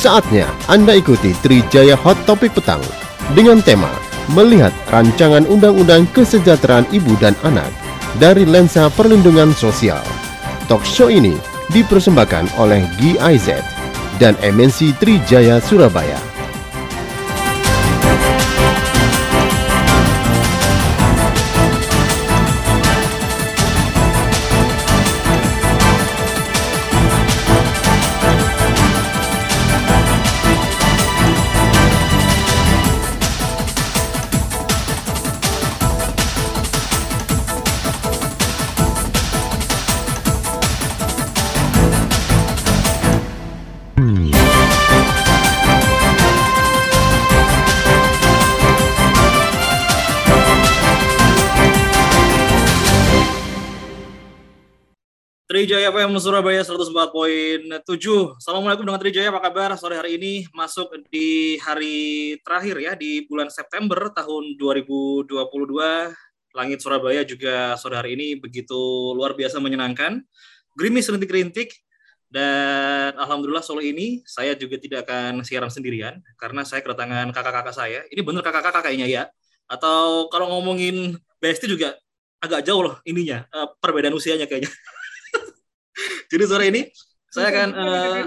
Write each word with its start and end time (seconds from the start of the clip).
Saatnya 0.00 0.48
Anda 0.64 0.96
ikuti 0.96 1.36
Trijaya 1.44 1.92
Hot 1.92 2.16
Topic 2.24 2.56
Petang 2.56 2.80
dengan 3.36 3.60
tema 3.60 3.92
Melihat 4.32 4.72
Rancangan 4.88 5.44
Undang-Undang 5.44 6.08
Kesejahteraan 6.16 6.88
Ibu 6.88 7.20
dan 7.20 7.36
Anak 7.44 7.68
dari 8.16 8.48
lensa 8.48 8.88
perlindungan 8.88 9.52
sosial. 9.52 10.00
Talk 10.72 10.88
show 10.88 11.12
ini 11.12 11.36
dipersembahkan 11.76 12.56
oleh 12.56 12.80
GIZ 12.96 13.60
dan 14.16 14.40
MNC 14.40 14.96
Trijaya 14.96 15.60
Surabaya. 15.60 16.29
FM 55.90 56.14
Surabaya 56.22 56.62
104.7. 56.62 57.82
Assalamualaikum 58.38 58.86
dengan 58.86 59.02
Trijaya, 59.02 59.34
apa 59.34 59.42
kabar? 59.42 59.74
Sore 59.74 59.98
hari 59.98 60.22
ini 60.22 60.46
masuk 60.54 60.86
di 61.10 61.58
hari 61.58 62.38
terakhir 62.46 62.78
ya, 62.78 62.94
di 62.94 63.26
bulan 63.26 63.50
September 63.50 64.06
tahun 64.14 64.54
2022. 64.54 65.34
Langit 66.54 66.78
Surabaya 66.78 67.26
juga 67.26 67.74
sore 67.74 67.98
hari 67.98 68.14
ini 68.14 68.38
begitu 68.38 68.78
luar 69.18 69.34
biasa 69.34 69.58
menyenangkan. 69.58 70.22
Gerimis 70.78 71.10
rintik-rintik, 71.10 71.74
dan 72.30 73.18
Alhamdulillah 73.18 73.66
sore 73.66 73.90
ini 73.90 74.22
saya 74.22 74.54
juga 74.54 74.78
tidak 74.78 75.10
akan 75.10 75.42
siaran 75.42 75.74
sendirian, 75.74 76.22
karena 76.38 76.62
saya 76.62 76.86
kedatangan 76.86 77.34
kakak-kakak 77.34 77.74
saya. 77.74 78.06
Ini 78.14 78.22
bener 78.22 78.46
kakak-kakak 78.46 78.86
kayaknya 78.86 79.10
ya? 79.10 79.22
Atau 79.66 80.30
kalau 80.30 80.54
ngomongin 80.54 81.18
Besti 81.42 81.66
juga 81.66 81.98
agak 82.38 82.62
jauh 82.62 82.86
loh 82.86 82.96
ininya, 83.02 83.42
uh, 83.50 83.74
perbedaan 83.82 84.14
usianya 84.14 84.46
kayaknya. 84.46 84.70
Jadi 86.30 86.42
sore 86.46 86.64
ini 86.70 86.82
saya 87.30 87.46
akan 87.54 87.68
uh, 87.74 88.22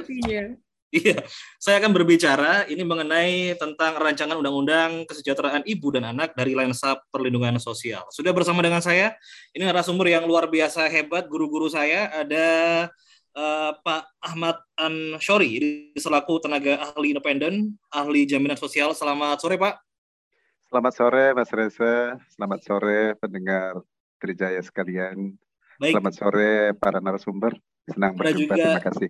iya, 0.94 1.16
saya 1.58 1.76
akan 1.82 1.92
berbicara 1.92 2.70
ini 2.70 2.86
mengenai 2.86 3.58
tentang 3.58 3.98
rancangan 3.98 4.38
undang-undang 4.40 5.04
kesejahteraan 5.10 5.66
ibu 5.66 5.92
dan 5.92 6.08
anak 6.14 6.38
dari 6.38 6.54
lensa 6.54 6.96
perlindungan 7.10 7.58
sosial. 7.58 8.06
Sudah 8.14 8.32
bersama 8.32 8.62
dengan 8.62 8.80
saya 8.80 9.18
ini 9.52 9.66
narasumber 9.66 10.08
yang 10.08 10.24
luar 10.30 10.48
biasa 10.48 10.86
hebat 10.88 11.26
guru-guru 11.28 11.68
saya 11.68 12.08
ada 12.14 12.48
uh, 13.36 13.72
Pak 13.82 14.04
Ahmad 14.22 14.58
Anshori 14.78 15.92
selaku 15.98 16.40
tenaga 16.40 16.94
ahli 16.94 17.12
independen, 17.14 17.76
ahli 17.90 18.30
jaminan 18.30 18.58
sosial. 18.58 18.94
Selamat 18.94 19.42
sore, 19.42 19.58
Pak. 19.58 19.82
Selamat 20.70 20.94
sore, 20.98 21.26
Mas 21.38 21.52
Reza. 21.54 22.18
Selamat 22.34 22.60
sore, 22.66 23.14
pendengar 23.22 23.82
Trijaya 24.18 24.62
sekalian. 24.64 25.36
Baik. 25.82 25.94
Selamat 25.98 26.14
sore, 26.14 26.52
para 26.78 26.98
narasumber. 27.02 27.54
Senang 27.90 28.14
berjumpa. 28.14 28.54
Terima 28.54 28.84
kasih. 28.84 29.10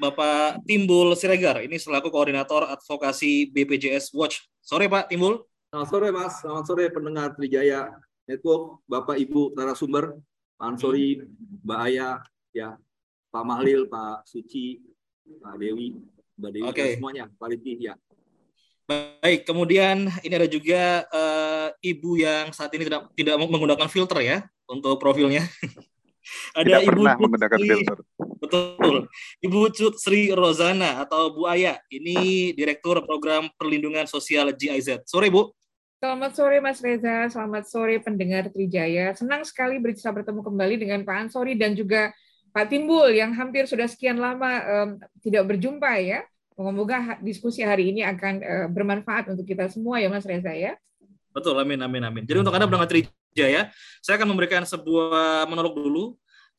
Bapak 0.00 0.64
Timbul 0.64 1.12
Siregar, 1.14 1.60
ini 1.60 1.76
selaku 1.76 2.08
koordinator 2.08 2.64
advokasi 2.64 3.52
BPJS 3.52 4.16
Watch. 4.16 4.48
Sore 4.64 4.88
Pak 4.88 5.12
Timbul. 5.12 5.44
Selamat 5.68 5.88
sore 5.88 6.08
Mas, 6.12 6.32
selamat 6.44 6.64
sore 6.68 6.84
pendengar 6.92 7.32
Trijaya 7.32 7.96
Network, 8.28 8.84
Bapak 8.84 9.16
Ibu 9.16 9.56
narasumber, 9.56 10.20
Pak 10.60 10.66
Ansori, 10.68 11.24
Mbak 11.64 11.80
Aya, 11.80 12.20
ya, 12.52 12.76
Pak 13.32 13.44
Mahlil, 13.44 13.88
Pak 13.88 14.28
Suci, 14.28 14.84
Pak 15.40 15.56
Dewi, 15.56 15.96
Mbak 16.36 16.50
Dewi, 16.52 16.68
okay. 16.68 17.00
semuanya, 17.00 17.24
Pak 17.40 17.48
Liti, 17.48 17.88
ya. 17.88 17.96
Baik, 18.84 19.48
kemudian 19.48 20.12
ini 20.20 20.34
ada 20.36 20.44
juga 20.44 21.08
uh, 21.08 21.72
ibu 21.80 22.20
yang 22.20 22.52
saat 22.52 22.68
ini 22.76 22.84
tidak 22.84 23.08
tidak 23.16 23.40
menggunakan 23.40 23.88
filter 23.88 24.20
ya 24.20 24.44
untuk 24.72 24.96
profilnya. 24.96 25.44
ada 26.58 26.64
Tidak 26.64 26.80
Ibu 26.88 26.90
pernah 27.04 27.14
Sri, 27.18 27.68
filter. 27.68 27.98
Betul. 28.40 28.96
Ibu 29.44 29.58
Cut 29.70 29.94
Sri 30.00 30.32
Rozana 30.32 31.04
atau 31.04 31.34
Bu 31.34 31.44
Aya. 31.44 31.76
Ini 31.92 32.50
Direktur 32.56 33.04
Program 33.04 33.52
Perlindungan 33.60 34.08
Sosial 34.08 34.50
GIZ. 34.56 35.04
Sore, 35.04 35.28
Bu. 35.28 35.52
Selamat 36.02 36.34
sore 36.34 36.58
Mas 36.58 36.82
Reza, 36.82 37.30
selamat 37.30 37.70
sore 37.70 38.02
pendengar 38.02 38.50
Trijaya. 38.50 39.14
Senang 39.14 39.46
sekali 39.46 39.78
bisa 39.78 40.10
bertemu 40.10 40.42
kembali 40.42 40.74
dengan 40.74 41.06
Pak 41.06 41.14
Ansori 41.14 41.54
dan 41.54 41.78
juga 41.78 42.10
Pak 42.50 42.74
Timbul 42.74 43.14
yang 43.14 43.30
hampir 43.38 43.70
sudah 43.70 43.86
sekian 43.86 44.18
lama 44.18 44.50
um, 44.66 44.88
tidak 45.22 45.46
berjumpa 45.54 46.02
ya. 46.02 46.26
Semoga 46.58 47.22
diskusi 47.22 47.62
hari 47.62 47.94
ini 47.94 48.02
akan 48.02 48.34
uh, 48.42 48.66
bermanfaat 48.74 49.30
untuk 49.30 49.46
kita 49.46 49.70
semua 49.70 50.02
ya 50.02 50.10
Mas 50.10 50.26
Reza 50.26 50.50
ya. 50.50 50.74
Betul, 51.30 51.54
amin, 51.62 51.78
amin, 51.78 52.02
amin. 52.02 52.22
Jadi 52.26 52.42
untuk 52.42 52.50
Anda 52.50 52.66
pendengar 52.66 52.90
Trijaya, 52.90 53.21
saya 54.04 54.14
akan 54.20 54.28
memberikan 54.32 54.62
sebuah 54.62 55.48
monolog 55.48 55.76
dulu. 55.76 56.04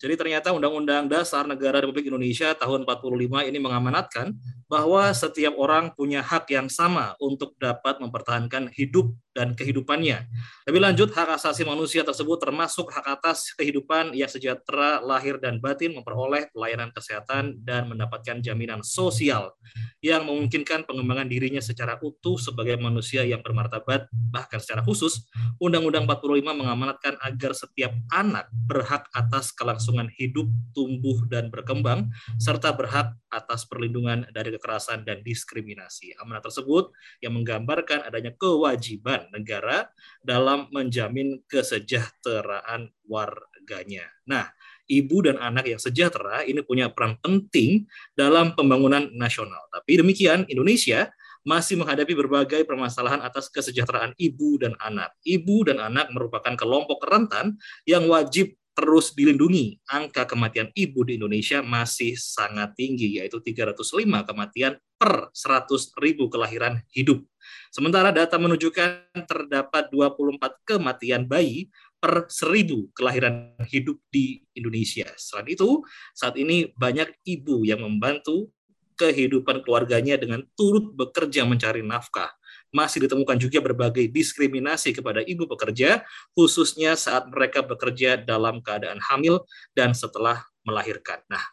Jadi 0.01 0.19
ternyata 0.19 0.51
Undang-Undang 0.51 1.07
Dasar 1.07 1.47
Negara 1.47 1.79
Republik 1.79 2.11
Indonesia 2.11 2.51
tahun 2.57 2.83
45 2.83 3.47
ini 3.47 3.55
mengamanatkan 3.61 4.35
bahwa 4.67 5.07
setiap 5.15 5.55
orang 5.55 5.95
punya 5.95 6.19
hak 6.19 6.49
yang 6.51 6.67
sama 6.67 7.15
untuk 7.23 7.55
dapat 7.55 8.03
mempertahankan 8.03 8.67
hidup 8.75 9.15
dan 9.33 9.57
kehidupannya. 9.57 10.29
Lebih 10.69 10.81
lanjut, 10.81 11.09
hak 11.11 11.35
asasi 11.41 11.65
manusia 11.65 12.05
tersebut 12.05 12.37
termasuk 12.39 12.93
hak 12.93 13.05
atas 13.19 13.51
kehidupan 13.57 14.13
yang 14.13 14.29
sejahtera 14.29 15.01
lahir 15.01 15.41
dan 15.41 15.57
batin, 15.59 15.97
memperoleh 15.97 16.53
pelayanan 16.53 16.93
kesehatan, 16.93 17.59
dan 17.65 17.89
mendapatkan 17.89 18.39
jaminan 18.39 18.85
sosial 18.85 19.57
yang 19.99 20.23
memungkinkan 20.23 20.85
pengembangan 20.85 21.27
dirinya 21.27 21.59
secara 21.59 21.97
utuh 21.99 22.37
sebagai 22.37 22.77
manusia 22.77 23.25
yang 23.25 23.41
bermartabat. 23.41 24.07
Bahkan 24.11 24.59
secara 24.61 24.85
khusus, 24.85 25.25
Undang-Undang 25.57 26.05
45 26.05 26.53
mengamanatkan 26.53 27.17
agar 27.19 27.51
setiap 27.57 27.91
anak 28.13 28.47
berhak 28.69 29.09
atas 29.17 29.49
kelangsungan 29.51 30.07
hidup, 30.13 30.45
tumbuh, 30.77 31.17
dan 31.27 31.49
berkembang, 31.49 32.13
serta 32.37 32.71
berhak 32.75 33.17
atas 33.33 33.65
perlindungan 33.65 34.29
dari 34.29 34.53
kekerasan 34.53 35.01
dan 35.01 35.25
diskriminasi. 35.25 36.13
Amanat 36.21 36.45
tersebut 36.45 36.93
yang 37.19 37.33
menggambarkan 37.33 38.05
adanya 38.05 38.29
kewajiban 38.37 39.25
negara 39.33 39.89
dalam 40.21 40.69
menjamin 40.69 41.41
kesejahteraan 41.49 42.93
warganya. 43.09 44.05
Nah, 44.29 44.53
ibu 44.85 45.25
dan 45.25 45.41
anak 45.41 45.65
yang 45.65 45.81
sejahtera 45.81 46.45
ini 46.45 46.61
punya 46.61 46.93
peran 46.93 47.17
penting 47.19 47.89
dalam 48.13 48.53
pembangunan 48.53 49.09
nasional. 49.17 49.65
Tapi 49.73 50.05
demikian, 50.05 50.45
Indonesia 50.45 51.09
masih 51.43 51.75
menghadapi 51.75 52.15
berbagai 52.15 52.63
permasalahan 52.63 53.19
atas 53.19 53.51
kesejahteraan 53.51 54.15
ibu 54.15 54.55
dan 54.63 54.79
anak. 54.79 55.11
Ibu 55.27 55.67
dan 55.67 55.83
anak 55.83 56.07
merupakan 56.15 56.55
kelompok 56.55 57.03
rentan 57.03 57.59
yang 57.83 58.07
wajib 58.07 58.55
terus 58.73 59.13
dilindungi. 59.13 59.79
Angka 59.89 60.25
kematian 60.25 60.73
ibu 60.73 61.05
di 61.05 61.17
Indonesia 61.21 61.61
masih 61.61 62.17
sangat 62.17 62.73
tinggi, 62.77 63.21
yaitu 63.21 63.39
305 63.39 64.25
kematian 64.25 64.77
per 64.97 65.29
100 65.31 65.93
ribu 66.01 66.27
kelahiran 66.27 66.81
hidup. 66.91 67.21
Sementara 67.69 68.09
data 68.09 68.35
menunjukkan 68.41 69.25
terdapat 69.25 69.93
24 69.93 70.61
kematian 70.65 71.25
bayi 71.29 71.69
per 71.97 72.27
seribu 72.27 72.91
kelahiran 72.91 73.55
hidup 73.71 73.95
di 74.11 74.43
Indonesia. 74.57 75.07
Selain 75.15 75.47
itu, 75.47 75.85
saat 76.11 76.35
ini 76.35 76.73
banyak 76.75 77.23
ibu 77.23 77.63
yang 77.63 77.79
membantu 77.79 78.51
kehidupan 78.99 79.65
keluarganya 79.65 80.19
dengan 80.19 80.45
turut 80.53 80.93
bekerja 80.93 81.47
mencari 81.47 81.81
nafkah. 81.81 82.29
Masih 82.73 83.05
ditemukan 83.05 83.37
juga 83.37 83.61
berbagai 83.61 84.09
diskriminasi 84.09 84.97
kepada 84.97 85.21
ibu 85.21 85.45
pekerja, 85.45 86.01
khususnya 86.33 86.97
saat 86.97 87.29
mereka 87.29 87.61
bekerja 87.61 88.17
dalam 88.17 88.65
keadaan 88.65 88.97
hamil 88.97 89.45
dan 89.77 89.93
setelah 89.93 90.41
melahirkan. 90.65 91.21
Nah, 91.29 91.45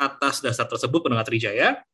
atas 0.00 0.40
dasar 0.40 0.64
tersebut, 0.64 1.04
pendengar 1.04 1.28
Trijaya, 1.28 1.84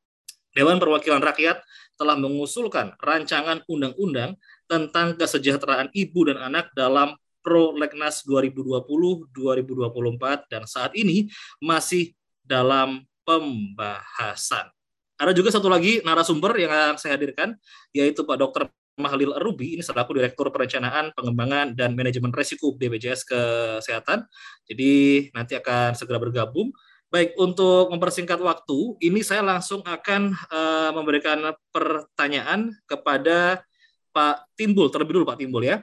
Dewan 0.54 0.78
Perwakilan 0.78 1.20
Rakyat 1.20 1.60
telah 1.98 2.14
mengusulkan 2.14 2.94
rancangan 3.02 3.66
undang-undang 3.66 4.38
tentang 4.70 5.19
kesejahteraan 5.19 5.90
ibu 5.92 6.30
dan 6.30 6.38
anak 6.38 6.70
dalam 6.72 7.19
Prolegnas 7.42 8.22
2020-2024 8.26 10.52
dan 10.52 10.62
saat 10.69 10.92
ini 10.94 11.30
masih 11.62 12.12
dalam 12.44 13.06
pembahasan. 13.25 14.77
Ada 15.19 15.35
juga 15.35 15.50
satu 15.50 15.67
lagi 15.67 15.99
narasumber 16.06 16.55
yang 16.55 16.94
saya 16.94 17.19
hadirkan, 17.19 17.59
yaitu 17.91 18.23
Pak 18.23 18.38
Dr. 18.38 18.70
Mahlil 18.99 19.35
Rubi, 19.38 19.79
ini 19.79 19.82
selaku 19.82 20.19
Direktur 20.19 20.50
Perencanaan, 20.50 21.15
Pengembangan, 21.15 21.75
dan 21.75 21.94
Manajemen 21.94 22.35
Resiko 22.35 22.75
BPJS 22.75 23.26
Kesehatan. 23.26 24.26
Jadi 24.67 25.26
nanti 25.35 25.55
akan 25.55 25.94
segera 25.94 26.19
bergabung. 26.19 26.75
Baik, 27.09 27.35
untuk 27.41 27.88
mempersingkat 27.88 28.37
waktu, 28.43 29.00
ini 29.00 29.25
saya 29.25 29.41
langsung 29.41 29.81
akan 29.81 30.35
uh, 30.53 30.91
memberikan 30.93 31.56
pertanyaan 31.73 32.75
kepada 32.85 33.64
Pak 34.12 34.53
Timbul 34.59 34.93
terlebih 34.93 35.23
dulu 35.23 35.25
Pak 35.25 35.41
Timbul 35.41 35.62
ya. 35.64 35.81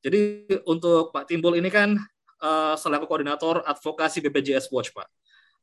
Jadi 0.00 0.46
untuk 0.64 1.10
Pak 1.10 1.26
Timbul 1.28 1.58
ini 1.58 1.68
kan 1.68 1.98
uh, 2.40 2.74
selaku 2.78 3.04
koordinator 3.10 3.60
advokasi 3.66 4.22
BPJS 4.24 4.70
Watch 4.70 4.94
Pak. 4.94 5.10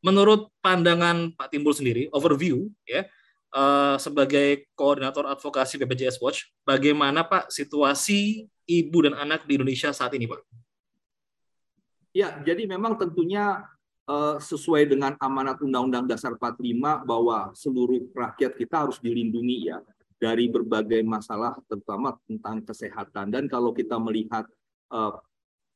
Menurut 0.06 0.54
pandangan 0.62 1.34
Pak 1.34 1.50
Timbul 1.50 1.74
sendiri, 1.74 2.06
overview 2.14 2.70
ya, 2.86 3.10
uh, 3.58 3.98
sebagai 3.98 4.70
koordinator 4.78 5.26
advokasi 5.26 5.82
BPJS 5.82 6.22
Watch, 6.22 6.54
bagaimana 6.62 7.26
Pak 7.26 7.50
situasi 7.50 8.46
ibu 8.70 8.98
dan 9.02 9.18
anak 9.18 9.50
di 9.50 9.58
Indonesia 9.58 9.90
saat 9.90 10.14
ini 10.14 10.30
Pak? 10.30 10.46
Ya, 12.14 12.38
jadi 12.46 12.70
memang 12.70 13.02
tentunya 13.02 13.66
uh, 14.06 14.38
sesuai 14.38 14.86
dengan 14.86 15.18
amanat 15.18 15.58
Undang-Undang 15.60 16.06
Dasar 16.06 16.38
45 16.38 17.04
bahwa 17.04 17.50
seluruh 17.58 18.06
rakyat 18.14 18.56
kita 18.62 18.86
harus 18.86 19.02
dilindungi 19.02 19.74
ya 19.74 19.82
dari 20.16 20.48
berbagai 20.48 21.04
masalah 21.04 21.58
terutama 21.68 22.16
tentang 22.24 22.64
kesehatan 22.64 23.34
dan 23.36 23.44
kalau 23.52 23.76
kita 23.76 24.00
melihat 24.00 24.48
uh, 24.94 25.20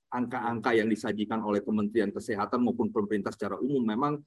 angka-angka 0.10 0.74
yang 0.74 0.90
disajikan 0.90 1.42
oleh 1.46 1.62
Kementerian 1.62 2.10
Kesehatan 2.10 2.66
maupun 2.66 2.90
pemerintah 2.90 3.30
secara 3.34 3.58
umum 3.62 3.82
memang 3.86 4.18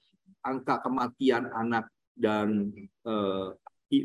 angka 0.42 0.82
kematian 0.82 1.50
anak 1.54 1.90
dan 2.14 2.70
uh, 3.06 3.54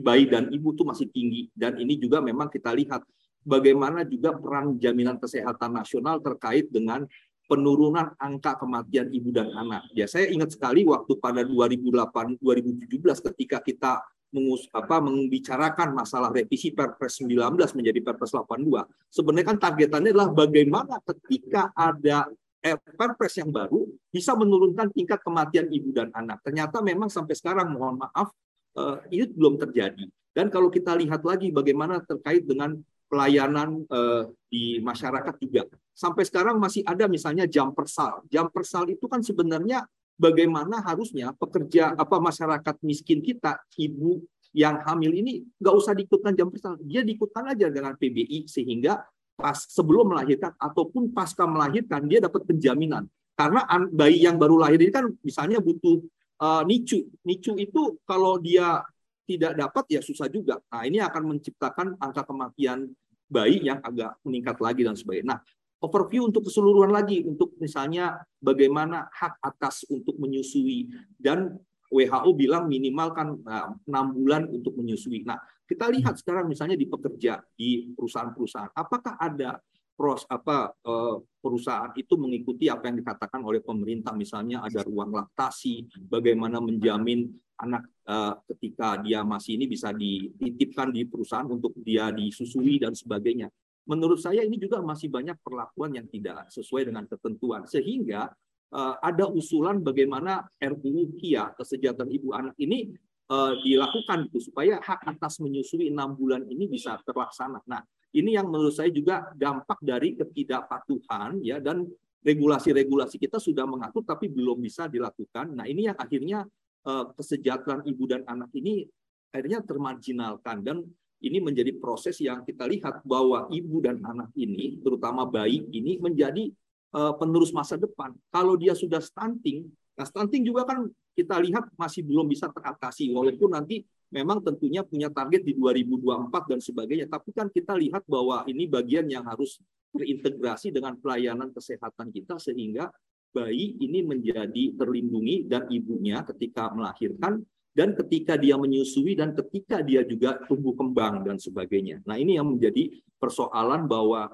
bayi 0.03 0.27
dan 0.27 0.51
ibu 0.51 0.75
itu 0.75 0.83
masih 0.83 1.07
tinggi 1.09 1.47
dan 1.55 1.79
ini 1.79 1.95
juga 1.95 2.19
memang 2.19 2.51
kita 2.51 2.75
lihat 2.75 3.01
bagaimana 3.47 4.03
juga 4.03 4.35
peran 4.35 4.75
jaminan 4.75 5.15
kesehatan 5.15 5.79
nasional 5.79 6.19
terkait 6.19 6.67
dengan 6.67 7.07
penurunan 7.47 8.11
angka 8.19 8.59
kematian 8.59 9.07
ibu 9.07 9.31
dan 9.31 9.47
anak. 9.55 9.87
Ya, 9.95 10.03
saya 10.03 10.27
ingat 10.27 10.51
sekali 10.51 10.83
waktu 10.83 11.15
pada 11.15 11.47
2008 11.47 12.43
2017 12.43 13.27
ketika 13.31 13.63
kita 13.63 14.03
mengus, 14.31 14.67
apa, 14.75 14.99
membicarakan 14.99 15.95
masalah 15.95 16.29
revisi 16.29 16.75
Perpres 16.75 17.23
19 17.23 17.55
menjadi 17.77 17.99
Perpres 18.03 18.35
82. 18.35 18.83
Sebenarnya 19.07 19.47
kan 19.55 19.57
targetannya 19.59 20.11
adalah 20.11 20.29
bagaimana 20.35 20.99
ketika 21.03 21.71
ada 21.71 22.27
eh, 22.59 22.75
Perpres 22.75 23.39
yang 23.39 23.49
baru 23.49 23.87
bisa 24.11 24.35
menurunkan 24.35 24.91
tingkat 24.91 25.23
kematian 25.23 25.71
ibu 25.71 25.95
dan 25.95 26.11
anak. 26.11 26.43
Ternyata 26.43 26.83
memang 26.83 27.07
sampai 27.07 27.33
sekarang 27.33 27.71
mohon 27.71 28.03
maaf 28.03 28.31
eh, 28.75 29.23
itu 29.23 29.31
belum 29.31 29.55
terjadi. 29.61 30.05
Dan 30.35 30.53
kalau 30.53 30.69
kita 30.69 30.93
lihat 30.93 31.25
lagi 31.25 31.49
bagaimana 31.49 32.03
terkait 32.03 32.45
dengan 32.45 32.77
pelayanan 33.07 33.87
eh, 33.87 34.23
di 34.51 34.83
masyarakat 34.83 35.35
juga. 35.39 35.63
Sampai 35.97 36.27
sekarang 36.27 36.61
masih 36.61 36.85
ada 36.85 37.09
misalnya 37.09 37.49
jam 37.49 37.73
persal. 37.73 38.21
Jam 38.29 38.51
persal 38.51 38.85
itu 38.91 39.07
kan 39.09 39.23
sebenarnya 39.23 39.87
bagaimana 40.17 40.81
harusnya 40.83 41.31
pekerja 41.37 41.93
apa 41.93 42.17
masyarakat 42.17 42.75
miskin 42.83 43.21
kita, 43.21 43.61
ibu 43.77 44.25
yang 44.51 44.81
hamil 44.83 45.13
ini 45.13 45.45
nggak 45.61 45.75
usah 45.77 45.93
diikutkan 45.93 46.33
jam 46.33 46.49
persal, 46.49 46.75
dia 46.81 47.05
diikutkan 47.05 47.53
aja 47.53 47.69
dengan 47.69 47.93
PBI 47.93 48.49
sehingga 48.49 49.05
pas 49.37 49.57
sebelum 49.69 50.17
melahirkan 50.17 50.57
ataupun 50.57 51.13
pasca 51.13 51.45
melahirkan 51.45 52.09
dia 52.09 52.25
dapat 52.25 52.43
penjaminan. 52.49 53.05
Karena 53.37 53.61
bayi 53.93 54.25
yang 54.25 54.41
baru 54.41 54.57
lahir 54.57 54.81
ini 54.81 54.89
kan 54.89 55.13
misalnya 55.21 55.61
butuh 55.61 56.01
uh, 56.41 56.65
nicu. 56.65 57.05
Nicu 57.21 57.53
itu 57.53 58.01
kalau 58.01 58.41
dia 58.41 58.81
tidak 59.29 59.53
dapat 59.53 59.85
ya 59.93 60.01
susah 60.01 60.25
juga. 60.25 60.57
Nah, 60.73 60.81
ini 60.89 60.97
akan 60.97 61.37
menciptakan 61.37 62.01
angka 62.01 62.25
kematian 62.25 62.89
bayi 63.29 63.61
yang 63.61 63.77
agak 63.83 64.17
meningkat 64.25 64.57
lagi 64.57 64.81
dan 64.81 64.95
sebagainya. 64.97 65.37
Nah, 65.37 65.39
overview 65.81 66.25
untuk 66.25 66.49
keseluruhan 66.49 66.89
lagi 66.89 67.21
untuk 67.25 67.53
misalnya 67.61 68.17
bagaimana 68.41 69.09
hak 69.13 69.37
atas 69.41 69.85
untuk 69.89 70.17
menyusui. 70.17 70.89
Dan 71.17 71.53
WHO 71.87 72.35
bilang 72.35 72.67
minimal 72.67 73.15
kan 73.15 73.27
nah, 73.47 73.71
enam 73.87 74.05
bulan 74.11 74.43
untuk 74.51 74.75
menyusui. 74.75 75.23
Nah, 75.23 75.39
kita 75.63 75.87
lihat 75.87 76.19
sekarang 76.19 76.49
misalnya 76.49 76.75
di 76.75 76.87
pekerja 76.89 77.39
di 77.55 77.93
perusahaan-perusahaan, 77.95 78.75
apakah 78.75 79.15
ada 79.15 79.61
pros 79.97 80.27
apa 80.29 80.75
eh, 80.83 81.15
perusahaan 81.39 81.89
itu 81.95 82.13
mengikuti 82.19 82.67
apa 82.67 82.91
yang 82.91 82.99
dikatakan 82.99 83.39
oleh 83.39 83.63
pemerintah? 83.63 84.11
Misalnya 84.17 84.65
ada 84.67 84.83
ruang 84.83 85.15
laktasi 85.15 85.87
bagaimana 86.11 86.59
menjamin 86.59 87.31
anak 87.57 87.89
uh, 88.05 88.37
ketika 88.53 89.01
dia 89.01 89.25
masih 89.25 89.57
ini 89.57 89.65
bisa 89.65 89.89
dititipkan 89.89 90.93
di 90.93 91.09
perusahaan 91.09 91.49
untuk 91.49 91.73
dia 91.81 92.13
disusui 92.13 92.77
dan 92.77 92.93
sebagainya 92.93 93.49
menurut 93.87 94.19
saya 94.19 94.43
ini 94.43 94.59
juga 94.59 94.83
masih 94.83 95.07
banyak 95.07 95.39
perlakuan 95.39 95.95
yang 95.95 96.07
tidak 96.11 96.51
sesuai 96.51 96.91
dengan 96.91 97.07
ketentuan 97.07 97.63
sehingga 97.65 98.29
uh, 98.75 98.95
ada 98.99 99.31
usulan 99.31 99.79
bagaimana 99.79 100.43
RUU 100.59 101.15
KIA 101.17 101.55
kesejahteraan 101.55 102.11
ibu 102.11 102.35
anak 102.35 102.55
ini 102.59 102.91
uh, 103.31 103.53
dilakukan 103.63 104.27
itu 104.27 104.51
supaya 104.51 104.79
hak 104.83 105.07
atas 105.07 105.39
menyusui 105.39 105.91
enam 105.91 106.15
bulan 106.15 106.43
ini 106.47 106.67
bisa 106.67 106.99
terlaksana. 107.03 107.63
Nah, 107.67 107.83
ini 108.15 108.35
yang 108.35 108.47
menurut 108.47 108.75
saya 108.75 108.91
juga 108.91 109.31
dampak 109.35 109.79
dari 109.83 110.15
ketidakpatuhan 110.15 111.43
ya 111.43 111.59
dan 111.59 111.87
regulasi-regulasi 112.23 113.21
kita 113.21 113.39
sudah 113.39 113.63
mengatur 113.63 114.03
tapi 114.03 114.27
belum 114.27 114.59
bisa 114.59 114.91
dilakukan. 114.91 115.55
Nah, 115.55 115.63
ini 115.67 115.87
yang 115.91 115.97
akhirnya 115.99 116.43
eh, 116.87 117.05
kesejahteraan 117.13 117.87
ibu 117.87 118.03
dan 118.09 118.25
anak 118.27 118.51
ini 118.57 118.83
akhirnya 119.31 119.63
termarginalkan 119.63 120.63
dan 120.63 120.77
ini 121.23 121.41
menjadi 121.41 121.73
proses 121.81 122.21
yang 122.21 122.45
kita 122.45 122.69
lihat 122.69 123.01
bahwa 123.01 123.49
ibu 123.49 123.81
dan 123.81 123.97
anak 124.05 124.29
ini, 124.37 124.77
terutama 124.81 125.25
bayi 125.25 125.65
ini 125.73 125.97
menjadi 125.97 126.49
eh, 126.93 127.13
penerus 127.17 127.49
masa 127.53 127.75
depan. 127.77 128.13
Kalau 128.29 128.53
dia 128.53 128.77
sudah 128.77 129.01
stunting, 129.01 129.65
nah 129.97 130.05
stunting 130.05 130.45
juga 130.45 130.65
kan 130.69 130.85
kita 131.17 131.41
lihat 131.41 131.73
masih 131.73 132.05
belum 132.05 132.29
bisa 132.29 132.45
teratasi 132.53 133.09
walaupun 133.09 133.49
nanti 133.57 133.81
memang 134.13 134.39
tentunya 134.45 134.85
punya 134.85 135.09
target 135.09 135.41
di 135.41 135.57
2024 135.57 136.51
dan 136.53 136.59
sebagainya. 136.61 137.05
Tapi 137.09 137.29
kan 137.33 137.49
kita 137.49 137.73
lihat 137.73 138.05
bahwa 138.05 138.45
ini 138.45 138.69
bagian 138.69 139.09
yang 139.09 139.25
harus 139.25 139.57
terintegrasi 139.91 140.69
dengan 140.69 140.93
pelayanan 141.01 141.49
kesehatan 141.49 142.13
kita 142.13 142.37
sehingga 142.37 142.93
bayi 143.33 143.75
ini 143.81 144.05
menjadi 144.05 144.77
terlindungi 144.77 145.49
dan 145.49 145.67
ibunya 145.73 146.21
ketika 146.23 146.71
melahirkan 146.71 147.43
dan 147.77 147.93
ketika 147.93 148.33
dia 148.33 148.57
menyusui 148.57 149.13
dan 149.13 149.37
ketika 149.37 149.85
dia 149.85 150.01
juga 150.01 150.41
tumbuh 150.49 150.73
kembang 150.73 151.21
dan 151.21 151.37
sebagainya. 151.37 152.01
Nah 152.09 152.17
ini 152.17 152.41
yang 152.41 152.49
menjadi 152.49 152.89
persoalan 153.21 153.85
bahwa 153.85 154.33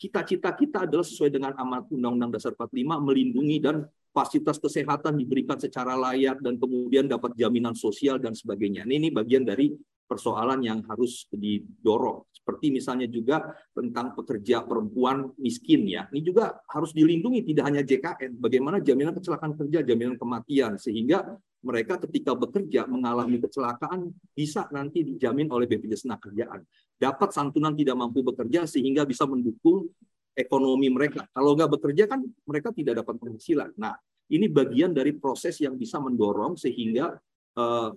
cita-cita 0.00 0.56
kita 0.56 0.88
adalah 0.88 1.04
sesuai 1.04 1.28
dengan 1.28 1.52
amanat 1.60 1.92
Undang-Undang 1.92 2.40
Dasar 2.40 2.56
45 2.56 3.04
melindungi 3.04 3.60
dan 3.60 3.84
fasilitas 4.08 4.56
kesehatan 4.56 5.20
diberikan 5.20 5.60
secara 5.60 5.92
layak 6.00 6.40
dan 6.40 6.56
kemudian 6.56 7.04
dapat 7.04 7.36
jaminan 7.36 7.76
sosial 7.76 8.16
dan 8.16 8.32
sebagainya. 8.32 8.88
Ini, 8.88 8.94
ini 9.04 9.08
bagian 9.12 9.44
dari 9.44 9.68
persoalan 10.08 10.64
yang 10.64 10.80
harus 10.88 11.28
didorong. 11.28 12.24
Seperti 12.32 12.72
misalnya 12.72 13.04
juga 13.04 13.52
tentang 13.76 14.16
pekerja 14.16 14.64
perempuan 14.64 15.28
miskin 15.36 15.84
ya. 15.84 16.08
Ini 16.08 16.24
juga 16.24 16.56
harus 16.72 16.96
dilindungi 16.96 17.44
tidak 17.52 17.64
hanya 17.68 17.82
JKN. 17.84 18.40
Bagaimana 18.40 18.80
jaminan 18.80 19.12
kecelakaan 19.12 19.52
kerja, 19.60 19.84
jaminan 19.84 20.16
kematian 20.16 20.80
sehingga 20.80 21.36
mereka 21.58 21.98
ketika 22.06 22.38
bekerja 22.38 22.86
mengalami 22.86 23.42
kecelakaan 23.42 24.14
bisa 24.30 24.70
nanti 24.70 25.02
dijamin 25.02 25.50
oleh 25.50 25.66
BPJS 25.66 26.06
Kerjaan. 26.06 26.62
Dapat 26.98 27.34
santunan 27.34 27.74
tidak 27.74 27.98
mampu 27.98 28.22
bekerja 28.22 28.66
sehingga 28.66 29.02
bisa 29.02 29.26
mendukung 29.26 29.90
ekonomi 30.38 30.86
mereka. 30.86 31.26
Kalau 31.34 31.58
nggak 31.58 31.70
bekerja 31.78 32.06
kan 32.06 32.22
mereka 32.46 32.70
tidak 32.70 33.02
dapat 33.02 33.18
penghasilan. 33.18 33.74
Nah, 33.74 33.98
ini 34.30 34.46
bagian 34.46 34.94
dari 34.94 35.16
proses 35.18 35.58
yang 35.58 35.74
bisa 35.74 35.98
mendorong 35.98 36.54
sehingga 36.54 37.18
uh, 37.58 37.90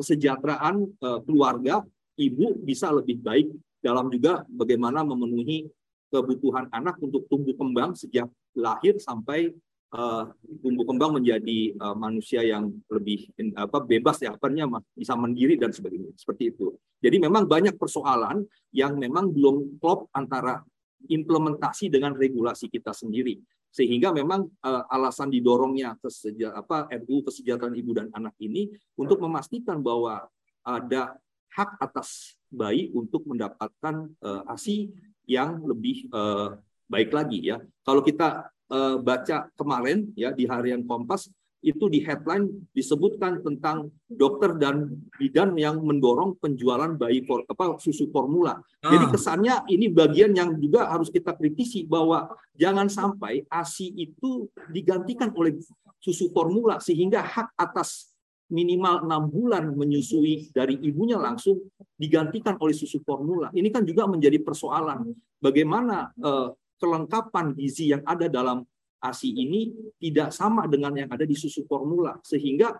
kesejahteraan 0.00 0.76
uh, 1.04 1.20
keluarga 1.22 1.84
ibu 2.16 2.56
bisa 2.62 2.88
lebih 2.88 3.20
baik 3.20 3.52
dalam 3.84 4.08
juga 4.08 4.48
bagaimana 4.48 5.04
memenuhi 5.04 5.68
kebutuhan 6.08 6.70
anak 6.72 6.96
untuk 7.02 7.26
tumbuh 7.28 7.52
kembang 7.58 7.92
sejak 7.92 8.30
lahir 8.54 8.96
sampai 9.02 9.50
uh, 9.94 10.26
tumbuh 10.60 10.84
kembang 10.84 11.22
menjadi 11.22 11.72
uh, 11.78 11.94
manusia 11.94 12.42
yang 12.42 12.74
lebih 12.90 13.30
apa 13.54 13.78
bebas 13.80 14.18
ya 14.20 14.34
apanya 14.34 14.66
bisa 14.92 15.14
mandiri 15.14 15.54
dan 15.54 15.70
sebagainya 15.70 16.10
seperti 16.18 16.50
itu. 16.50 16.74
Jadi 16.98 17.22
memang 17.22 17.46
banyak 17.46 17.78
persoalan 17.78 18.42
yang 18.74 18.98
memang 18.98 19.30
belum 19.30 19.78
klop 19.78 20.10
antara 20.10 20.60
implementasi 21.06 21.92
dengan 21.92 22.16
regulasi 22.16 22.66
kita 22.66 22.90
sendiri 22.90 23.38
sehingga 23.74 24.14
memang 24.14 24.46
uh, 24.62 24.86
alasan 24.86 25.34
didorongnya 25.34 25.98
keseja, 25.98 26.54
apa 26.54 26.86
RUU 26.94 27.26
kesejahteraan 27.26 27.74
ibu 27.74 27.90
dan 27.90 28.06
anak 28.14 28.38
ini 28.38 28.70
untuk 28.94 29.18
memastikan 29.18 29.82
bahwa 29.82 30.30
ada 30.62 31.18
hak 31.54 31.82
atas 31.82 32.38
bayi 32.46 32.94
untuk 32.94 33.26
mendapatkan 33.26 34.14
uh, 34.22 34.46
ASI 34.46 34.94
yang 35.26 35.58
lebih 35.66 36.06
uh, 36.14 36.54
baik 36.86 37.10
lagi 37.10 37.50
ya. 37.50 37.58
Kalau 37.82 38.06
kita 38.06 38.53
uh, 38.70 38.96
baca 39.00 39.48
kemarin 39.58 40.12
ya 40.14 40.30
di 40.32 40.44
harian 40.48 40.84
Kompas 40.84 41.28
itu 41.64 41.88
di 41.88 42.04
headline 42.04 42.68
disebutkan 42.76 43.40
tentang 43.40 43.88
dokter 44.04 44.52
dan 44.60 44.92
bidan 45.16 45.56
yang 45.56 45.80
mendorong 45.80 46.36
penjualan 46.36 46.92
bayi 46.92 47.24
for, 47.24 47.40
apa 47.48 47.80
susu 47.80 48.12
formula. 48.12 48.60
Ah. 48.84 48.92
Jadi 48.92 49.16
kesannya 49.16 49.64
ini 49.72 49.88
bagian 49.88 50.36
yang 50.36 50.60
juga 50.60 50.92
harus 50.92 51.08
kita 51.08 51.32
kritisi 51.32 51.88
bahwa 51.88 52.28
jangan 52.52 52.92
sampai 52.92 53.48
ASI 53.48 53.96
itu 53.96 54.44
digantikan 54.68 55.32
oleh 55.32 55.56
susu 55.96 56.28
formula 56.36 56.76
sehingga 56.84 57.24
hak 57.24 57.56
atas 57.56 58.12
minimal 58.52 59.08
enam 59.08 59.32
bulan 59.32 59.72
menyusui 59.72 60.52
dari 60.52 60.76
ibunya 60.84 61.16
langsung 61.16 61.64
digantikan 61.96 62.60
oleh 62.60 62.76
susu 62.76 63.00
formula. 63.00 63.48
Ini 63.56 63.72
kan 63.72 63.88
juga 63.88 64.04
menjadi 64.04 64.36
persoalan 64.44 65.16
bagaimana 65.40 66.12
eh, 66.12 66.48
kelengkapan 66.78 67.54
gizi 67.54 67.94
yang 67.94 68.02
ada 68.04 68.26
dalam 68.28 68.62
ASI 69.04 69.30
ini 69.30 69.68
tidak 70.00 70.32
sama 70.32 70.64
dengan 70.64 70.96
yang 70.96 71.10
ada 71.12 71.28
di 71.28 71.36
susu 71.36 71.68
formula 71.68 72.16
sehingga 72.24 72.72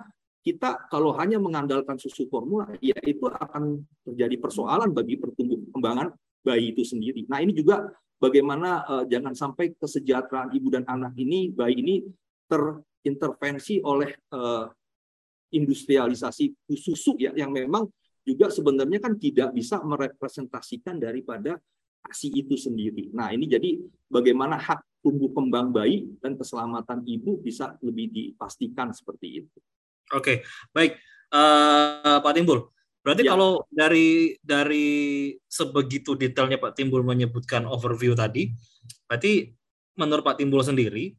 kita 0.45 0.89
kalau 0.93 1.17
hanya 1.17 1.41
mengandalkan 1.41 1.97
susu 1.97 2.29
formula 2.29 2.69
ya 2.81 2.97
itu 3.05 3.25
akan 3.25 3.81
terjadi 4.05 4.37
persoalan 4.37 4.93
bagi 4.93 5.17
pertumbuhan 5.17 5.65
kembangan 5.73 6.09
bayi 6.45 6.77
itu 6.77 6.85
sendiri. 6.85 7.25
Nah, 7.33 7.41
ini 7.41 7.57
juga 7.57 7.89
bagaimana 8.21 8.85
uh, 8.85 9.05
jangan 9.09 9.33
sampai 9.33 9.73
kesejahteraan 9.73 10.53
ibu 10.53 10.69
dan 10.69 10.85
anak 10.85 11.17
ini 11.17 11.49
bayi 11.49 11.81
ini 11.81 12.05
terintervensi 12.45 13.81
oleh 13.81 14.13
uh, 14.37 14.69
industrialisasi 15.49 16.53
susu 16.77 17.17
ya 17.17 17.33
yang 17.33 17.49
memang 17.49 17.89
juga 18.25 18.53
sebenarnya 18.53 19.01
kan 19.01 19.17
tidak 19.17 19.53
bisa 19.57 19.81
merepresentasikan 19.81 21.01
daripada 21.01 21.57
ASI 22.05 22.29
itu 22.33 22.55
sendiri. 22.55 23.11
Nah, 23.17 23.33
ini 23.33 23.49
jadi 23.49 23.81
bagaimana 24.09 24.61
hak 24.61 25.03
tumbuh 25.05 25.33
kembang 25.33 25.73
bayi 25.73 26.09
dan 26.21 26.37
keselamatan 26.37 27.05
ibu 27.05 27.41
bisa 27.41 27.77
lebih 27.85 28.09
dipastikan 28.09 28.93
seperti 28.93 29.45
itu. 29.45 29.59
Oke, 30.13 30.45
baik. 30.73 30.97
Uh, 31.35 32.23
Pak 32.23 32.33
Timbul, 32.37 32.71
berarti 33.03 33.27
ya. 33.27 33.35
kalau 33.35 33.67
dari 33.73 34.39
dari 34.39 34.89
sebegitu 35.51 36.15
detailnya 36.15 36.61
Pak 36.61 36.79
Timbul 36.79 37.03
menyebutkan 37.03 37.67
overview 37.67 38.15
tadi, 38.15 38.55
berarti 39.11 39.51
menurut 39.99 40.23
Pak 40.23 40.39
Timbul 40.39 40.63
sendiri, 40.63 41.11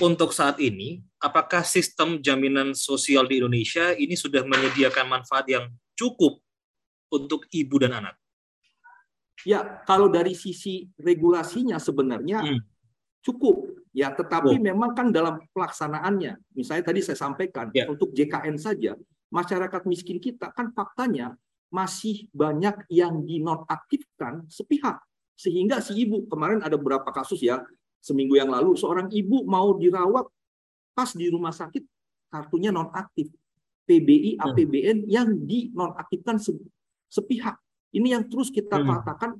untuk 0.00 0.32
saat 0.32 0.56
ini, 0.56 1.04
apakah 1.20 1.60
sistem 1.68 2.16
jaminan 2.24 2.72
sosial 2.72 3.28
di 3.28 3.44
Indonesia 3.44 3.92
ini 3.92 4.16
sudah 4.16 4.40
menyediakan 4.40 5.04
manfaat 5.04 5.44
yang 5.52 5.68
cukup 5.92 6.40
untuk 7.12 7.44
ibu 7.52 7.76
dan 7.76 8.00
anak? 8.00 8.16
Ya, 9.42 9.82
kalau 9.88 10.06
dari 10.06 10.38
sisi 10.38 10.86
regulasinya 10.98 11.80
sebenarnya 11.82 12.42
hmm. 12.42 12.60
cukup 13.26 13.82
Ya, 13.92 14.08
tetapi 14.08 14.56
oh. 14.56 14.60
memang 14.60 14.96
kan 14.96 15.12
dalam 15.12 15.44
pelaksanaannya, 15.52 16.56
misalnya 16.56 16.84
tadi 16.88 17.04
saya 17.04 17.20
sampaikan 17.20 17.68
yeah. 17.76 17.84
untuk 17.92 18.08
JKN 18.16 18.56
saja, 18.56 18.96
masyarakat 19.28 19.84
miskin 19.84 20.16
kita 20.16 20.48
kan 20.56 20.72
faktanya 20.72 21.36
masih 21.68 22.32
banyak 22.32 22.88
yang 22.88 23.20
dinonaktifkan 23.20 24.48
sepihak. 24.48 24.96
Sehingga 25.36 25.84
si 25.84 26.08
ibu 26.08 26.24
kemarin 26.24 26.64
ada 26.64 26.80
beberapa 26.80 27.12
kasus 27.12 27.44
ya, 27.44 27.60
seminggu 28.00 28.40
yang 28.40 28.48
lalu 28.48 28.80
seorang 28.80 29.12
ibu 29.12 29.44
mau 29.44 29.76
dirawat 29.76 30.24
pas 30.96 31.12
di 31.12 31.28
rumah 31.28 31.52
sakit 31.52 31.84
kartunya 32.32 32.72
nonaktif. 32.72 33.28
PBI. 33.82 34.40
APBN 34.40 35.10
yang 35.10 35.28
dinonaktifkan 35.44 36.40
sepihak. 37.12 37.60
Ini 37.92 38.18
yang 38.18 38.24
terus 38.26 38.48
kita 38.48 38.80
hmm. 38.80 38.88
katakan 38.88 39.30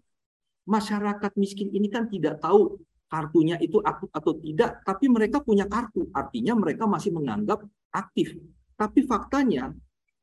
masyarakat 0.69 1.33
miskin 1.41 1.73
ini 1.73 1.89
kan 1.89 2.07
tidak 2.07 2.39
tahu 2.39 2.79
kartunya 3.09 3.61
itu 3.61 3.77
aktif 3.85 4.09
atau 4.13 4.33
tidak, 4.41 4.81
tapi 4.89 5.09
mereka 5.09 5.45
punya 5.45 5.69
kartu. 5.69 6.09
Artinya 6.17 6.57
mereka 6.57 6.89
masih 6.89 7.13
menganggap 7.13 7.65
aktif. 7.93 8.37
Tapi 8.77 9.05
faktanya 9.05 9.73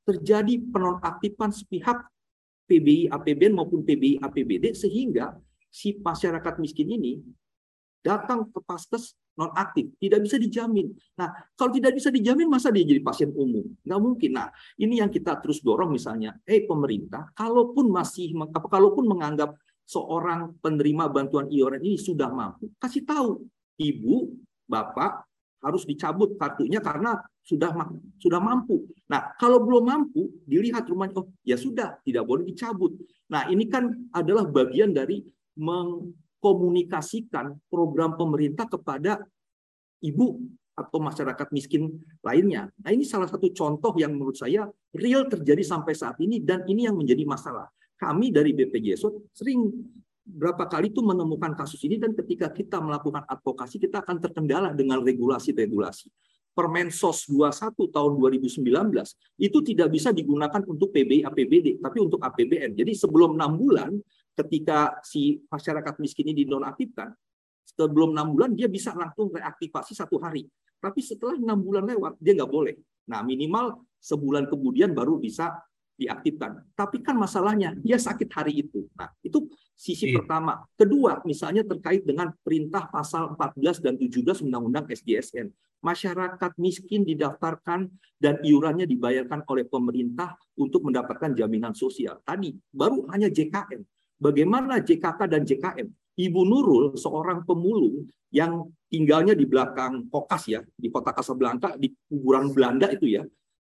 terjadi 0.06 0.58
penonaktifan 0.74 1.54
sepihak 1.54 2.02
PBI 2.66 3.14
APBN 3.14 3.54
maupun 3.54 3.86
PBI 3.86 4.22
APBD 4.22 4.74
sehingga 4.74 5.38
si 5.70 5.98
masyarakat 6.02 6.58
miskin 6.58 6.90
ini 6.90 7.22
datang 8.00 8.48
ke 8.48 8.60
paskes 8.64 9.16
nonaktif 9.40 9.96
tidak 10.04 10.20
bisa 10.28 10.36
dijamin. 10.36 10.92
Nah, 11.16 11.32
kalau 11.56 11.72
tidak 11.72 11.96
bisa 11.96 12.12
dijamin 12.12 12.52
masa 12.52 12.68
dia 12.76 12.84
jadi 12.84 13.00
pasien 13.00 13.32
umum? 13.32 13.64
Nggak 13.88 14.02
mungkin. 14.04 14.32
Nah, 14.36 14.52
ini 14.76 15.00
yang 15.00 15.08
kita 15.08 15.40
terus 15.40 15.64
dorong 15.64 15.96
misalnya, 15.96 16.36
eh 16.44 16.68
pemerintah, 16.68 17.32
kalaupun 17.32 17.88
masih, 17.88 18.36
kalaupun 18.52 19.08
menganggap 19.08 19.56
seorang 19.88 20.60
penerima 20.60 21.08
bantuan 21.08 21.48
iuran 21.48 21.80
ini 21.80 21.96
sudah 21.96 22.28
mampu, 22.28 22.68
kasih 22.78 23.08
tahu 23.08 23.48
ibu, 23.80 24.36
bapak 24.68 25.24
harus 25.60 25.84
dicabut 25.84 26.40
kartunya 26.40 26.80
karena 26.80 27.20
sudah 27.44 27.72
sudah 28.20 28.40
mampu. 28.40 28.88
Nah, 29.12 29.36
kalau 29.36 29.64
belum 29.64 29.84
mampu, 29.88 30.30
dilihat 30.48 30.88
rumahnya, 30.88 31.20
oh 31.20 31.28
ya 31.44 31.56
sudah, 31.60 32.00
tidak 32.04 32.24
boleh 32.28 32.48
dicabut. 32.48 32.96
Nah, 33.32 33.48
ini 33.52 33.68
kan 33.68 33.92
adalah 34.16 34.48
bagian 34.48 34.96
dari 34.96 35.24
mengkomunikasikan 36.40 37.60
program 37.68 38.16
pemerintah 38.16 38.64
kepada 38.64 39.20
ibu 40.00 40.40
atau 40.72 41.04
masyarakat 41.04 41.52
miskin 41.52 41.92
lainnya. 42.24 42.72
Nah, 42.80 42.96
ini 42.96 43.04
salah 43.04 43.28
satu 43.28 43.52
contoh 43.52 43.92
yang 44.00 44.16
menurut 44.16 44.40
saya 44.40 44.64
real 44.96 45.28
terjadi 45.28 45.60
sampai 45.60 45.92
saat 45.92 46.16
ini 46.24 46.40
dan 46.40 46.64
ini 46.72 46.88
yang 46.88 46.96
menjadi 46.96 47.28
masalah 47.28 47.68
kami 48.00 48.32
dari 48.32 48.56
BPJS 48.56 49.04
sering 49.36 49.68
berapa 50.24 50.72
kali 50.72 50.88
itu 50.88 51.04
menemukan 51.04 51.52
kasus 51.52 51.84
ini 51.84 52.00
dan 52.00 52.16
ketika 52.16 52.48
kita 52.48 52.80
melakukan 52.80 53.28
advokasi 53.28 53.76
kita 53.76 54.00
akan 54.00 54.24
terkendala 54.24 54.72
dengan 54.72 55.04
regulasi-regulasi. 55.04 56.08
Permensos 56.56 57.28
21 57.28 57.76
tahun 57.92 58.12
2019 58.20 58.64
itu 59.36 59.58
tidak 59.68 59.88
bisa 59.92 60.16
digunakan 60.16 60.64
untuk 60.64 60.96
PBI 60.96 61.28
APBD 61.28 61.84
tapi 61.84 61.98
untuk 62.00 62.24
APBN. 62.24 62.80
Jadi 62.80 62.96
sebelum 62.96 63.36
enam 63.36 63.60
bulan 63.60 63.92
ketika 64.40 65.04
si 65.04 65.44
masyarakat 65.52 66.00
miskin 66.00 66.32
ini 66.32 66.48
dinonaktifkan, 66.48 67.12
sebelum 67.68 68.16
enam 68.16 68.34
bulan 68.34 68.56
dia 68.56 68.72
bisa 68.72 68.96
langsung 68.96 69.30
reaktivasi 69.30 69.94
satu 69.94 70.18
hari. 70.24 70.48
Tapi 70.80 71.04
setelah 71.04 71.36
enam 71.36 71.60
bulan 71.60 71.84
lewat 71.86 72.16
dia 72.24 72.34
nggak 72.40 72.52
boleh. 72.52 72.76
Nah 73.12 73.20
minimal 73.22 73.84
sebulan 74.00 74.48
kemudian 74.48 74.96
baru 74.96 75.20
bisa 75.20 75.60
diaktifkan. 76.00 76.64
Tapi 76.72 77.04
kan 77.04 77.20
masalahnya 77.20 77.76
dia 77.84 78.00
sakit 78.00 78.32
hari 78.32 78.64
itu. 78.64 78.88
Nah, 78.96 79.12
itu 79.20 79.52
sisi 79.76 80.16
iya. 80.16 80.24
pertama. 80.24 80.64
Kedua, 80.80 81.20
misalnya 81.28 81.68
terkait 81.68 82.08
dengan 82.08 82.32
perintah 82.40 82.88
pasal 82.88 83.36
14 83.36 83.84
dan 83.84 84.00
17 84.00 84.48
Undang-Undang 84.48 84.88
SDSN. 84.88 85.52
Masyarakat 85.84 86.52
miskin 86.56 87.04
didaftarkan 87.04 87.92
dan 88.16 88.40
iurannya 88.44 88.88
dibayarkan 88.88 89.44
oleh 89.48 89.68
pemerintah 89.68 90.40
untuk 90.56 90.88
mendapatkan 90.88 91.36
jaminan 91.36 91.76
sosial. 91.76 92.24
Tadi 92.24 92.56
baru 92.72 93.08
hanya 93.12 93.28
JKM. 93.28 93.84
Bagaimana 94.20 94.84
JKK 94.84 95.20
dan 95.32 95.48
JKM? 95.48 95.88
Ibu 96.20 96.42
Nurul, 96.44 97.00
seorang 97.00 97.48
pemulung 97.48 98.04
yang 98.36 98.68
tinggalnya 98.92 99.32
di 99.32 99.48
belakang 99.48 100.12
Kokas 100.12 100.52
ya, 100.52 100.60
di 100.76 100.92
kota 100.92 101.16
Casablanca, 101.16 101.80
di 101.80 101.96
kuburan 102.12 102.52
Belanda 102.52 102.92
itu 102.92 103.08
ya, 103.08 103.24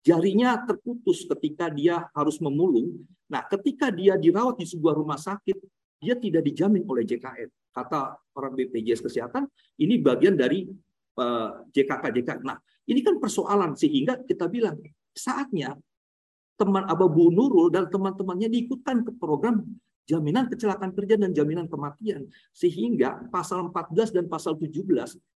jarinya 0.05 0.61
terputus 0.61 1.25
ketika 1.25 1.73
dia 1.73 2.05
harus 2.13 2.37
memulung. 2.37 3.01
Nah, 3.25 3.41
ketika 3.49 3.89
dia 3.89 4.13
dirawat 4.21 4.61
di 4.61 4.69
sebuah 4.69 4.93
rumah 4.93 5.17
sakit, 5.17 5.57
dia 5.97 6.13
tidak 6.13 6.45
dijamin 6.45 6.85
oleh 6.85 7.01
JKN. 7.01 7.49
Kata 7.73 8.13
orang 8.37 8.53
BPJS 8.53 9.01
Kesehatan, 9.01 9.49
ini 9.81 9.97
bagian 9.97 10.37
dari 10.37 10.69
eh, 11.17 11.49
JKK 11.73 12.13
JKN. 12.21 12.45
Nah, 12.45 12.61
ini 12.85 13.01
kan 13.01 13.17
persoalan 13.17 13.73
sehingga 13.73 14.21
kita 14.21 14.45
bilang 14.45 14.77
saatnya 15.09 15.73
teman 16.55 16.85
Abu 16.85 17.33
Nurul 17.33 17.73
dan 17.73 17.89
teman-temannya 17.89 18.47
diikutkan 18.47 19.03
ke 19.03 19.11
program 19.17 19.65
jaminan 20.05 20.45
kecelakaan 20.47 20.93
kerja 20.93 21.17
dan 21.17 21.33
jaminan 21.33 21.65
kematian. 21.65 22.29
Sehingga 22.53 23.25
pasal 23.33 23.73
14 23.73 24.13
dan 24.13 24.25
pasal 24.29 24.55
17 24.55 24.85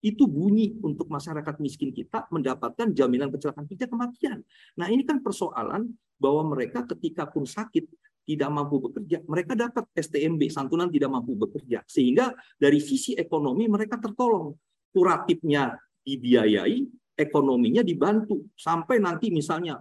itu 0.03 0.23
bunyi 0.27 0.75
untuk 0.83 1.07
masyarakat 1.07 1.55
miskin 1.63 1.95
kita 1.95 2.27
mendapatkan 2.29 2.91
jaminan 2.91 3.31
kecelakaan 3.31 3.65
kerja 3.65 3.87
kematian. 3.87 4.43
Nah 4.75 4.87
ini 4.91 5.07
kan 5.07 5.23
persoalan 5.23 5.91
bahwa 6.19 6.53
mereka 6.55 6.83
ketika 6.85 7.25
pun 7.25 7.47
sakit 7.47 7.87
tidak 8.27 8.49
mampu 8.51 8.83
bekerja, 8.83 9.23
mereka 9.23 9.55
dapat 9.55 9.87
STMB, 9.95 10.51
santunan 10.51 10.91
tidak 10.91 11.07
mampu 11.15 11.39
bekerja. 11.39 11.79
Sehingga 11.87 12.35
dari 12.59 12.83
sisi 12.83 13.15
ekonomi 13.15 13.71
mereka 13.71 13.95
tertolong. 13.95 14.51
Kuratifnya 14.91 15.79
dibiayai, 16.03 16.83
ekonominya 17.15 17.79
dibantu. 17.87 18.51
Sampai 18.59 18.99
nanti 18.99 19.31
misalnya 19.31 19.79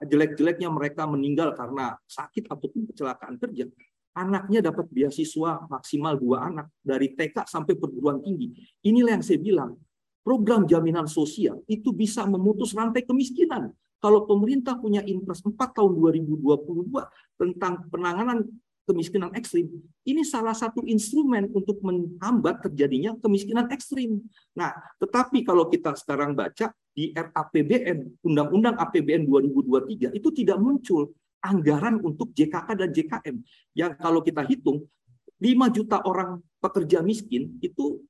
jelek-jeleknya 0.00 0.72
mereka 0.72 1.04
meninggal 1.04 1.52
karena 1.52 1.92
sakit 2.08 2.48
ataupun 2.48 2.88
kecelakaan 2.88 3.36
kerja, 3.36 3.68
anaknya 4.18 4.58
dapat 4.58 4.90
beasiswa 4.90 5.70
maksimal 5.70 6.18
dua 6.18 6.50
anak 6.50 6.66
dari 6.82 7.14
TK 7.14 7.46
sampai 7.46 7.78
perguruan 7.78 8.18
tinggi. 8.18 8.50
Inilah 8.82 9.14
yang 9.14 9.24
saya 9.24 9.38
bilang, 9.38 9.78
program 10.26 10.66
jaminan 10.66 11.06
sosial 11.06 11.62
itu 11.70 11.94
bisa 11.94 12.26
memutus 12.26 12.74
rantai 12.74 13.06
kemiskinan. 13.06 13.70
Kalau 13.98 14.26
pemerintah 14.26 14.78
punya 14.78 15.02
impres 15.02 15.42
4 15.42 15.54
tahun 15.74 15.92
2022 15.98 16.94
tentang 17.34 17.82
penanganan 17.90 18.46
kemiskinan 18.86 19.34
ekstrim, 19.34 19.68
ini 20.06 20.22
salah 20.24 20.54
satu 20.54 20.80
instrumen 20.86 21.50
untuk 21.50 21.82
menghambat 21.84 22.64
terjadinya 22.64 23.12
kemiskinan 23.20 23.68
ekstrim. 23.68 24.22
Nah, 24.54 24.72
tetapi 25.02 25.42
kalau 25.44 25.66
kita 25.68 25.98
sekarang 25.98 26.32
baca 26.32 26.70
di 26.94 27.10
RAPBN, 27.12 28.22
Undang-Undang 28.24 28.78
APBN 28.80 29.26
2023 29.26 30.14
itu 30.14 30.28
tidak 30.32 30.58
muncul 30.62 31.10
anggaran 31.42 32.02
untuk 32.02 32.30
JKK 32.34 32.68
dan 32.74 32.90
JKM. 32.90 33.36
Yang 33.74 33.92
kalau 33.98 34.20
kita 34.22 34.42
hitung, 34.46 34.86
5 35.38 35.70
juta 35.70 36.02
orang 36.02 36.42
pekerja 36.58 36.98
miskin 36.98 37.58
itu 37.62 38.02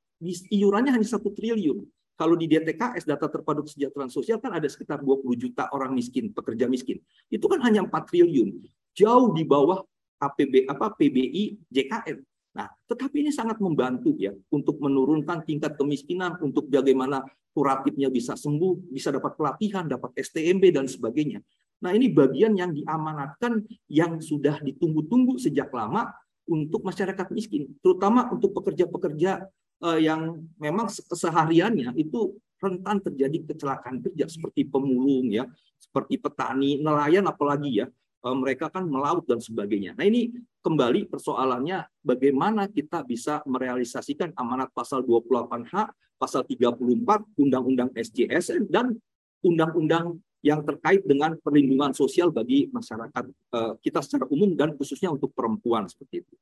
iurannya 0.52 0.96
hanya 0.96 1.06
satu 1.06 1.30
triliun. 1.30 1.84
Kalau 2.18 2.34
di 2.34 2.50
DTKS 2.50 3.06
data 3.06 3.30
terpadu 3.30 3.62
kesejahteraan 3.62 4.10
sosial 4.10 4.42
kan 4.42 4.50
ada 4.50 4.66
sekitar 4.66 4.98
20 4.98 5.38
juta 5.38 5.70
orang 5.70 5.94
miskin, 5.94 6.34
pekerja 6.34 6.66
miskin. 6.66 6.98
Itu 7.30 7.46
kan 7.46 7.62
hanya 7.62 7.86
4 7.86 7.94
triliun, 8.10 8.58
jauh 8.96 9.30
di 9.30 9.46
bawah 9.46 9.86
APB 10.18 10.66
apa 10.66 10.98
PBI 10.98 11.62
JKN. 11.70 12.18
Nah, 12.58 12.66
tetapi 12.90 13.22
ini 13.22 13.30
sangat 13.30 13.62
membantu 13.62 14.18
ya 14.18 14.34
untuk 14.50 14.82
menurunkan 14.82 15.46
tingkat 15.46 15.78
kemiskinan, 15.78 16.42
untuk 16.42 16.66
bagaimana 16.66 17.22
kuratifnya 17.54 18.10
bisa 18.10 18.34
sembuh, 18.34 18.90
bisa 18.90 19.14
dapat 19.14 19.38
pelatihan, 19.38 19.86
dapat 19.86 20.18
STMB 20.18 20.74
dan 20.74 20.90
sebagainya. 20.90 21.38
Nah, 21.78 21.94
ini 21.94 22.10
bagian 22.10 22.58
yang 22.58 22.74
diamanatkan 22.74 23.62
yang 23.86 24.18
sudah 24.18 24.58
ditunggu-tunggu 24.58 25.38
sejak 25.38 25.70
lama 25.70 26.10
untuk 26.48 26.82
masyarakat 26.82 27.28
miskin, 27.30 27.70
terutama 27.84 28.26
untuk 28.32 28.56
pekerja-pekerja 28.56 29.46
uh, 29.84 29.98
yang 30.00 30.42
memang 30.58 30.88
kesehariannya 30.88 31.94
itu 31.94 32.34
rentan 32.58 32.98
terjadi 32.98 33.54
kecelakaan 33.54 34.02
kerja 34.02 34.26
seperti 34.26 34.66
pemulung 34.66 35.30
ya, 35.30 35.46
seperti 35.78 36.18
petani, 36.18 36.82
nelayan 36.82 37.30
apalagi 37.30 37.84
ya, 37.84 37.86
uh, 38.26 38.34
mereka 38.34 38.66
kan 38.72 38.88
melaut 38.88 39.22
dan 39.28 39.38
sebagainya. 39.38 39.94
Nah 39.94 40.02
ini 40.02 40.34
kembali 40.64 41.06
persoalannya 41.06 41.86
bagaimana 42.02 42.66
kita 42.66 43.06
bisa 43.06 43.44
merealisasikan 43.46 44.34
amanat 44.34 44.74
pasal 44.74 45.06
28H, 45.06 45.94
pasal 46.18 46.42
34 46.42 47.38
Undang-Undang 47.38 47.94
SJSN 47.94 48.66
dan 48.66 48.98
undang-undang 49.46 50.18
yang 50.44 50.62
terkait 50.62 51.02
dengan 51.02 51.34
perlindungan 51.42 51.90
sosial 51.90 52.30
bagi 52.30 52.70
masyarakat 52.70 53.24
uh, 53.54 53.74
kita 53.82 53.98
secara 54.04 54.24
umum 54.30 54.54
dan 54.54 54.74
khususnya 54.78 55.10
untuk 55.10 55.34
perempuan 55.34 55.90
seperti 55.90 56.22
itu. 56.22 56.34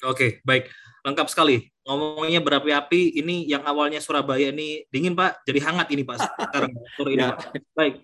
Oke, 0.00 0.40
baik. 0.48 0.72
Lengkap 1.04 1.28
sekali. 1.28 1.68
Ngomongnya 1.84 2.40
berapi-api, 2.40 3.20
ini 3.20 3.44
yang 3.44 3.60
awalnya 3.68 4.00
Surabaya 4.00 4.48
ini 4.48 4.88
dingin, 4.88 5.12
Pak, 5.12 5.44
jadi 5.44 5.60
hangat 5.60 5.92
ini, 5.92 6.08
Pak, 6.08 6.16
sekarang 6.24 6.72
sore 6.96 7.10
ini, 7.12 7.20
ya. 7.20 7.36
Pak. 7.36 7.38
Baik. 7.76 7.94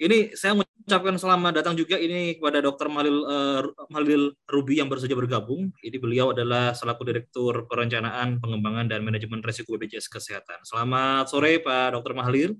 Ini 0.00 0.32
saya 0.32 0.56
mengucapkan 0.56 1.20
selamat 1.20 1.60
datang 1.60 1.76
juga 1.76 2.00
ini 2.00 2.32
kepada 2.40 2.64
Dr. 2.64 2.88
Malil 2.88 3.20
uh, 3.20 3.68
Malil 3.92 4.32
Ruby 4.48 4.80
yang 4.80 4.88
baru 4.88 5.04
saja 5.04 5.12
bergabung. 5.12 5.76
Ini 5.84 5.96
beliau 6.00 6.32
adalah 6.32 6.72
selaku 6.72 7.04
Direktur 7.04 7.68
Perencanaan, 7.68 8.40
Pengembangan 8.40 8.88
dan 8.88 9.04
Manajemen 9.04 9.44
Resiko 9.44 9.76
BPJS 9.76 10.08
Kesehatan. 10.08 10.64
Selamat 10.64 11.28
sore, 11.28 11.60
Pak 11.60 12.00
Dr. 12.00 12.16
Mahlil. 12.16 12.56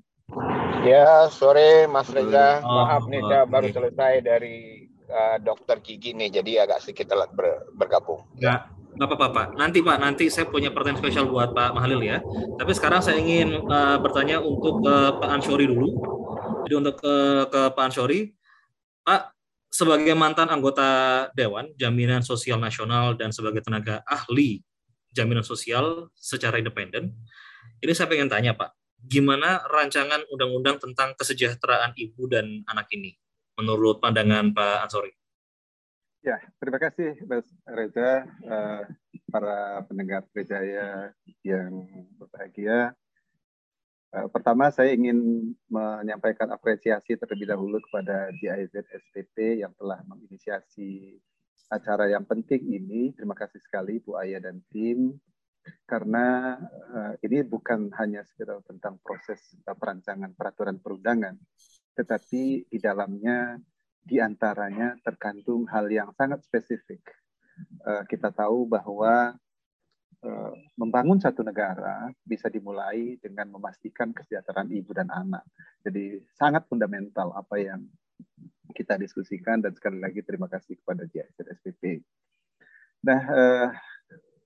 Ya, 0.86 1.28
sore 1.28 1.84
Mas 1.90 2.08
Reza. 2.08 2.62
Maaf 2.62 3.06
nih, 3.10 3.20
saya 3.26 3.44
baru 3.44 3.68
selesai 3.68 4.24
dari 4.24 4.88
uh, 5.10 5.36
dokter 5.42 5.82
gigi 5.82 6.16
nih, 6.16 6.30
jadi 6.40 6.64
agak 6.68 6.82
sedikit 6.84 7.12
telat 7.12 7.30
ber, 7.34 7.68
bergabung. 7.76 8.24
Ya, 8.38 8.70
nggak 8.96 9.08
apa-apa 9.10 9.26
Pak. 9.30 9.46
Nanti 9.58 9.78
Pak, 9.82 9.98
nanti 10.00 10.24
saya 10.32 10.48
punya 10.48 10.72
pertanyaan 10.72 11.02
spesial 11.02 11.26
buat 11.28 11.52
Pak 11.52 11.74
Mahalil 11.76 12.00
ya. 12.00 12.18
Tapi 12.56 12.72
sekarang 12.72 13.04
saya 13.04 13.18
ingin 13.18 13.60
uh, 13.66 13.98
bertanya 13.98 14.40
untuk 14.40 14.80
uh, 14.86 15.18
Pak 15.18 15.30
Ansori 15.40 15.66
dulu. 15.68 15.88
Jadi 16.64 16.74
untuk 16.78 17.02
ke, 17.02 17.14
ke 17.50 17.60
Pak 17.74 17.84
Ansori, 17.90 18.30
Pak 19.02 19.34
sebagai 19.70 20.18
mantan 20.18 20.50
anggota 20.50 21.30
Dewan 21.34 21.70
Jaminan 21.78 22.26
Sosial 22.26 22.58
Nasional 22.58 23.14
dan 23.14 23.30
sebagai 23.30 23.62
tenaga 23.62 24.02
ahli 24.06 24.62
jaminan 25.10 25.42
sosial 25.42 26.10
secara 26.14 26.58
independen, 26.58 27.14
ini 27.82 27.92
saya 27.94 28.10
ingin 28.14 28.30
tanya 28.30 28.52
Pak, 28.54 28.70
gimana 29.10 29.58
rancangan 29.66 30.22
undang-undang 30.30 30.78
tentang 30.78 31.18
kesejahteraan 31.18 31.98
ibu 31.98 32.30
dan 32.30 32.62
anak 32.70 32.86
ini 32.94 33.18
menurut 33.58 33.98
pandangan 33.98 34.54
Pak 34.54 34.86
Ansori? 34.86 35.10
Ya, 36.22 36.38
terima 36.62 36.78
kasih 36.78 37.18
Mas 37.26 37.48
Reza, 37.66 38.22
uh, 38.46 38.86
para 39.34 39.82
pendengar 39.90 40.22
Trijaya 40.30 41.10
yang 41.42 41.90
berbahagia. 42.22 42.94
Uh, 44.14 44.30
pertama 44.30 44.70
saya 44.70 44.94
ingin 44.94 45.50
menyampaikan 45.66 46.46
apresiasi 46.54 47.18
terlebih 47.18 47.50
dahulu 47.50 47.82
kepada 47.90 48.30
GIZ 48.38 48.78
SPP 48.78 49.66
yang 49.66 49.74
telah 49.74 49.98
menginisiasi 50.06 51.18
acara 51.66 52.06
yang 52.06 52.22
penting 52.22 52.62
ini. 52.62 53.10
Terima 53.16 53.34
kasih 53.34 53.58
sekali 53.58 53.98
Bu 53.98 54.14
Aya 54.14 54.38
dan 54.38 54.62
tim 54.70 55.18
karena 55.84 56.56
uh, 56.94 57.12
ini 57.20 57.44
bukan 57.44 57.92
hanya 58.00 58.24
sekedar 58.24 58.62
tentang 58.64 58.96
proses 59.02 59.40
uh, 59.68 59.76
perancangan 59.76 60.32
peraturan 60.32 60.80
perundangan, 60.80 61.36
tetapi 61.98 62.70
di 62.70 62.78
dalamnya 62.80 63.60
di 64.00 64.16
antaranya 64.16 64.96
terkandung 65.04 65.68
hal 65.68 65.90
yang 65.92 66.10
sangat 66.16 66.40
spesifik. 66.46 67.04
Uh, 67.84 68.08
kita 68.08 68.32
tahu 68.32 68.64
bahwa 68.64 69.36
uh, 70.24 70.52
membangun 70.80 71.20
satu 71.20 71.44
negara 71.44 72.08
bisa 72.24 72.48
dimulai 72.48 73.20
dengan 73.20 73.52
memastikan 73.52 74.16
kesejahteraan 74.16 74.72
ibu 74.72 74.96
dan 74.96 75.12
anak. 75.12 75.44
Jadi 75.84 76.24
sangat 76.40 76.64
fundamental 76.72 77.36
apa 77.36 77.60
yang 77.60 77.84
kita 78.72 78.96
diskusikan 78.96 79.60
dan 79.60 79.74
sekali 79.76 80.00
lagi 80.00 80.24
terima 80.24 80.46
kasih 80.46 80.78
kepada 80.78 81.04
JSP. 81.10 82.00
Nah, 83.00 83.22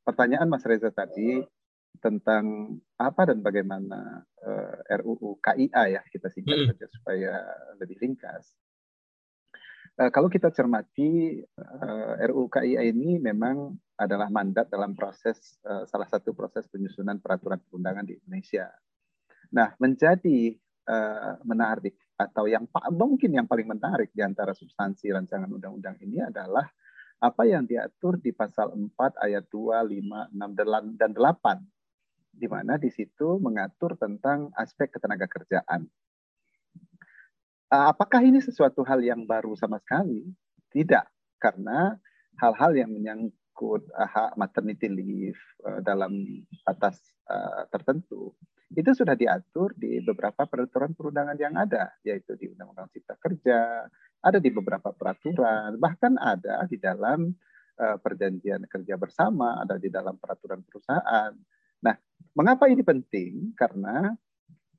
pertanyaan 0.05 0.47
Mas 0.47 0.63
Reza 0.69 0.93
tadi 0.93 1.41
tentang 1.99 2.77
apa 3.01 3.33
dan 3.33 3.41
bagaimana 3.41 4.23
uh, 4.45 4.79
RUU 5.01 5.41
KIA 5.41 5.99
ya 5.99 6.03
kita 6.13 6.29
singkat 6.29 6.69
saja 6.69 6.87
supaya 6.93 7.33
lebih 7.81 7.97
ringkas. 7.97 8.53
Uh, 9.95 10.11
kalau 10.11 10.27
kita 10.27 10.51
cermati 10.51 11.39
uh, 11.41 12.19
eh, 12.19 12.27
RUU 12.29 12.51
KIA 12.51 12.83
ini 12.91 13.17
memang 13.23 13.73
adalah 13.95 14.27
mandat 14.27 14.67
dalam 14.67 14.93
proses 14.93 15.57
uh, 15.65 15.87
salah 15.87 16.11
satu 16.11 16.35
proses 16.35 16.67
penyusunan 16.67 17.23
peraturan 17.23 17.63
perundangan 17.63 18.03
di 18.03 18.19
Indonesia. 18.19 18.67
Nah, 19.55 19.71
menjadi 19.79 20.51
uh, 20.91 21.39
menarik 21.47 21.95
atau 22.19 22.51
yang 22.51 22.67
mungkin 22.91 23.39
yang 23.39 23.47
paling 23.47 23.71
menarik 23.71 24.11
di 24.11 24.23
antara 24.23 24.51
substansi 24.51 25.15
rancangan 25.15 25.47
undang-undang 25.47 25.95
ini 26.03 26.27
adalah 26.27 26.67
apa 27.25 27.49
yang 27.49 27.65
diatur 27.65 28.21
di 28.21 28.37
pasal 28.37 28.77
4 28.77 28.93
ayat 29.25 29.49
2, 29.49 29.81
5, 29.81 30.37
6 30.37 31.01
dan 31.01 31.11
8 31.17 31.65
di 32.37 32.45
mana 32.51 32.77
di 32.77 32.93
situ 32.93 33.41
mengatur 33.41 33.97
tentang 33.97 34.53
aspek 34.59 34.93
ketenaga 34.93 35.25
kerjaan. 35.25 35.89
Ah, 37.73 37.95
apakah 37.95 38.21
ini 38.21 38.45
sesuatu 38.45 38.85
hal 38.85 39.01
yang 39.01 39.25
baru 39.25 39.57
sama 39.57 39.81
sekali? 39.81 40.29
Tidak, 40.69 41.07
karena 41.41 41.97
hal-hal 42.37 42.77
yang 42.77 42.91
menyangkut 42.93 43.89
ah, 43.97 44.11
hak 44.11 44.31
maternity 44.37 44.91
leave 44.91 45.41
uh, 45.65 45.81
dalam 45.81 46.45
batas 46.67 47.01
tertentu 47.73 48.37
itu 48.81 48.91
sudah 48.91 49.15
diatur 49.15 49.71
di 49.79 50.03
beberapa 50.03 50.47
peraturan 50.51 50.93
perundangan 50.99 51.39
yang 51.39 51.55
ada, 51.55 51.95
yaitu 52.03 52.35
di 52.35 52.51
Undang-Undang 52.51 52.91
Cipta 52.91 53.15
Kerja, 53.21 53.87
ada 54.25 54.39
di 54.41 54.51
beberapa 54.51 54.91
peraturan, 54.91 55.77
bahkan 55.77 56.17
ada 56.17 56.65
di 56.65 56.81
dalam 56.81 57.31
uh, 57.79 57.97
perjanjian 58.01 58.65
kerja 58.67 58.97
bersama, 58.97 59.61
ada 59.63 59.77
di 59.77 59.93
dalam 59.93 60.17
peraturan 60.17 60.65
perusahaan. 60.65 61.33
Nah, 61.85 61.95
mengapa 62.33 62.67
ini 62.73 62.81
penting? 62.81 63.53
Karena 63.53 64.11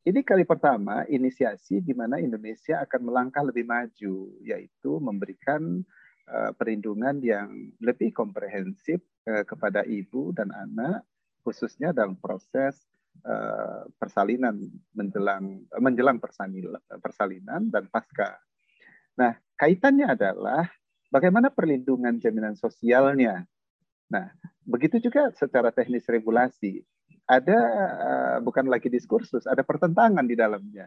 ini 0.06 0.22
kali 0.26 0.46
pertama 0.46 1.06
inisiasi 1.06 1.82
di 1.82 1.94
mana 1.94 2.18
Indonesia 2.18 2.82
akan 2.84 3.02
melangkah 3.06 3.46
lebih 3.46 3.70
maju, 3.70 4.16
yaitu 4.42 4.92
memberikan 4.98 5.86
uh, 6.30 6.52
perlindungan 6.58 7.22
yang 7.22 7.50
lebih 7.80 8.12
komprehensif 8.12 9.00
uh, 9.30 9.46
kepada 9.46 9.86
ibu 9.86 10.34
dan 10.34 10.50
anak, 10.52 11.06
khususnya 11.46 11.94
dalam 11.94 12.18
proses 12.18 12.82
persalinan 13.98 14.54
menjelang 14.94 15.66
menjelang 15.82 16.18
persalinan 17.02 17.74
dan 17.74 17.90
pasca. 17.90 18.38
Nah, 19.18 19.34
kaitannya 19.58 20.14
adalah 20.14 20.70
bagaimana 21.10 21.50
perlindungan 21.50 22.22
jaminan 22.22 22.54
sosialnya. 22.54 23.48
Nah, 24.14 24.30
begitu 24.62 25.02
juga 25.02 25.34
secara 25.34 25.74
teknis 25.74 26.06
regulasi 26.06 26.86
ada 27.26 27.58
uh, 27.58 28.38
bukan 28.42 28.70
lagi 28.70 28.86
diskursus, 28.90 29.50
ada 29.50 29.66
pertentangan 29.66 30.26
di 30.26 30.38
dalamnya. 30.38 30.86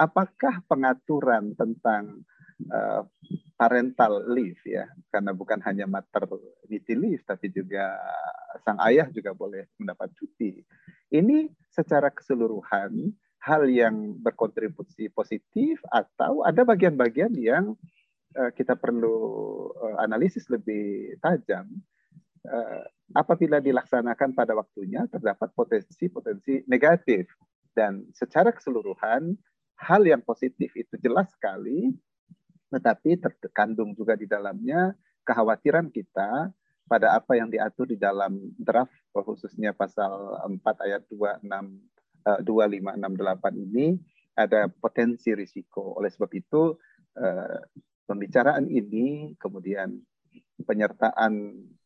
Apakah 0.00 0.64
pengaturan 0.64 1.52
tentang 1.52 2.24
uh, 2.66 3.02
parental 3.54 4.26
leave 4.30 4.58
ya, 4.66 4.86
karena 5.14 5.30
bukan 5.34 5.62
hanya 5.62 5.86
maternity 5.86 6.94
leave, 6.94 7.22
tapi 7.26 7.50
juga 7.54 7.94
sang 8.66 8.78
ayah 8.86 9.06
juga 9.10 9.34
boleh 9.34 9.66
mendapat 9.78 10.10
cuti. 10.18 10.62
Ini 11.14 11.48
secara 11.70 12.10
keseluruhan 12.10 13.14
hal 13.42 13.62
yang 13.70 14.18
berkontribusi 14.18 15.08
positif 15.14 15.78
atau 15.88 16.42
ada 16.42 16.66
bagian-bagian 16.66 17.32
yang 17.38 17.78
uh, 18.34 18.50
kita 18.52 18.74
perlu 18.74 19.16
uh, 19.72 19.96
analisis 20.02 20.46
lebih 20.50 21.16
tajam. 21.22 21.66
Apabila 23.12 23.60
dilaksanakan 23.60 24.32
pada 24.32 24.56
waktunya 24.56 25.04
terdapat 25.12 25.52
potensi-potensi 25.52 26.64
negatif. 26.64 27.28
Dan 27.76 28.08
secara 28.16 28.56
keseluruhan 28.56 29.36
hal 29.76 30.02
yang 30.08 30.24
positif 30.24 30.72
itu 30.72 30.96
jelas 30.96 31.28
sekali 31.36 31.92
tetapi 32.68 33.16
terkandung 33.20 33.96
juga 33.96 34.14
di 34.14 34.28
dalamnya 34.28 34.92
kekhawatiran 35.24 35.88
kita 35.92 36.52
pada 36.88 37.12
apa 37.20 37.36
yang 37.36 37.52
diatur 37.52 37.84
di 37.84 38.00
dalam 38.00 38.52
draft 38.56 38.92
khususnya 39.12 39.76
pasal 39.76 40.40
4 40.48 40.86
ayat 40.88 41.02
2 41.12 41.44
6 41.44 41.44
uh, 42.24 42.40
2568 42.40 43.64
ini 43.68 43.86
ada 44.38 44.70
potensi 44.72 45.34
risiko. 45.36 45.98
Oleh 46.00 46.08
sebab 46.08 46.30
itu 46.32 46.72
uh, 47.20 47.60
pembicaraan 48.08 48.64
ini 48.70 49.36
kemudian 49.36 50.00
penyertaan 50.64 51.32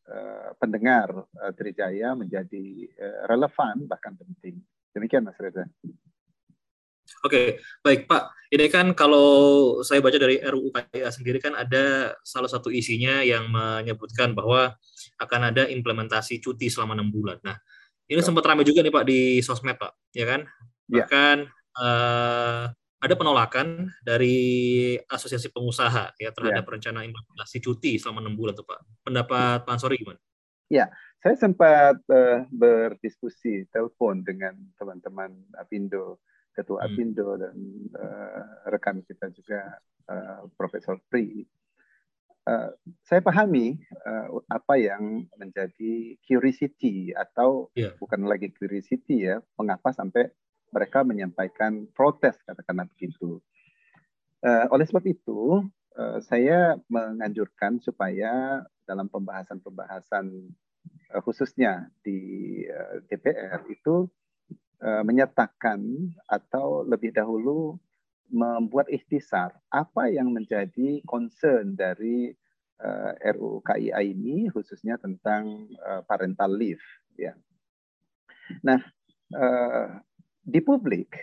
uh, 0.07 0.49
pendengar 0.55 1.27
Trijaya 1.59 2.15
menjadi 2.15 2.87
relevan 3.27 3.83
bahkan 3.91 4.15
penting. 4.15 4.63
Demikian 4.95 5.27
Mas 5.27 5.35
Reza. 5.41 5.67
Oke, 7.23 7.61
baik 7.83 8.07
Pak. 8.07 8.35
Ini 8.53 8.69
kan 8.69 8.93
kalau 8.93 9.81
saya 9.81 9.97
baca 9.97 10.19
dari 10.19 10.37
RUU 10.37 10.69
KIA 10.69 11.09
sendiri 11.09 11.41
kan 11.41 11.57
ada 11.57 12.13
salah 12.21 12.45
satu 12.45 12.69
isinya 12.69 13.25
yang 13.25 13.49
menyebutkan 13.49 14.37
bahwa 14.37 14.77
akan 15.17 15.41
ada 15.49 15.65
implementasi 15.65 16.37
cuti 16.37 16.69
selama 16.69 16.93
enam 16.93 17.09
bulan. 17.09 17.41
Nah, 17.41 17.57
ini 18.05 18.21
ya. 18.21 18.25
sempat 18.25 18.45
ramai 18.45 18.61
juga 18.61 18.85
nih 18.85 18.93
Pak 18.93 19.05
di 19.09 19.41
sosmed 19.41 19.79
Pak, 19.79 20.13
ya 20.13 20.25
kan? 20.29 20.41
Ya. 20.85 21.01
Bahkan 21.01 21.37
uh, 21.81 22.63
ada 23.03 23.15
penolakan 23.19 23.91
dari 24.05 24.95
asosiasi 25.09 25.51
pengusaha 25.51 26.15
ya 26.15 26.29
terhadap 26.31 26.63
ya. 26.63 26.71
rencana 26.77 27.03
implementasi 27.03 27.57
cuti 27.59 27.99
selama 27.99 28.23
enam 28.23 28.37
bulan 28.37 28.53
tuh 28.53 28.67
Pak. 28.69 28.79
Pendapat 29.01 29.65
Pak 29.65 29.73
Ansori 29.73 29.97
gimana? 29.97 30.21
Ya, 30.71 30.87
saya 31.19 31.35
sempat 31.35 31.99
uh, 32.07 32.47
berdiskusi 32.53 33.65
telepon 33.73 34.23
dengan 34.23 34.55
teman-teman 34.79 35.33
Apindo 35.59 36.21
Ketua 36.53 36.85
hmm. 36.85 36.87
Apindo 36.87 37.27
dan 37.35 37.57
uh, 37.97 38.69
rekan 38.69 39.01
kita 39.01 39.33
juga 39.33 39.81
uh, 40.09 40.45
Profesor 40.53 41.01
Pri. 41.09 41.43
Uh, 42.43 42.75
saya 43.07 43.23
pahami 43.23 43.79
uh, 44.03 44.27
apa 44.51 44.75
yang 44.75 45.25
menjadi 45.39 46.19
curiosity 46.21 47.15
atau 47.15 47.71
yeah. 47.73 47.95
bukan 47.97 48.27
lagi 48.27 48.51
curiosity 48.51 49.31
ya, 49.31 49.39
mengapa 49.55 49.95
sampai 49.95 50.29
mereka 50.73 51.05
menyampaikan 51.05 51.87
protes 51.93 52.35
katakanlah 52.43 52.89
begitu. 52.93 53.39
Uh, 54.43 54.67
oleh 54.75 54.83
sebab 54.83 55.05
itu, 55.07 55.63
uh, 55.95 56.19
saya 56.19 56.75
menganjurkan 56.91 57.79
supaya 57.79 58.65
dalam 58.83 59.07
pembahasan-pembahasan 59.07 60.51
uh, 61.15 61.21
khususnya 61.23 61.87
di 62.03 62.19
uh, 62.67 62.99
DPR 63.07 63.63
itu 63.71 64.11
menyatakan 64.83 65.79
atau 66.27 66.83
lebih 66.83 67.15
dahulu 67.15 67.79
membuat 68.33 68.89
ikhtisar 68.89 69.53
apa 69.69 70.09
yang 70.09 70.33
menjadi 70.33 70.99
concern 71.05 71.77
dari 71.77 72.33
uh, 72.81 73.13
eh, 73.21 73.33
RUU 73.37 73.61
KIA 73.61 74.01
ini 74.01 74.49
khususnya 74.49 74.97
tentang 74.97 75.69
uh, 75.85 76.01
parental 76.09 76.49
leave 76.49 76.81
ya. 77.15 77.37
Nah, 78.65 78.81
uh, 79.37 80.01
di 80.41 80.59
publik 80.59 81.13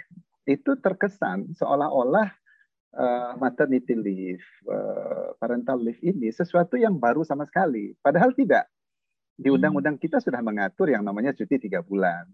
itu 0.47 0.79
terkesan 0.79 1.53
seolah-olah 1.59 2.31
uh, 2.97 3.33
maternity 3.37 3.99
leave, 3.99 4.47
uh, 4.71 5.35
parental 5.37 5.83
leave 5.83 6.01
ini 6.01 6.31
sesuatu 6.31 6.79
yang 6.79 6.97
baru 6.97 7.27
sama 7.27 7.45
sekali. 7.45 7.93
Padahal 7.99 8.33
tidak. 8.33 8.71
Di 9.41 9.49
hmm. 9.49 9.57
undang-undang 9.57 9.97
kita 9.99 10.23
sudah 10.23 10.41
mengatur 10.41 10.93
yang 10.93 11.03
namanya 11.03 11.35
cuti 11.35 11.59
tiga 11.59 11.83
bulan. 11.83 12.29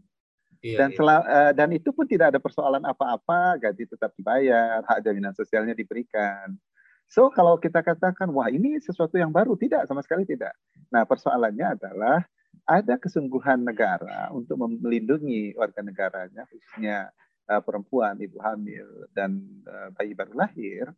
Iya, 0.67 0.79
dan, 0.83 0.91
iya. 0.91 1.17
uh, 1.23 1.53
dan 1.55 1.69
itu 1.71 1.95
pun 1.95 2.11
tidak 2.11 2.35
ada 2.35 2.41
persoalan 2.43 2.83
apa-apa, 2.83 3.63
gaji 3.63 3.87
tetap 3.87 4.11
dibayar, 4.19 4.83
hak 4.83 4.99
jaminan 5.07 5.31
sosialnya 5.31 5.79
diberikan. 5.79 6.59
So 7.07 7.31
kalau 7.31 7.55
kita 7.63 7.87
katakan 7.87 8.35
wah 8.35 8.51
ini 8.51 8.83
sesuatu 8.83 9.15
yang 9.15 9.31
baru, 9.31 9.55
tidak 9.55 9.87
sama 9.87 10.03
sekali 10.03 10.27
tidak. 10.27 10.51
Nah 10.91 11.07
persoalannya 11.07 11.79
adalah 11.79 12.27
ada 12.67 12.99
kesungguhan 12.99 13.63
negara 13.63 14.27
untuk 14.35 14.59
melindungi 14.59 15.55
warga 15.55 15.87
negaranya, 15.87 16.43
khususnya 16.51 17.15
uh, 17.47 17.63
perempuan, 17.63 18.19
ibu 18.19 18.43
hamil 18.43 19.07
dan 19.15 19.39
uh, 19.71 19.95
bayi 19.95 20.19
baru 20.19 20.35
lahir 20.35 20.91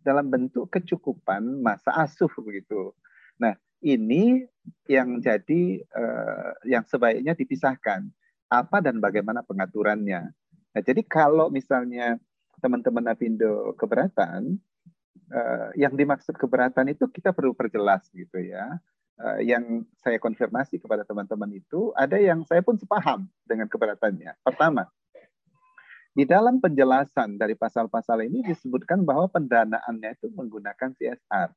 dalam 0.00 0.32
bentuk 0.32 0.72
kecukupan 0.72 1.44
masa 1.60 1.92
asuh 1.92 2.32
begitu. 2.40 2.96
Nah 3.36 3.52
ini 3.84 4.48
yang 4.88 5.20
jadi 5.20 5.84
uh, 5.92 6.52
yang 6.64 6.88
sebaiknya 6.88 7.36
dipisahkan 7.36 8.08
apa 8.50 8.82
dan 8.82 8.98
bagaimana 8.98 9.46
pengaturannya. 9.46 10.34
Nah, 10.70 10.82
jadi 10.82 11.00
kalau 11.06 11.48
misalnya 11.48 12.18
teman-teman 12.58 13.06
Apindo 13.08 13.72
keberatan, 13.78 14.58
uh, 15.30 15.70
yang 15.78 15.94
dimaksud 15.94 16.34
keberatan 16.36 16.90
itu 16.90 17.06
kita 17.08 17.30
perlu 17.30 17.54
perjelas 17.54 18.10
gitu 18.12 18.42
ya. 18.42 18.76
Uh, 19.20 19.36
yang 19.44 19.84
saya 20.00 20.16
konfirmasi 20.16 20.80
kepada 20.80 21.04
teman-teman 21.04 21.52
itu 21.52 21.92
ada 21.92 22.16
yang 22.16 22.40
saya 22.48 22.64
pun 22.64 22.80
sepaham 22.80 23.28
dengan 23.44 23.68
keberatannya. 23.68 24.32
Pertama, 24.40 24.88
di 26.10 26.24
dalam 26.26 26.58
penjelasan 26.58 27.38
dari 27.38 27.54
pasal-pasal 27.54 28.26
ini 28.26 28.42
disebutkan 28.42 29.06
bahwa 29.06 29.30
pendanaannya 29.30 30.10
itu 30.18 30.26
menggunakan 30.34 30.90
CSR. 30.98 31.48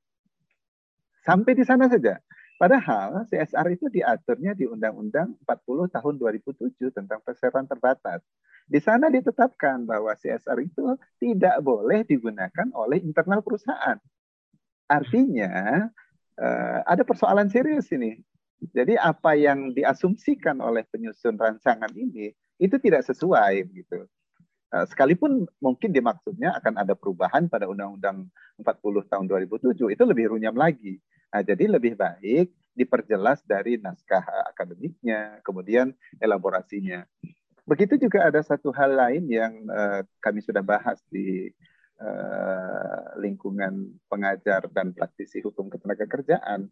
Sampai 1.24 1.56
di 1.58 1.64
sana 1.64 1.90
saja. 1.90 2.20
Padahal 2.58 3.26
CSR 3.28 3.68
itu 3.76 3.90
diaturnya 3.90 4.54
di 4.54 4.70
Undang-Undang 4.70 5.36
40 5.44 5.90
tahun 5.90 6.14
2007 6.22 6.94
tentang 6.94 7.20
perseroan 7.26 7.68
terbatas. 7.68 8.22
Di 8.64 8.80
sana 8.80 9.12
ditetapkan 9.12 9.84
bahwa 9.84 10.16
CSR 10.16 10.60
itu 10.64 10.96
tidak 11.20 11.60
boleh 11.60 12.08
digunakan 12.08 12.68
oleh 12.72 13.04
internal 13.04 13.44
perusahaan. 13.44 14.00
Artinya 14.88 15.90
uh, 16.40 16.80
ada 16.88 17.04
persoalan 17.04 17.52
serius 17.52 17.92
ini. 17.92 18.22
Jadi 18.72 18.96
apa 18.96 19.36
yang 19.36 19.76
diasumsikan 19.76 20.64
oleh 20.64 20.88
penyusun 20.88 21.36
rancangan 21.36 21.92
ini 21.92 22.32
itu 22.62 22.76
tidak 22.80 23.04
sesuai 23.04 23.68
gitu. 23.76 24.08
Uh, 24.72 24.86
sekalipun 24.88 25.44
mungkin 25.60 25.92
dimaksudnya 25.92 26.56
akan 26.64 26.80
ada 26.80 26.96
perubahan 26.96 27.52
pada 27.52 27.68
Undang-Undang 27.68 28.32
40 28.64 29.12
tahun 29.12 29.26
2007, 29.28 29.76
itu 29.92 30.04
lebih 30.08 30.32
runyam 30.32 30.56
lagi. 30.56 31.04
Nah, 31.34 31.42
jadi 31.42 31.66
lebih 31.66 31.98
baik 31.98 32.54
diperjelas 32.78 33.42
dari 33.42 33.82
naskah 33.82 34.22
akademiknya, 34.54 35.42
kemudian 35.42 35.90
elaborasinya. 36.22 37.02
Begitu 37.66 37.98
juga 38.06 38.30
ada 38.30 38.38
satu 38.46 38.70
hal 38.70 38.94
lain 38.94 39.26
yang 39.26 39.66
uh, 39.66 40.06
kami 40.22 40.46
sudah 40.46 40.62
bahas 40.62 41.02
di 41.10 41.50
uh, 41.98 43.18
lingkungan 43.18 43.98
pengajar 44.06 44.70
dan 44.70 44.94
praktisi 44.94 45.42
hukum 45.42 45.74
ketenaga 45.74 46.06
kerjaan. 46.06 46.70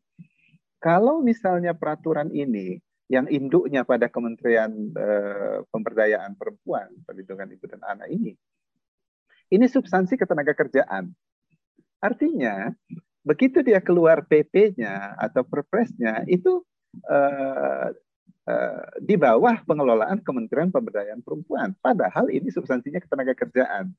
Kalau 0.77 1.25
misalnya 1.25 1.73
peraturan 1.73 2.29
ini 2.29 2.77
yang 3.09 3.25
induknya 3.33 3.81
pada 3.81 4.13
Kementerian 4.13 4.93
uh, 4.93 5.65
Pemberdayaan 5.73 6.37
Perempuan, 6.37 6.89
Perlindungan 7.01 7.49
Ibu 7.49 7.65
dan 7.65 7.81
Anak 7.81 8.13
ini, 8.13 8.37
ini 9.49 9.65
substansi 9.65 10.21
ketenaga 10.21 10.53
kerjaan. 10.53 11.13
Artinya 12.01 12.73
begitu 13.21 13.61
dia 13.61 13.77
keluar 13.81 14.25
PP-nya 14.25 15.17
atau 15.17 15.45
perpresnya 15.45 16.25
itu 16.25 16.65
uh, 17.05 17.89
di 18.99 19.15
bawah 19.15 19.63
pengelolaan 19.63 20.19
Kementerian 20.25 20.73
Pemberdayaan 20.73 21.23
Perempuan. 21.23 21.71
Padahal 21.79 22.27
ini 22.33 22.49
substansinya 22.51 22.99
ketenaga 22.99 23.37
kerjaan. 23.37 23.93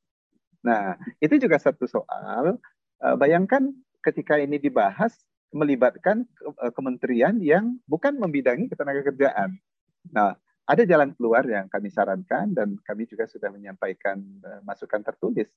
Nah, 0.67 0.99
itu 1.23 1.39
juga 1.41 1.57
satu 1.57 1.89
soal. 1.89 2.59
Uh, 3.01 3.17
bayangkan 3.17 3.73
ketika 4.03 4.37
ini 4.37 4.59
dibahas 4.59 5.15
melibatkan 5.53 6.25
kementerian 6.73 7.37
yang 7.39 7.77
bukan 7.85 8.17
membidangi 8.17 8.73
ketenaga 8.73 9.13
kerjaan. 9.13 9.61
Nah, 10.09 10.33
ada 10.65 10.83
jalan 10.89 11.13
keluar 11.13 11.45
yang 11.45 11.69
kami 11.69 11.93
sarankan 11.93 12.57
dan 12.57 12.81
kami 12.89 13.05
juga 13.05 13.29
sudah 13.29 13.53
menyampaikan 13.53 14.17
masukan 14.65 15.05
tertulis 15.05 15.53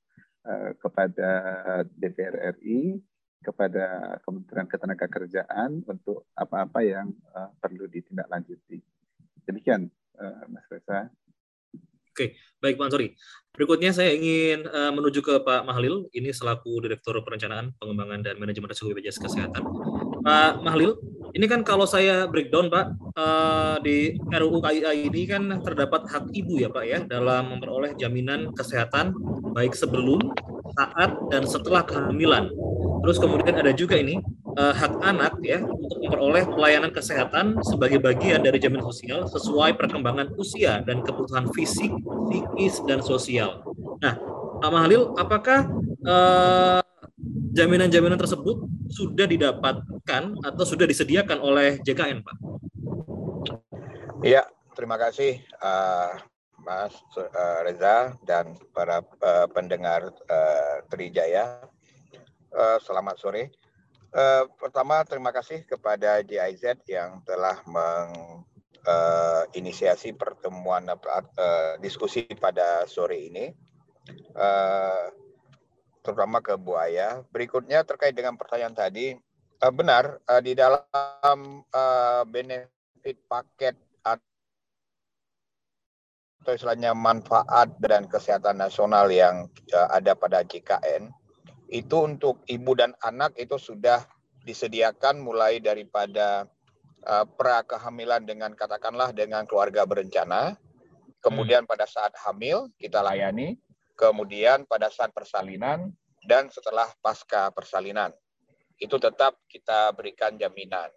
kepada 0.83 1.31
DPR 1.95 2.59
RI 2.59 2.99
kepada 3.43 4.17
Kementerian 4.23 4.67
Ketenagakerjaan 4.69 5.85
untuk 5.85 6.29
apa-apa 6.33 6.79
yang 6.81 7.11
uh, 7.33 7.51
perlu 7.59 7.85
ditindaklanjuti. 7.89 8.81
Demikian, 9.45 9.89
uh, 10.17 10.43
Mas 10.49 10.65
Reza. 10.71 11.09
Oke, 12.15 12.39
baik 12.63 12.79
Pak 12.79 12.87
Ansori. 12.87 13.11
Berikutnya 13.51 13.91
saya 13.91 14.15
ingin 14.15 14.63
uh, 14.71 14.91
menuju 14.95 15.19
ke 15.19 15.35
Pak 15.43 15.67
Mahlil, 15.67 16.07
ini 16.15 16.31
selaku 16.31 16.79
Direktur 16.79 17.19
Perencanaan, 17.19 17.75
Pengembangan, 17.75 18.23
dan 18.23 18.35
Manajemen 18.39 18.71
Resiko 18.71 18.91
BPJS 18.91 19.19
Kesehatan. 19.19 19.63
Pak 20.25 20.65
Mahlil, 20.65 20.97
ini 21.37 21.45
kan 21.45 21.61
kalau 21.61 21.85
saya 21.85 22.25
breakdown 22.25 22.73
Pak, 22.73 22.85
uh, 23.13 23.77
di 23.85 24.17
RUU 24.33 24.57
KIA 24.57 24.91
ini 24.97 25.29
kan 25.29 25.61
terdapat 25.61 26.09
hak 26.09 26.33
ibu 26.33 26.57
ya 26.57 26.73
Pak 26.73 26.85
ya, 26.89 26.99
dalam 27.05 27.53
memperoleh 27.53 27.93
jaminan 27.93 28.49
kesehatan 28.57 29.13
baik 29.53 29.77
sebelum, 29.77 30.33
saat, 30.73 31.13
dan 31.29 31.45
setelah 31.45 31.85
kehamilan 31.85 32.49
Terus 33.05 33.21
kemudian 33.21 33.53
ada 33.53 33.69
juga 33.69 34.01
ini 34.01 34.17
uh, 34.57 34.73
hak 34.73 34.97
anak 35.05 35.37
ya 35.45 35.61
untuk 35.61 36.01
memperoleh 36.01 36.41
pelayanan 36.49 36.89
kesehatan 36.89 37.61
sebagai 37.61 38.01
bagian 38.01 38.41
dari 38.41 38.57
jaminan 38.57 38.81
sosial 38.89 39.29
sesuai 39.29 39.77
perkembangan 39.77 40.33
usia 40.41 40.81
dan 40.81 41.05
kebutuhan 41.05 41.45
fisik, 41.53 41.93
psikis 42.25 42.81
dan 42.89 43.05
sosial. 43.05 43.61
Nah, 44.01 44.17
Pak 44.57 44.71
Mahalil, 44.73 45.13
apakah 45.21 45.69
eh, 46.01 46.81
jaminan-jaminan 47.55 48.19
tersebut 48.19 48.67
sudah 48.91 49.25
didapatkan 49.25 50.23
atau 50.43 50.63
sudah 50.67 50.85
disediakan 50.85 51.39
oleh 51.39 51.79
JKN, 51.81 52.21
Pak? 52.21 52.35
Iya, 54.25 54.49
terima 54.73 54.97
kasih 54.97 55.37
uh, 55.61 56.17
Mas 56.65 56.97
uh, 57.15 57.61
Reza 57.61 58.17
dan 58.25 58.57
para 58.73 59.05
uh, 59.21 59.45
pendengar 59.53 60.09
uh, 60.09 60.81
Trijaya. 60.89 61.61
Uh, 62.49 62.81
selamat 62.81 63.21
sore. 63.21 63.53
Uh, 64.15 64.47
pertama 64.55 65.03
terima 65.03 65.35
kasih 65.35 65.67
kepada 65.67 66.23
GIZ 66.23 66.79
yang 66.87 67.19
telah 67.27 67.59
menginisiasi 67.67 70.15
uh, 70.15 70.17
pertemuan 70.17 70.87
uh, 70.87 71.75
diskusi 71.83 72.23
pada 72.39 72.87
sore 72.87 73.27
ini, 73.27 73.51
uh, 74.39 75.11
terutama 76.05 76.37
ke 76.45 76.53
Buaya. 76.53 77.25
Berikutnya 77.33 77.81
terkait 77.81 78.13
dengan 78.13 78.37
pertanyaan 78.37 78.77
tadi, 78.77 79.17
uh, 79.65 79.73
benar 79.73 80.21
uh, 80.29 80.41
di 80.43 80.53
dalam 80.53 81.65
uh, 81.73 82.23
benefit 82.29 83.17
paket 83.25 83.73
atau 84.05 84.21
istilahnya 86.53 86.93
manfaat 86.93 87.73
dan 87.81 88.05
kesehatan 88.05 88.61
nasional 88.61 89.09
yang 89.09 89.49
uh, 89.73 89.89
ada 89.89 90.13
pada 90.13 90.45
JKN 90.45 91.09
itu 91.73 91.97
untuk 92.05 92.45
ibu 92.45 92.77
dan 92.77 92.93
anak 93.01 93.33
itu 93.41 93.57
sudah 93.57 94.05
disediakan 94.45 95.17
mulai 95.17 95.57
daripada 95.57 96.45
uh, 97.09 97.25
pra 97.25 97.65
kehamilan 97.65 98.29
dengan 98.29 98.53
katakanlah 98.53 99.09
dengan 99.09 99.49
keluarga 99.49 99.89
berencana 99.89 100.53
kemudian 101.25 101.65
hmm. 101.65 101.71
pada 101.73 101.89
saat 101.89 102.13
hamil 102.21 102.69
kita 102.77 103.01
layani 103.01 103.57
kemudian 103.95 104.67
pada 104.67 104.91
saat 104.91 105.15
persalinan 105.15 105.89
dan 106.27 106.51
setelah 106.51 106.91
pasca 106.99 107.49
persalinan. 107.55 108.11
Itu 108.75 108.99
tetap 108.99 109.39
kita 109.47 109.95
berikan 109.95 110.35
jaminan. 110.35 110.91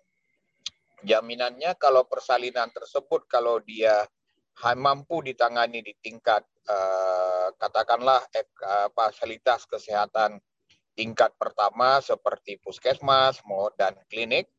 Jaminannya 1.07 1.79
kalau 1.79 2.03
persalinan 2.11 2.75
tersebut 2.75 3.31
kalau 3.31 3.63
dia 3.63 4.03
mampu 4.75 5.23
ditangani 5.23 5.79
di 5.87 5.95
tingkat 6.03 6.43
uh, 6.67 7.55
katakanlah 7.55 8.19
uh, 8.67 8.91
fasilitas 8.91 9.63
kesehatan 9.71 10.43
tingkat 10.99 11.31
pertama 11.39 12.03
seperti 12.03 12.59
puskesmas 12.59 13.39
dan 13.79 13.95
klinik 14.11 14.51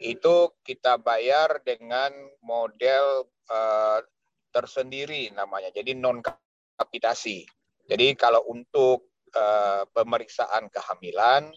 itu 0.00 0.56
kita 0.64 0.96
bayar 0.96 1.60
dengan 1.60 2.12
model 2.40 3.28
uh, 3.52 4.00
tersendiri 4.48 5.28
namanya. 5.36 5.68
Jadi 5.68 5.92
non 5.92 6.24
kapitasi 6.76 7.44
jadi 7.86 8.18
kalau 8.18 8.42
untuk 8.50 9.10
uh, 9.34 9.86
pemeriksaan 9.94 10.70
kehamilan 10.70 11.50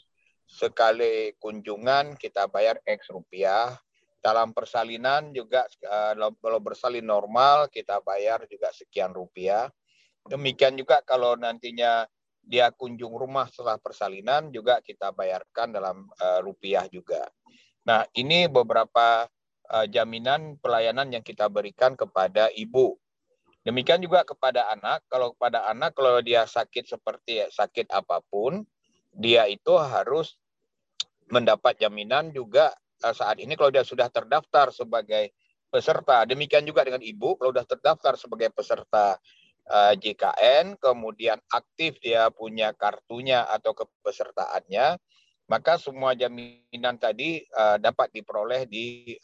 sekali 0.49 1.37
kunjungan 1.37 2.17
kita 2.17 2.49
bayar 2.49 2.81
X 2.85 3.13
rupiah 3.13 3.77
dalam 4.19 4.51
persalinan 4.51 5.31
juga 5.31 5.63
uh, 5.87 6.13
kalau 6.41 6.59
bersalin 6.59 7.05
normal 7.05 7.71
kita 7.71 8.03
bayar 8.03 8.43
juga 8.51 8.69
sekian 8.75 9.15
rupiah. 9.15 9.71
Demikian 10.27 10.75
juga 10.75 10.99
kalau 11.01 11.39
nantinya 11.39 12.03
dia 12.43 12.73
kunjung 12.75 13.15
rumah 13.15 13.47
setelah 13.47 13.79
persalinan 13.79 14.51
juga 14.51 14.83
kita 14.83 15.15
bayarkan 15.15 15.71
dalam 15.71 16.09
uh, 16.19 16.39
rupiah 16.43 16.85
juga. 16.91 17.29
Nah, 17.87 18.03
ini 18.17 18.49
beberapa 18.51 19.25
uh, 19.71 19.85
jaminan 19.87 20.59
pelayanan 20.59 21.13
yang 21.13 21.23
kita 21.23 21.47
berikan 21.47 21.95
kepada 21.95 22.51
ibu. 22.53 22.97
Demikian 23.69 24.01
juga 24.01 24.25
kepada 24.25 24.73
anak. 24.73 25.05
Kalau 25.05 25.37
kepada 25.37 25.69
anak 25.69 25.93
kalau 25.93 26.17
dia 26.25 26.49
sakit 26.49 26.89
seperti 26.89 27.45
sakit 27.53 27.93
apa 27.93 28.25
pun, 28.25 28.65
dia 29.13 29.45
itu 29.45 29.77
harus 29.77 30.41
mendapat 31.29 31.77
jaminan 31.77 32.33
juga 32.33 32.73
Eh, 32.99 33.15
saat 33.15 33.39
ini 33.39 33.55
kalau 33.55 33.71
dia 33.71 33.87
sudah 33.87 34.11
terdaftar 34.11 34.75
sebagai 34.75 35.31
peserta, 35.71 36.27
demikian 36.27 36.67
juga 36.67 36.83
dengan 36.83 36.99
ibu 36.99 37.39
kalau 37.39 37.55
sudah 37.55 37.67
terdaftar 37.67 38.13
sebagai 38.19 38.49
peserta 38.51 39.15
eh, 39.71 39.93
JKN, 39.95 40.75
kemudian 40.75 41.39
aktif 41.47 41.95
dia 42.03 42.27
punya 42.27 42.75
kartunya 42.75 43.47
atau 43.47 43.71
kepesertaannya, 43.71 44.99
maka 45.47 45.79
semua 45.79 46.13
jaminan 46.13 47.01
tadi 47.01 47.41
uh, 47.57 47.81
dapat 47.81 48.13
diperoleh 48.13 48.69
di 48.69 49.17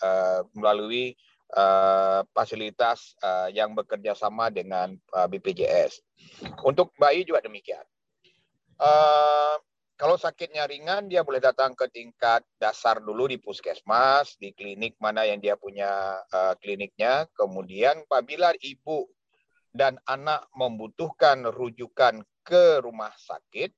melalui 0.58 1.14
uh, 1.56 2.22
fasilitas 2.36 3.16
uh, 3.24 3.48
yang 3.50 3.72
bekerja 3.74 4.14
sama 4.14 4.52
dengan 4.52 4.94
uh, 5.16 5.26
BPJS. 5.26 6.04
Untuk 6.68 6.92
bayi 7.00 7.24
juga 7.24 7.42
demikian. 7.42 7.84
Uh, 8.76 9.56
kalau 9.96 10.20
sakitnya 10.20 10.68
ringan, 10.68 11.08
dia 11.08 11.24
boleh 11.24 11.40
datang 11.40 11.72
ke 11.72 11.88
tingkat 11.88 12.44
dasar 12.60 13.00
dulu 13.00 13.32
di 13.32 13.40
puskesmas, 13.40 14.36
di 14.36 14.52
klinik 14.52 15.00
mana 15.00 15.24
yang 15.24 15.40
dia 15.40 15.56
punya 15.56 16.20
uh, 16.36 16.52
kliniknya. 16.60 17.32
Kemudian 17.32 18.04
apabila 18.04 18.52
ibu 18.60 19.08
dan 19.72 19.96
anak 20.04 20.52
membutuhkan 20.52 21.48
rujukan 21.48 22.28
ke 22.44 22.84
rumah 22.84 23.16
sakit, 23.16 23.72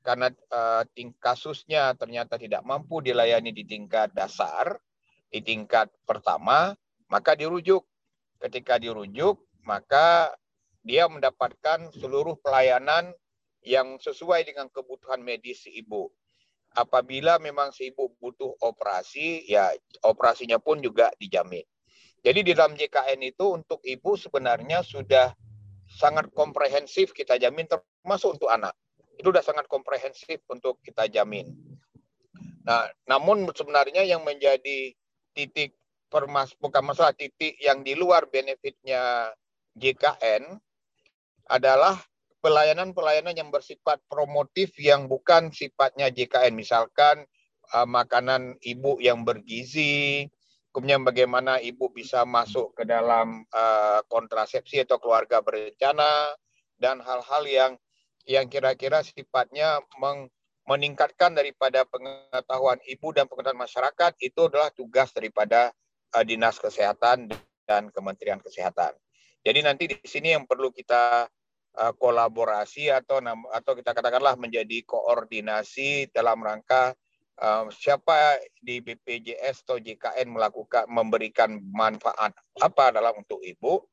karena 0.00 0.32
uh, 0.48 0.88
kasusnya 1.20 1.92
ternyata 2.00 2.40
tidak 2.40 2.64
mampu 2.64 3.04
dilayani 3.04 3.52
di 3.52 3.68
tingkat 3.68 4.08
dasar, 4.16 4.72
di 5.28 5.44
tingkat 5.44 5.92
pertama, 6.08 6.72
maka 7.08 7.34
dirujuk. 7.34 7.84
Ketika 8.38 8.78
dirujuk, 8.78 9.42
maka 9.66 10.30
dia 10.86 11.10
mendapatkan 11.10 11.90
seluruh 11.92 12.38
pelayanan 12.38 13.10
yang 13.66 13.98
sesuai 13.98 14.46
dengan 14.46 14.70
kebutuhan 14.70 15.20
medis 15.20 15.66
si 15.66 15.74
ibu. 15.74 16.08
Apabila 16.78 17.42
memang 17.42 17.74
si 17.74 17.90
ibu 17.90 18.14
butuh 18.22 18.54
operasi, 18.62 19.48
ya 19.50 19.74
operasinya 20.06 20.62
pun 20.62 20.78
juga 20.78 21.10
dijamin. 21.18 21.66
Jadi 22.22 22.40
di 22.46 22.52
dalam 22.54 22.74
JKN 22.74 23.20
itu 23.26 23.56
untuk 23.56 23.82
ibu 23.82 24.14
sebenarnya 24.14 24.82
sudah 24.82 25.34
sangat 25.88 26.28
komprehensif 26.34 27.16
kita 27.16 27.40
jamin 27.40 27.66
termasuk 27.66 28.38
untuk 28.38 28.50
anak. 28.52 28.76
Itu 29.18 29.34
sudah 29.34 29.42
sangat 29.42 29.66
komprehensif 29.66 30.42
untuk 30.46 30.78
kita 30.84 31.10
jamin. 31.10 31.48
Nah, 32.68 32.84
namun 33.08 33.48
sebenarnya 33.50 34.04
yang 34.04 34.22
menjadi 34.22 34.92
titik 35.32 35.77
permas 36.08 36.56
bukan 36.56 36.82
masalah 36.82 37.12
titik 37.12 37.56
yang 37.60 37.84
di 37.84 37.92
luar 37.92 38.26
benefitnya 38.28 39.32
JKN 39.76 40.58
adalah 41.48 41.96
pelayanan-pelayanan 42.38 43.34
yang 43.34 43.50
bersifat 43.50 43.98
promotif 44.06 44.74
yang 44.78 45.06
bukan 45.06 45.50
sifatnya 45.50 46.08
JKN. 46.12 46.54
Misalkan 46.54 47.24
uh, 47.74 47.86
makanan 47.88 48.56
ibu 48.62 49.00
yang 49.02 49.24
bergizi, 49.24 50.28
kemudian 50.70 51.02
bagaimana 51.02 51.58
ibu 51.58 51.90
bisa 51.90 52.22
masuk 52.22 52.76
ke 52.78 52.84
dalam 52.86 53.42
uh, 53.50 54.00
kontrasepsi 54.06 54.84
atau 54.86 55.00
keluarga 55.02 55.42
berencana, 55.42 56.36
dan 56.78 57.02
hal-hal 57.02 57.42
yang 57.48 57.72
yang 58.28 58.46
kira-kira 58.46 59.02
sifatnya 59.02 59.82
meng, 59.98 60.30
meningkatkan 60.68 61.32
daripada 61.32 61.82
pengetahuan 61.88 62.78
ibu 62.86 63.08
dan 63.16 63.24
pengetahuan 63.24 63.64
masyarakat 63.64 64.12
itu 64.20 64.46
adalah 64.46 64.68
tugas 64.70 65.10
daripada 65.16 65.72
uh, 66.14 66.24
dinas 66.24 66.56
kesehatan 66.56 67.28
dan 67.68 67.92
Kementerian 67.92 68.40
Kesehatan. 68.40 68.96
Jadi 69.44 69.60
nanti 69.60 69.84
di 69.88 69.96
sini 70.02 70.34
yang 70.34 70.48
perlu 70.48 70.72
kita 70.72 71.28
uh, 71.78 71.92
kolaborasi 71.96 72.90
atau 72.90 73.20
atau 73.52 73.72
kita 73.76 73.92
katakanlah 73.92 74.34
menjadi 74.40 74.82
koordinasi 74.88 76.10
dalam 76.10 76.40
rangka 76.40 76.96
uh, 77.38 77.68
siapa 77.70 78.40
di 78.58 78.82
BPJS 78.82 79.68
atau 79.68 79.78
JKN 79.78 80.32
melakukan 80.32 80.88
memberikan 80.90 81.60
manfaat 81.70 82.34
apa 82.58 82.92
dalam 82.92 83.14
untuk 83.20 83.38
ibu 83.44 83.86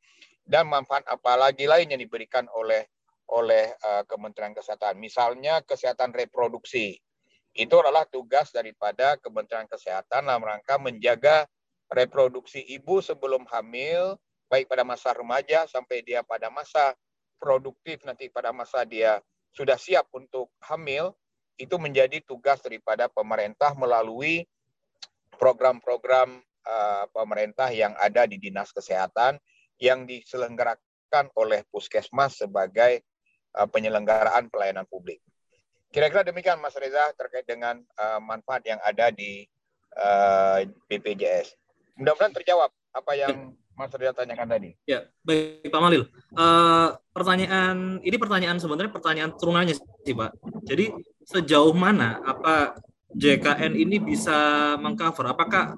dan 0.45 0.69
manfaat 0.69 1.05
apa 1.09 1.37
lagi 1.37 1.65
lain 1.65 1.93
yang 1.93 2.01
diberikan 2.01 2.45
oleh 2.53 2.85
oleh 3.33 3.73
uh, 3.81 4.05
Kementerian 4.05 4.53
Kesehatan. 4.53 5.01
Misalnya 5.01 5.61
kesehatan 5.65 6.13
reproduksi. 6.13 7.01
Itu 7.55 7.79
adalah 7.79 8.05
tugas 8.05 8.51
daripada 8.51 9.17
Kementerian 9.17 9.65
Kesehatan 9.65 10.27
dalam 10.27 10.43
rangka 10.43 10.77
menjaga 10.77 11.47
reproduksi 11.95 12.59
ibu 12.75 12.99
sebelum 12.99 13.47
hamil, 13.47 14.19
baik 14.51 14.67
pada 14.67 14.83
masa 14.83 15.15
remaja 15.15 15.63
sampai 15.71 16.03
dia 16.03 16.19
pada 16.21 16.51
masa 16.51 16.91
produktif 17.39 18.03
nanti 18.03 18.27
pada 18.27 18.51
masa 18.51 18.83
dia 18.83 19.23
sudah 19.55 19.79
siap 19.79 20.11
untuk 20.11 20.51
hamil, 20.67 21.15
itu 21.55 21.79
menjadi 21.79 22.19
tugas 22.27 22.59
daripada 22.59 23.07
pemerintah 23.07 23.71
melalui 23.79 24.43
program-program 25.39 26.43
uh, 26.67 27.07
pemerintah 27.15 27.71
yang 27.71 27.95
ada 27.95 28.27
di 28.27 28.35
Dinas 28.35 28.75
Kesehatan 28.75 29.39
yang 29.79 30.03
diselenggarakan 30.03 31.31
oleh 31.39 31.63
Puskesmas 31.71 32.43
sebagai 32.43 33.03
uh, 33.55 33.67
penyelenggaraan 33.71 34.51
pelayanan 34.51 34.83
publik. 34.91 35.23
Kira-kira 35.95 36.27
demikian 36.27 36.59
Mas 36.59 36.75
Reza 36.75 37.15
terkait 37.15 37.47
dengan 37.47 37.79
uh, 37.95 38.19
manfaat 38.19 38.67
yang 38.67 38.79
ada 38.83 39.15
di 39.15 39.47
uh, 39.95 40.59
BPJS. 40.91 41.55
Mudah-mudahan 41.95 42.33
terjawab 42.35 42.71
apa 42.91 43.11
yang 43.15 43.55
Mas 43.75 43.91
Ria 43.91 44.15
tanyakan 44.15 44.47
tadi. 44.47 44.71
Ya, 44.87 45.03
baik 45.27 45.67
Pak 45.67 45.81
Malil. 45.83 46.07
Uh, 46.31 46.95
pertanyaan 47.11 47.99
ini 48.03 48.15
pertanyaan 48.15 48.55
sebenarnya 48.55 48.91
pertanyaan 48.91 49.35
turunannya 49.35 49.75
sih 49.75 50.15
Pak. 50.15 50.31
Jadi 50.63 50.95
sejauh 51.27 51.75
mana 51.75 52.23
apa 52.23 52.79
JKN 53.11 53.75
ini 53.75 53.99
bisa 53.99 54.75
mengcover? 54.79 55.27
Apakah 55.27 55.75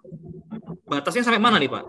batasnya 0.86 1.25
sampai 1.25 1.41
mana 1.41 1.58
nih 1.58 1.73
Pak? 1.73 1.86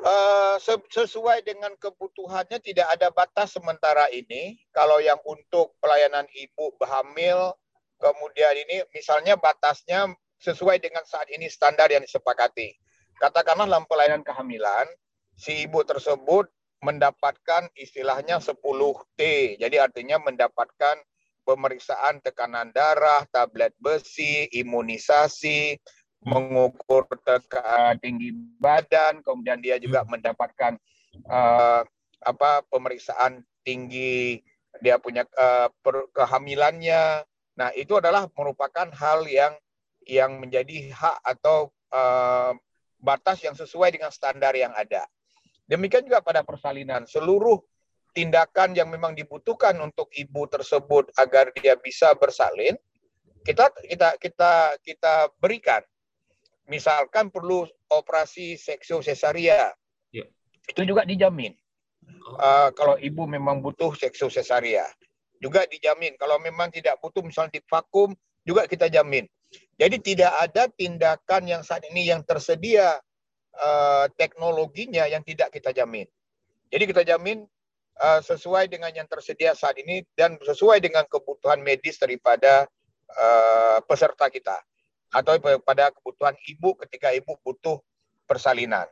Uh, 0.00 0.56
sesuai 0.90 1.44
dengan 1.46 1.76
kebutuhannya 1.78 2.58
tidak 2.58 2.90
ada 2.90 3.14
batas 3.14 3.54
sementara 3.54 4.10
ini. 4.10 4.58
Kalau 4.74 4.98
yang 4.98 5.22
untuk 5.22 5.78
pelayanan 5.78 6.26
ibu 6.34 6.74
hamil, 6.82 7.54
kemudian 8.02 8.58
ini 8.66 8.82
misalnya 8.90 9.38
batasnya 9.38 10.10
sesuai 10.40 10.80
dengan 10.80 11.04
saat 11.04 11.28
ini 11.28 11.46
standar 11.46 11.92
yang 11.92 12.00
disepakati. 12.00 12.72
Katakanlah 13.20 13.68
dalam 13.68 13.84
pelayanan 13.84 14.24
kehamilan, 14.24 14.88
si 15.36 15.68
ibu 15.68 15.84
tersebut 15.84 16.48
mendapatkan 16.80 17.68
istilahnya 17.76 18.40
10T. 18.40 19.20
Jadi 19.60 19.76
artinya 19.76 20.16
mendapatkan 20.16 20.96
pemeriksaan 21.44 22.24
tekanan 22.24 22.72
darah, 22.72 23.28
tablet 23.28 23.76
besi, 23.76 24.48
imunisasi, 24.48 25.76
mengukur 26.24 27.04
tekanan 27.20 28.00
tinggi 28.00 28.32
badan, 28.60 29.20
kemudian 29.20 29.60
dia 29.60 29.76
juga 29.76 30.04
hmm. 30.04 30.08
mendapatkan 30.16 30.72
uh, 31.28 31.84
apa 32.20 32.50
pemeriksaan 32.68 33.44
tinggi 33.64 34.40
dia 34.80 34.96
punya 34.96 35.28
uh, 35.36 35.68
kehamilannya. 36.16 37.24
Nah, 37.60 37.68
itu 37.76 38.00
adalah 38.00 38.24
merupakan 38.32 38.88
hal 38.96 39.28
yang 39.28 39.52
yang 40.10 40.42
menjadi 40.42 40.90
hak 40.90 41.22
atau 41.22 41.70
uh, 41.94 42.50
batas 42.98 43.38
yang 43.46 43.54
sesuai 43.54 43.94
dengan 43.94 44.10
standar 44.10 44.52
yang 44.58 44.74
ada. 44.74 45.06
Demikian 45.70 46.02
juga 46.02 46.18
pada 46.18 46.42
persalinan, 46.42 47.06
seluruh 47.06 47.62
tindakan 48.10 48.74
yang 48.74 48.90
memang 48.90 49.14
dibutuhkan 49.14 49.78
untuk 49.78 50.10
ibu 50.18 50.50
tersebut 50.50 51.14
agar 51.14 51.54
dia 51.54 51.78
bisa 51.78 52.10
bersalin, 52.18 52.74
kita 53.46 53.70
kita 53.86 54.18
kita 54.18 54.52
kita 54.82 55.14
berikan 55.38 55.80
misalkan 56.66 57.30
perlu 57.30 57.66
operasi 57.90 58.54
seksio 58.54 59.02
sesaria, 59.02 59.70
ya. 60.10 60.26
itu 60.66 60.82
juga 60.86 61.06
dijamin. 61.06 61.54
Uh, 62.38 62.70
kalau 62.74 62.98
ibu 62.98 63.26
memang 63.26 63.62
butuh 63.62 63.94
seksio 63.94 64.30
sesaria, 64.30 64.86
juga 65.42 65.66
dijamin. 65.66 66.14
Kalau 66.14 66.38
memang 66.38 66.70
tidak 66.70 67.00
butuh, 67.02 67.26
misalnya 67.26 67.58
di 67.58 67.62
vakum, 67.66 68.14
juga 68.46 68.70
kita 68.70 68.86
jamin. 68.86 69.26
Jadi 69.80 69.96
tidak 70.04 70.32
ada 70.36 70.68
tindakan 70.68 71.42
yang 71.48 71.62
saat 71.64 71.82
ini 71.88 72.06
yang 72.12 72.20
tersedia 72.22 73.00
uh, 73.56 74.06
teknologinya 74.14 75.08
yang 75.08 75.24
tidak 75.24 75.50
kita 75.50 75.72
jamin. 75.72 76.04
Jadi 76.70 76.84
kita 76.86 77.02
jamin 77.02 77.48
uh, 77.98 78.20
sesuai 78.20 78.70
dengan 78.70 78.92
yang 78.92 79.08
tersedia 79.08 79.56
saat 79.56 79.80
ini 79.80 80.04
dan 80.14 80.36
sesuai 80.38 80.78
dengan 80.84 81.08
kebutuhan 81.08 81.58
medis 81.64 81.98
daripada 81.98 82.68
uh, 83.16 83.78
peserta 83.88 84.28
kita 84.30 84.56
atau 85.10 85.34
pada 85.66 85.90
kebutuhan 85.90 86.38
ibu 86.46 86.78
ketika 86.86 87.10
ibu 87.10 87.34
butuh 87.42 87.82
persalinan. 88.30 88.86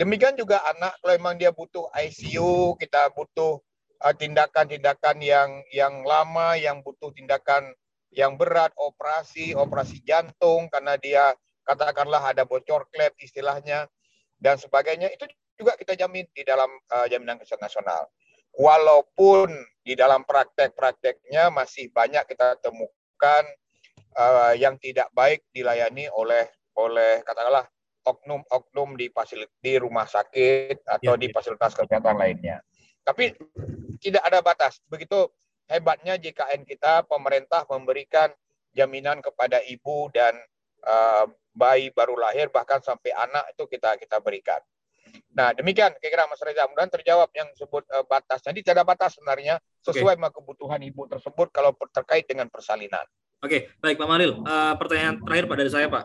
Demikian 0.00 0.32
juga 0.32 0.64
anak 0.64 0.96
kalau 1.04 1.12
memang 1.20 1.36
dia 1.36 1.52
butuh 1.52 1.92
ICU, 1.92 2.80
kita 2.80 3.12
butuh 3.12 3.60
uh, 4.00 4.14
tindakan-tindakan 4.16 5.20
uh, 5.20 5.26
yang 5.26 5.50
yang 5.76 5.94
lama, 6.08 6.56
yang 6.56 6.80
butuh 6.80 7.12
tindakan 7.12 7.76
yang 8.10 8.34
berat, 8.34 8.74
operasi, 8.74 9.54
operasi 9.54 10.02
jantung 10.02 10.66
karena 10.70 10.98
dia 10.98 11.30
katakanlah 11.62 12.34
ada 12.34 12.42
bocor 12.42 12.90
klep 12.90 13.14
istilahnya 13.22 13.86
dan 14.42 14.58
sebagainya 14.58 15.12
itu 15.14 15.30
juga 15.54 15.76
kita 15.76 15.94
jamin 15.94 16.24
di 16.32 16.42
dalam 16.42 16.68
uh, 16.90 17.06
jaminan 17.06 17.36
kesehatan 17.38 17.68
nasional. 17.68 18.02
Walaupun 18.56 19.52
di 19.86 19.94
dalam 19.94 20.26
praktek-prakteknya 20.26 21.54
masih 21.54 21.92
banyak 21.94 22.26
kita 22.26 22.58
temukan 22.58 23.44
uh, 24.18 24.56
yang 24.58 24.74
tidak 24.80 25.06
baik 25.14 25.46
dilayani 25.54 26.10
oleh 26.10 26.48
oleh 26.74 27.22
katakanlah 27.22 27.68
oknum-oknum 28.00 28.96
di 28.96 29.12
fasilitas 29.12 29.52
di 29.60 29.76
rumah 29.76 30.08
sakit 30.08 30.82
atau 30.88 31.14
ya, 31.14 31.20
di 31.20 31.28
ya. 31.28 31.32
fasilitas 31.36 31.76
kesehatan 31.76 32.16
lainnya. 32.16 32.58
Tapi 33.04 33.36
tidak 34.00 34.22
ada 34.24 34.40
batas. 34.40 34.80
Begitu 34.88 35.28
hebatnya 35.70 36.18
JKN 36.18 36.66
kita, 36.66 37.06
pemerintah 37.06 37.62
memberikan 37.70 38.34
jaminan 38.74 39.22
kepada 39.22 39.62
ibu 39.62 40.10
dan 40.10 40.34
uh, 40.82 41.30
bayi 41.54 41.90
baru 41.94 42.18
lahir 42.18 42.50
bahkan 42.50 42.82
sampai 42.82 43.14
anak 43.14 43.54
itu 43.54 43.66
kita 43.70 43.94
kita 43.98 44.18
berikan. 44.18 44.58
Nah 45.34 45.54
demikian 45.54 45.94
kira-kira 45.98 46.26
Mas 46.26 46.42
Reza, 46.42 46.66
mudah 46.66 46.86
terjawab 46.90 47.30
yang 47.34 47.50
disebut 47.54 47.86
uh, 47.90 48.06
batas. 48.06 48.42
Jadi 48.42 48.62
tidak 48.62 48.82
ada 48.82 48.84
batas 48.86 49.18
sebenarnya 49.18 49.58
sesuai 49.82 50.18
okay. 50.18 50.30
kebutuhan 50.34 50.80
ibu 50.82 51.06
tersebut 51.06 51.50
kalau 51.54 51.74
terkait 51.94 52.26
dengan 52.26 52.50
persalinan. 52.50 53.06
Oke, 53.40 53.72
baik 53.80 53.96
Pak 53.96 54.08
Maril. 54.10 54.36
Uh, 54.44 54.76
pertanyaan 54.76 55.16
terakhir 55.24 55.48
Pak 55.48 55.56
dari 55.56 55.70
saya 55.72 55.86
Pak. 55.88 56.04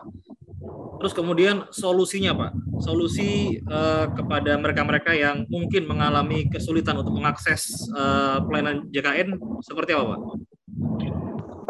Terus 1.06 1.22
kemudian 1.22 1.62
solusinya 1.70 2.34
Pak, 2.34 2.82
solusi 2.82 3.62
uh, 3.70 4.10
kepada 4.10 4.58
mereka-mereka 4.58 5.14
yang 5.14 5.46
mungkin 5.46 5.86
mengalami 5.86 6.50
kesulitan 6.50 6.98
untuk 6.98 7.14
mengakses 7.14 7.86
uh, 7.94 8.42
pelayanan 8.42 8.90
JKN 8.90 9.38
seperti 9.62 9.94
apa 9.94 10.02
Pak? 10.02 10.20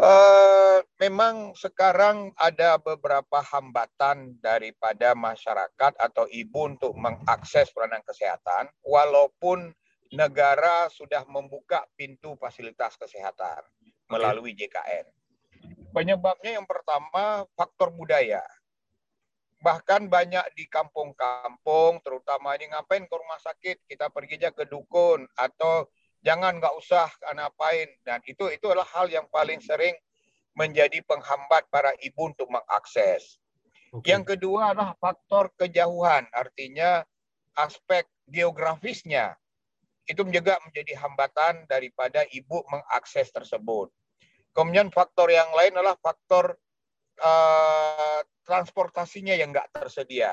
Uh, 0.01 0.81
memang 0.97 1.53
sekarang 1.53 2.33
ada 2.33 2.81
beberapa 2.81 3.37
hambatan 3.45 4.41
daripada 4.41 5.13
masyarakat 5.13 5.93
atau 6.01 6.25
ibu 6.33 6.73
untuk 6.73 6.97
mengakses 6.97 7.69
pelayanan 7.77 8.01
kesehatan, 8.09 8.73
walaupun 8.81 9.69
negara 10.17 10.89
sudah 10.89 11.21
membuka 11.29 11.85
pintu 11.93 12.33
fasilitas 12.41 12.97
kesehatan 12.97 13.61
melalui 14.09 14.57
JKN. 14.57 15.05
Penyebabnya 15.93 16.57
yang 16.57 16.65
pertama 16.65 17.45
faktor 17.53 17.93
budaya. 17.93 18.41
Bahkan 19.57 20.05
banyak 20.07 20.53
di 20.53 20.69
kampung-kampung, 20.69 21.99
terutama 22.05 22.53
ini 22.55 22.69
ngapain 22.69 23.09
ke 23.09 23.15
rumah 23.17 23.41
sakit, 23.41 23.89
kita 23.89 24.13
pergi 24.13 24.37
aja 24.37 24.53
ke 24.53 24.69
dukun 24.69 25.25
atau 25.33 25.89
jangan 26.21 26.61
nggak 26.61 26.75
usah 26.77 27.09
ngapain. 27.33 27.89
Dan 28.05 28.21
itu 28.29 28.53
itu 28.53 28.65
adalah 28.69 28.87
hal 28.93 29.09
yang 29.09 29.25
paling 29.33 29.57
sering 29.57 29.97
menjadi 30.53 31.01
penghambat 31.05 31.69
para 31.73 31.93
ibu 32.01 32.29
untuk 32.29 32.49
mengakses. 32.49 33.41
Okay. 33.93 34.13
Yang 34.13 34.37
kedua 34.37 34.73
adalah 34.73 34.93
faktor 34.99 35.49
kejauhan, 35.57 36.29
artinya 36.33 37.01
aspek 37.57 38.05
geografisnya 38.29 39.37
itu 40.07 40.23
juga 40.31 40.55
menjadi 40.63 40.95
hambatan 41.03 41.67
daripada 41.67 42.23
ibu 42.31 42.63
mengakses 42.71 43.27
tersebut. 43.29 43.91
Kemudian 44.55 44.89
faktor 44.89 45.29
yang 45.29 45.51
lain 45.53 45.75
adalah 45.75 45.99
faktor 45.99 46.55
uh, 47.21 48.23
transportasinya 48.47 49.35
yang 49.35 49.51
nggak 49.51 49.75
tersedia. 49.75 50.31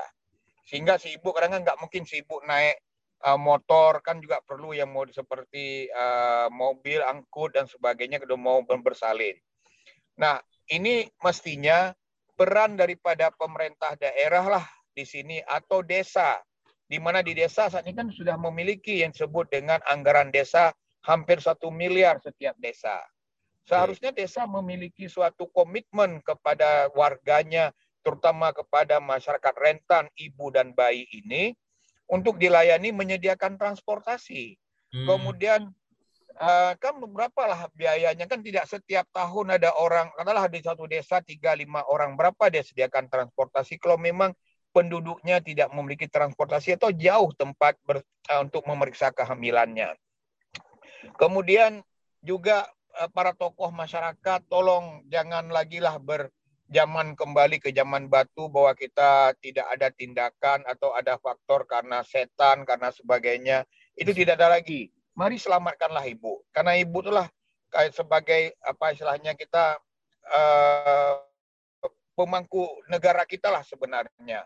Sehingga 0.63 0.95
si 0.95 1.19
ibu 1.19 1.35
kadang-kadang 1.35 1.67
nggak 1.67 1.79
mungkin 1.83 2.07
si 2.07 2.23
ibu 2.23 2.39
naik 2.47 2.79
uh, 3.27 3.37
motor 3.37 3.99
kan 3.99 4.23
juga 4.23 4.39
perlu 4.41 4.71
yang 4.71 4.89
mau 4.89 5.03
seperti 5.05 5.91
uh, 5.91 6.47
mobil, 6.49 7.03
angkut 7.03 7.53
dan 7.53 7.67
sebagainya 7.67 8.23
kedua 8.23 8.39
mau 8.39 8.63
bersalin. 8.63 9.35
Nah, 10.15 10.39
ini 10.71 11.05
mestinya 11.21 11.91
peran 12.33 12.79
daripada 12.79 13.29
pemerintah 13.35 13.99
daerah 13.99 14.47
lah 14.47 14.65
di 14.95 15.03
sini 15.03 15.43
atau 15.43 15.83
desa 15.83 16.39
di 16.85 17.01
mana 17.01 17.25
di 17.25 17.33
desa 17.33 17.65
saat 17.67 17.85
ini 17.89 17.97
kan 17.97 18.09
sudah 18.13 18.37
memiliki 18.37 19.01
yang 19.01 19.09
disebut 19.09 19.49
dengan 19.49 19.81
anggaran 19.89 20.29
desa 20.29 20.69
hampir 21.01 21.41
satu 21.41 21.73
miliar 21.73 22.21
setiap 22.21 22.53
desa. 22.61 23.01
Seharusnya 23.65 24.13
desa 24.13 24.45
memiliki 24.45 25.09
suatu 25.09 25.49
komitmen 25.49 26.21
kepada 26.21 26.93
warganya, 26.93 27.73
terutama 28.05 28.53
kepada 28.53 29.01
masyarakat 29.01 29.53
rentan 29.57 30.05
ibu 30.13 30.53
dan 30.53 30.77
bayi 30.77 31.09
ini, 31.09 31.57
untuk 32.05 32.37
dilayani 32.37 32.93
menyediakan 32.93 33.57
transportasi. 33.57 34.53
Hmm. 34.93 35.07
Kemudian 35.09 35.61
uh, 36.37 36.77
kan 36.77 37.01
beberapa 37.01 37.49
lah 37.49 37.65
biayanya 37.73 38.29
kan 38.29 38.45
tidak 38.45 38.69
setiap 38.69 39.09
tahun 39.09 39.57
ada 39.57 39.73
orang 39.73 40.13
katakanlah 40.13 40.45
di 40.53 40.61
satu 40.61 40.85
desa 40.85 41.25
tiga 41.25 41.57
lima 41.57 41.81
orang 41.89 42.13
berapa 42.13 42.53
dia 42.53 42.61
sediakan 42.61 43.09
transportasi 43.09 43.81
kalau 43.81 43.97
memang 43.97 44.37
penduduknya 44.69 45.41
tidak 45.41 45.73
memiliki 45.73 46.05
transportasi 46.05 46.77
atau 46.77 46.93
jauh 46.93 47.33
tempat 47.33 47.73
ber, 47.81 48.05
uh, 48.29 48.39
untuk 48.45 48.61
memeriksa 48.69 49.09
kehamilannya. 49.09 49.97
Kemudian 51.17 51.81
juga 52.21 52.69
Eh, 52.95 53.11
para 53.11 53.35
tokoh 53.35 53.75
masyarakat 53.75 54.47
tolong 54.47 55.03
jangan 55.11 55.51
lagi 55.51 55.83
lah 55.83 55.99
berjaman 56.65 57.13
kembali 57.13 57.61
ke 57.61 57.69
zaman 57.69 58.09
batu 58.09 58.49
bahwa 58.49 58.73
kita 58.73 59.37
tidak 59.37 59.69
ada 59.69 59.93
tindakan 59.93 60.65
atau 60.65 60.97
ada 60.97 61.21
faktor 61.21 61.69
karena 61.69 62.01
setan 62.01 62.65
karena 62.65 62.89
sebagainya 62.89 63.69
itu 63.93 64.09
tidak 64.11 64.41
ada 64.41 64.57
lagi. 64.57 64.89
Mari 65.13 65.37
selamatkanlah 65.37 66.03
ibu. 66.09 66.41
Karena 66.49 66.75
ibu 66.75 67.05
itulah 67.05 67.29
kayak 67.69 67.93
sebagai 67.93 68.41
apa 68.65 68.91
istilahnya 68.91 69.37
kita 69.37 69.77
uh, 70.33 71.21
pemangku 72.17 72.81
negara 72.89 73.23
kita 73.29 73.53
lah 73.53 73.61
sebenarnya. 73.61 74.43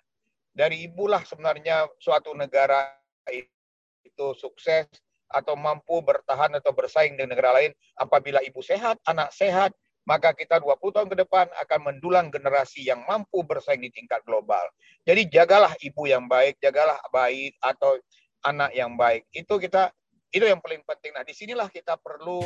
Dari 0.52 0.86
ibulah 0.92 1.24
sebenarnya 1.24 1.88
suatu 2.04 2.36
negara 2.36 3.00
itu 3.32 4.36
sukses 4.36 4.92
atau 5.30 5.56
mampu 5.56 6.04
bertahan 6.04 6.52
atau 6.58 6.74
bersaing 6.76 7.16
dengan 7.16 7.38
negara 7.38 7.56
lain 7.64 7.72
apabila 7.96 8.44
ibu 8.44 8.60
sehat, 8.60 8.98
anak 9.08 9.32
sehat, 9.32 9.72
maka 10.10 10.34
kita 10.34 10.58
20 10.58 10.82
tahun 10.90 11.08
ke 11.14 11.18
depan 11.22 11.46
akan 11.54 11.80
mendulang 11.86 12.34
generasi 12.34 12.90
yang 12.90 13.06
mampu 13.06 13.46
bersaing 13.46 13.86
di 13.86 13.94
tingkat 13.94 14.26
global. 14.26 14.66
Jadi 15.06 15.30
jagalah 15.30 15.78
ibu 15.86 16.10
yang 16.10 16.26
baik, 16.26 16.58
jagalah 16.58 16.98
baik 17.14 17.54
atau 17.62 17.94
anak 18.42 18.74
yang 18.74 18.98
baik. 18.98 19.30
Itu 19.30 19.62
kita 19.62 19.94
itu 20.34 20.50
yang 20.50 20.58
paling 20.66 20.82
penting. 20.82 21.14
Nah, 21.14 21.22
di 21.22 21.38
sinilah 21.38 21.70
kita 21.70 22.02
perlu 22.02 22.42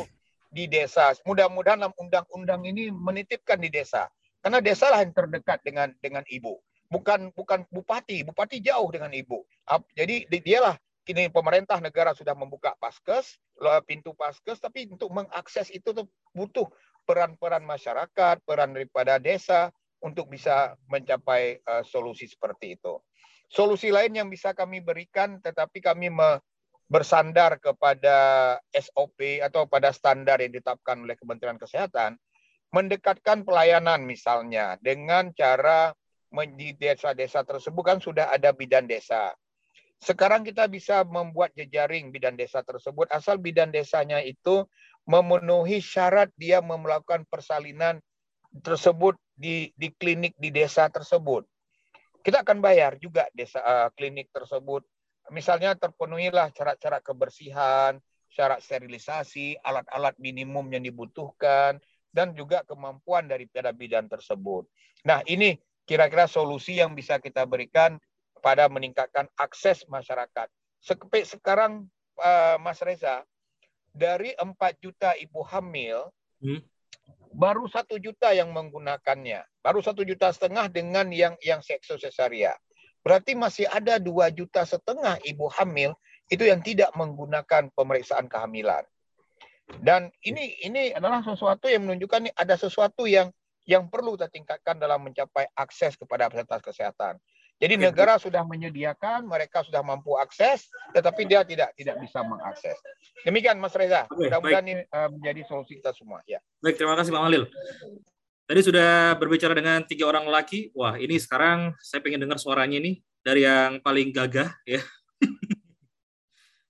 di 0.52 0.68
desa. 0.68 1.16
Mudah-mudahan 1.24 1.80
dalam 1.80 1.96
undang-undang 1.96 2.68
ini 2.68 2.92
menitipkan 2.92 3.56
di 3.56 3.72
desa. 3.72 4.12
Karena 4.44 4.60
desa 4.60 4.92
lah 4.92 5.00
yang 5.00 5.16
terdekat 5.16 5.64
dengan 5.64 5.88
dengan 6.04 6.24
ibu. 6.28 6.60
Bukan 6.92 7.32
bukan 7.32 7.64
bupati. 7.72 8.28
Bupati 8.28 8.60
jauh 8.60 8.92
dengan 8.92 9.08
ibu. 9.08 9.40
Jadi 9.96 10.28
dialah 10.28 10.76
kini 11.04 11.28
pemerintah 11.32 11.80
negara 11.80 12.16
sudah 12.16 12.32
membuka 12.32 12.72
paskes, 12.80 13.36
pintu 13.84 14.16
paskes, 14.16 14.60
tapi 14.60 14.88
untuk 14.88 15.12
mengakses 15.12 15.68
itu 15.68 15.92
tuh 15.92 16.08
butuh 16.32 16.68
peran-peran 17.04 17.62
masyarakat, 17.64 18.40
peran 18.42 18.72
daripada 18.72 19.20
desa 19.20 19.70
untuk 20.04 20.28
bisa 20.28 20.76
mencapai 20.88 21.60
uh, 21.64 21.84
solusi 21.84 22.28
seperti 22.28 22.76
itu. 22.76 23.00
Solusi 23.48 23.92
lain 23.92 24.12
yang 24.12 24.28
bisa 24.28 24.52
kami 24.56 24.80
berikan, 24.82 25.38
tetapi 25.40 25.80
kami 25.80 26.10
bersandar 26.88 27.56
kepada 27.62 28.58
SOP 28.72 29.40
atau 29.40 29.64
pada 29.64 29.94
standar 29.94 30.40
yang 30.40 30.52
ditetapkan 30.52 31.00
oleh 31.00 31.16
Kementerian 31.16 31.56
Kesehatan, 31.56 32.20
mendekatkan 32.74 33.46
pelayanan 33.46 34.02
misalnya 34.02 34.74
dengan 34.82 35.30
cara 35.32 35.94
di 36.34 36.74
desa-desa 36.74 37.46
tersebut 37.46 37.82
kan 37.86 37.98
sudah 38.02 38.34
ada 38.34 38.50
bidan 38.50 38.90
desa. 38.90 39.30
Sekarang 40.02 40.42
kita 40.42 40.66
bisa 40.66 41.06
membuat 41.06 41.54
jejaring 41.54 42.10
bidan 42.10 42.34
desa 42.34 42.66
tersebut 42.66 43.06
asal 43.14 43.38
bidan 43.38 43.70
desanya 43.70 44.18
itu 44.18 44.66
memenuhi 45.04 45.80
syarat 45.84 46.32
dia 46.36 46.64
melakukan 46.64 47.28
persalinan 47.28 48.00
tersebut 48.64 49.18
di 49.34 49.72
di 49.74 49.90
klinik 49.92 50.32
di 50.38 50.48
desa 50.48 50.88
tersebut. 50.88 51.44
Kita 52.24 52.40
akan 52.40 52.64
bayar 52.64 52.96
juga 52.96 53.28
desa 53.36 53.60
uh, 53.60 53.88
klinik 53.92 54.32
tersebut. 54.32 54.80
Misalnya 55.32 55.76
terpenuhilah 55.76 56.52
syarat-syarat 56.52 57.00
kebersihan, 57.04 58.00
syarat 58.32 58.60
sterilisasi, 58.64 59.60
alat-alat 59.60 60.16
minimum 60.20 60.68
yang 60.72 60.84
dibutuhkan 60.84 61.80
dan 62.12 62.32
juga 62.32 62.64
kemampuan 62.64 63.28
daripada 63.28 63.72
bidan 63.72 64.08
tersebut. 64.08 64.68
Nah, 65.04 65.20
ini 65.28 65.56
kira-kira 65.84 66.24
solusi 66.24 66.80
yang 66.80 66.96
bisa 66.96 67.20
kita 67.20 67.44
berikan 67.44 68.00
pada 68.40 68.68
meningkatkan 68.68 69.28
akses 69.36 69.84
masyarakat. 69.88 70.48
Sekarang 71.24 71.88
uh, 72.20 72.56
Mas 72.60 72.80
Reza, 72.84 73.24
dari 73.94 74.34
4 74.34 74.50
juta 74.82 75.14
ibu 75.14 75.40
hamil, 75.46 76.10
hmm. 76.42 76.60
baru 77.30 77.70
satu 77.70 77.96
juta 78.02 78.34
yang 78.34 78.50
menggunakannya. 78.50 79.46
Baru 79.62 79.80
satu 79.80 80.02
juta 80.02 80.34
setengah 80.34 80.66
dengan 80.68 81.08
yang 81.14 81.38
yang 81.40 81.62
seksu 81.62 81.96
sesaria. 81.96 82.58
Berarti 83.06 83.38
masih 83.38 83.70
ada 83.70 84.02
dua 84.02 84.34
juta 84.34 84.66
setengah 84.66 85.22
ibu 85.22 85.46
hamil 85.54 85.94
itu 86.26 86.42
yang 86.44 86.60
tidak 86.64 86.90
menggunakan 86.98 87.70
pemeriksaan 87.72 88.26
kehamilan. 88.26 88.82
Dan 89.80 90.12
ini 90.26 90.60
ini 90.60 90.92
adalah 90.92 91.24
sesuatu 91.24 91.70
yang 91.70 91.88
menunjukkan 91.88 92.34
ada 92.36 92.56
sesuatu 92.58 93.08
yang 93.08 93.32
yang 93.64 93.88
perlu 93.88 94.16
kita 94.16 94.28
tingkatkan 94.28 94.76
dalam 94.76 95.00
mencapai 95.00 95.48
akses 95.56 95.96
kepada 95.96 96.28
fasilitas 96.28 96.60
kesehatan. 96.60 97.16
Jadi 97.62 97.78
negara 97.78 98.18
sudah 98.18 98.42
menyediakan, 98.42 99.30
mereka 99.30 99.62
sudah 99.62 99.80
mampu 99.80 100.18
akses, 100.18 100.66
tetapi 100.90 101.22
dia 101.22 101.46
tidak 101.46 101.70
tidak 101.78 101.96
bisa 102.02 102.20
mengakses. 102.26 102.74
Demikian 103.22 103.62
Mas 103.62 103.72
Reza. 103.78 104.10
Mudah-mudahan 104.10 104.66
ini 104.66 104.82
uh, 104.90 105.08
menjadi 105.08 105.46
solusi 105.46 105.78
kita 105.78 105.94
semua. 105.94 106.18
Ya. 106.26 106.42
Baik, 106.58 106.76
terima 106.76 106.98
kasih 106.98 107.14
Pak 107.14 107.22
Malil. 107.22 107.46
Tadi 108.44 108.60
sudah 108.60 109.16
berbicara 109.16 109.56
dengan 109.56 109.80
tiga 109.86 110.04
orang 110.10 110.28
laki. 110.28 110.74
Wah, 110.76 111.00
ini 111.00 111.16
sekarang 111.16 111.72
saya 111.80 112.04
pengen 112.04 112.26
dengar 112.26 112.36
suaranya 112.36 112.76
nih 112.76 113.00
dari 113.24 113.46
yang 113.46 113.80
paling 113.80 114.12
gagah 114.12 114.52
ya. 114.68 114.82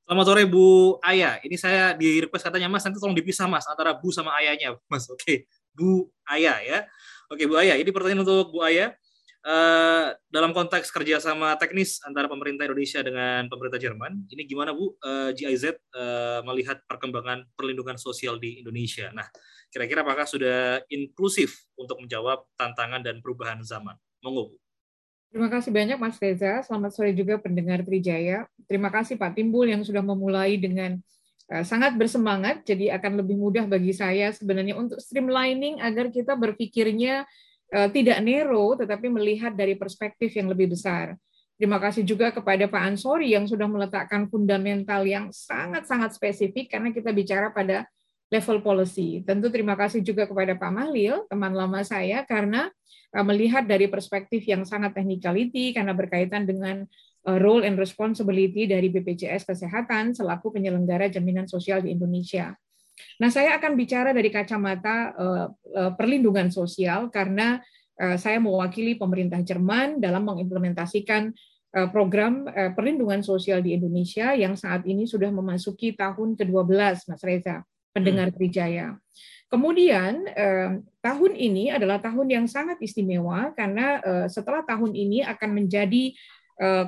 Selamat 0.04 0.24
sore 0.28 0.44
Bu 0.44 1.00
Aya. 1.00 1.40
Ini 1.40 1.56
saya 1.56 1.96
di 1.96 2.20
request 2.20 2.44
katanya 2.44 2.68
Mas 2.68 2.84
nanti 2.84 3.00
tolong 3.00 3.16
dipisah 3.16 3.48
Mas 3.48 3.64
antara 3.64 3.96
Bu 3.96 4.12
sama 4.12 4.36
Ayahnya 4.36 4.76
Mas. 4.84 5.08
Oke, 5.08 5.48
Bu 5.72 6.12
Aya 6.28 6.60
ya. 6.60 6.78
Oke 7.32 7.48
Bu 7.48 7.56
Aya. 7.56 7.74
Ini 7.80 7.88
pertanyaan 7.88 8.22
untuk 8.22 8.52
Bu 8.52 8.60
Aya. 8.60 8.92
Uh, 9.44 10.08
dalam 10.32 10.56
konteks 10.56 10.88
kerjasama 10.88 11.52
teknis 11.60 12.00
antara 12.00 12.24
pemerintah 12.32 12.64
Indonesia 12.64 13.04
dengan 13.04 13.44
pemerintah 13.44 13.76
Jerman, 13.76 14.24
ini 14.32 14.48
gimana 14.48 14.72
Bu 14.72 14.88
uh, 14.88 14.88
eh, 14.96 15.30
GIZ 15.36 15.68
uh, 15.68 15.70
eh, 15.76 16.40
melihat 16.48 16.80
perkembangan 16.88 17.52
perlindungan 17.52 18.00
sosial 18.00 18.40
di 18.40 18.64
Indonesia? 18.64 19.12
Nah, 19.12 19.28
kira-kira 19.68 20.00
apakah 20.00 20.24
sudah 20.24 20.80
inklusif 20.88 21.68
untuk 21.76 22.00
menjawab 22.00 22.40
tantangan 22.56 23.04
dan 23.04 23.20
perubahan 23.20 23.60
zaman? 23.60 23.92
Monggo 24.24 24.48
Bu. 24.48 24.56
Terima 25.28 25.52
kasih 25.52 25.76
banyak 25.76 26.00
Mas 26.00 26.16
Reza. 26.16 26.64
Selamat 26.64 26.96
sore 26.96 27.12
juga 27.12 27.36
pendengar 27.36 27.84
Trijaya. 27.84 28.48
Terima 28.64 28.88
kasih 28.88 29.20
Pak 29.20 29.36
Timbul 29.36 29.68
yang 29.68 29.84
sudah 29.84 30.00
memulai 30.00 30.56
dengan 30.56 30.96
sangat 31.68 32.00
bersemangat. 32.00 32.64
Jadi 32.64 32.88
akan 32.88 33.20
lebih 33.20 33.36
mudah 33.36 33.68
bagi 33.68 33.92
saya 33.92 34.32
sebenarnya 34.32 34.72
untuk 34.72 35.04
streamlining 35.04 35.84
agar 35.84 36.08
kita 36.08 36.32
berpikirnya 36.32 37.28
tidak 37.68 38.22
nero, 38.22 38.78
tetapi 38.78 39.10
melihat 39.10 39.50
dari 39.56 39.74
perspektif 39.74 40.30
yang 40.38 40.46
lebih 40.46 40.70
besar. 40.70 41.18
Terima 41.54 41.78
kasih 41.78 42.02
juga 42.02 42.34
kepada 42.34 42.66
Pak 42.66 42.82
Ansori 42.82 43.30
yang 43.30 43.46
sudah 43.46 43.70
meletakkan 43.70 44.26
fundamental 44.26 45.06
yang 45.06 45.30
sangat-sangat 45.30 46.10
spesifik 46.18 46.66
karena 46.66 46.90
kita 46.90 47.14
bicara 47.14 47.54
pada 47.54 47.86
level 48.26 48.58
policy. 48.58 49.22
Tentu 49.22 49.54
terima 49.54 49.78
kasih 49.78 50.02
juga 50.02 50.26
kepada 50.26 50.58
Pak 50.58 50.72
Mahlil, 50.74 51.22
teman 51.30 51.54
lama 51.54 51.86
saya, 51.86 52.26
karena 52.26 52.66
eh, 53.14 53.22
melihat 53.22 53.62
dari 53.62 53.86
perspektif 53.86 54.42
yang 54.50 54.66
sangat 54.66 54.98
technicality 54.98 55.70
karena 55.70 55.94
berkaitan 55.94 56.42
dengan 56.42 56.82
eh, 57.22 57.38
role 57.38 57.62
and 57.62 57.78
responsibility 57.78 58.66
dari 58.66 58.90
BPJS 58.90 59.46
Kesehatan 59.46 60.10
selaku 60.10 60.50
penyelenggara 60.58 61.06
jaminan 61.06 61.46
sosial 61.46 61.86
di 61.86 61.94
Indonesia. 61.94 62.50
Nah, 63.18 63.30
saya 63.30 63.58
akan 63.58 63.74
bicara 63.74 64.10
dari 64.14 64.30
kacamata 64.30 65.14
uh, 65.14 65.46
uh, 65.50 65.92
perlindungan 65.98 66.50
sosial 66.50 67.10
karena 67.10 67.58
uh, 67.98 68.16
saya 68.18 68.38
mewakili 68.38 68.94
pemerintah 68.98 69.42
Jerman 69.42 69.98
dalam 69.98 70.26
mengimplementasikan 70.26 71.34
program 71.90 72.46
perlindungan 72.78 73.26
sosial 73.26 73.58
di 73.58 73.74
Indonesia 73.74 74.30
yang 74.30 74.54
saat 74.54 74.86
ini 74.86 75.10
sudah 75.10 75.26
memasuki 75.34 75.90
tahun 75.90 76.38
ke-12, 76.38 76.70
Mas 77.10 77.18
Reza, 77.26 77.66
pendengar 77.90 78.30
hmm. 78.30 78.36
Trijaya. 78.38 78.94
Kemudian 79.50 80.22
eh, 80.38 80.78
tahun 81.02 81.32
ini 81.34 81.74
adalah 81.74 81.98
tahun 81.98 82.30
yang 82.30 82.46
sangat 82.46 82.78
istimewa 82.78 83.50
karena 83.58 83.98
eh, 84.06 84.26
setelah 84.30 84.62
tahun 84.62 84.94
ini 84.94 85.26
akan 85.26 85.50
menjadi 85.50 86.14
Eh, 86.14 86.43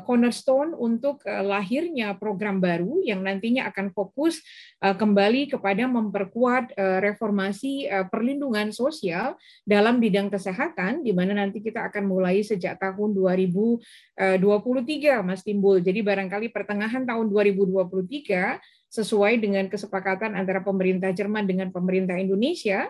cornerstone 0.07 0.79
untuk 0.79 1.27
eh, 1.27 1.43
lahirnya 1.43 2.15
program 2.15 2.63
baru 2.63 3.03
yang 3.03 3.23
nantinya 3.23 3.67
akan 3.71 3.91
fokus 3.91 4.39
eh, 4.79 4.95
kembali 4.95 5.51
kepada 5.51 5.91
memperkuat 5.91 6.75
reformasi 6.77 7.89
perlindungan 8.09 8.71
sosial 8.71 9.35
dalam 9.67 9.99
bidang 9.99 10.31
kesehatan 10.31 11.03
di 11.03 11.11
mana 11.11 11.35
nanti 11.35 11.59
kita 11.63 11.91
akan 11.91 12.07
mulai 12.07 12.47
sejak 12.47 12.79
tahun 12.79 13.15
2023 13.17 15.27
Mas 15.27 15.43
Timbul. 15.43 15.83
Jadi 15.83 16.01
barangkali 16.03 16.55
pertengahan 16.55 17.05
tahun 17.05 17.27
2023 17.31 18.61
sesuai 18.91 19.43
dengan 19.43 19.67
kesepakatan 19.67 20.39
antara 20.39 20.63
pemerintah 20.63 21.11
Jerman 21.11 21.45
dengan 21.45 21.69
pemerintah 21.75 22.17
Indonesia 22.17 22.87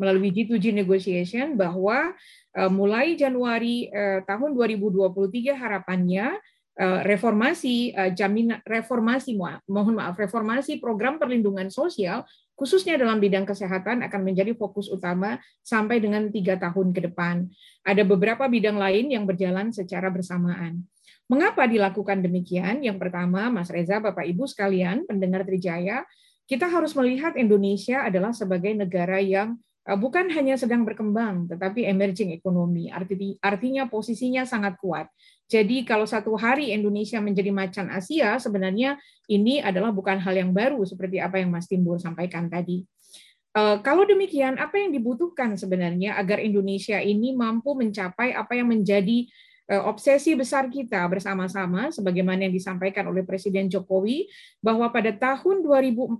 melalui 0.00 0.32
G2G 0.32 0.72
negotiation 0.72 1.60
bahwa 1.60 2.16
uh, 2.56 2.72
mulai 2.72 3.12
Januari 3.20 3.92
uh, 3.92 4.24
tahun 4.24 4.56
2023 4.56 5.52
harapannya 5.52 6.40
uh, 6.80 7.00
reformasi 7.04 7.92
jaminan 8.16 8.64
reformasi 8.64 9.36
mohon 9.68 10.00
maaf 10.00 10.16
reformasi 10.16 10.80
program 10.80 11.20
perlindungan 11.20 11.68
sosial 11.68 12.24
khususnya 12.56 12.96
dalam 12.96 13.20
bidang 13.20 13.44
kesehatan 13.44 14.00
akan 14.04 14.20
menjadi 14.20 14.56
fokus 14.56 14.88
utama 14.88 15.36
sampai 15.64 15.96
dengan 15.96 16.28
tiga 16.28 16.60
tahun 16.60 16.92
ke 16.92 17.08
depan. 17.08 17.48
Ada 17.84 18.04
beberapa 18.04 18.44
bidang 18.44 18.76
lain 18.76 19.08
yang 19.08 19.24
berjalan 19.24 19.72
secara 19.72 20.12
bersamaan. 20.12 20.84
Mengapa 21.24 21.64
dilakukan 21.64 22.20
demikian? 22.20 22.84
Yang 22.84 23.00
pertama, 23.00 23.48
Mas 23.48 23.72
Reza, 23.72 23.96
Bapak 23.96 24.28
Ibu 24.28 24.44
sekalian, 24.44 25.08
pendengar 25.08 25.48
Trijaya, 25.48 26.04
kita 26.44 26.68
harus 26.68 26.92
melihat 26.92 27.32
Indonesia 27.40 28.04
adalah 28.04 28.36
sebagai 28.36 28.76
negara 28.76 29.24
yang 29.24 29.56
Eh, 29.56 29.68
bukan 29.84 30.28
hanya 30.32 30.60
sedang 30.60 30.84
berkembang, 30.84 31.48
tetapi 31.48 31.88
emerging 31.88 32.36
ekonomi. 32.36 32.92
Artinya 33.40 33.88
posisinya 33.88 34.44
sangat 34.44 34.76
kuat. 34.78 35.08
Jadi 35.50 35.82
kalau 35.82 36.04
satu 36.06 36.36
hari 36.36 36.70
Indonesia 36.70 37.18
menjadi 37.18 37.50
macan 37.50 37.88
Asia, 37.90 38.38
sebenarnya 38.38 39.00
ini 39.26 39.58
adalah 39.58 39.90
bukan 39.90 40.20
hal 40.20 40.36
yang 40.36 40.52
baru 40.52 40.84
seperti 40.86 41.18
apa 41.18 41.40
yang 41.40 41.50
Mas 41.50 41.66
Timbul 41.66 41.98
sampaikan 41.98 42.46
tadi. 42.46 42.84
Eh, 43.50 43.76
kalau 43.82 44.06
demikian, 44.06 44.62
apa 44.62 44.78
yang 44.78 44.94
dibutuhkan 44.94 45.58
sebenarnya 45.58 46.14
agar 46.20 46.38
Indonesia 46.38 47.02
ini 47.02 47.34
mampu 47.34 47.74
mencapai 47.74 48.30
apa 48.30 48.54
yang 48.54 48.70
menjadi 48.70 49.26
Eh, 49.26 49.49
obsesi 49.70 50.34
besar 50.34 50.66
kita 50.66 51.06
bersama-sama 51.06 51.94
sebagaimana 51.94 52.50
yang 52.50 52.54
disampaikan 52.54 53.06
oleh 53.06 53.22
Presiden 53.22 53.70
Jokowi 53.70 54.26
bahwa 54.58 54.90
pada 54.90 55.14
tahun 55.14 55.62
2045 55.62 56.18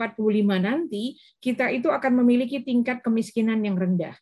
nanti 0.62 1.18
kita 1.42 1.74
itu 1.74 1.90
akan 1.90 2.22
memiliki 2.22 2.62
tingkat 2.62 3.02
kemiskinan 3.02 3.58
yang 3.66 3.74
rendah. 3.74 4.14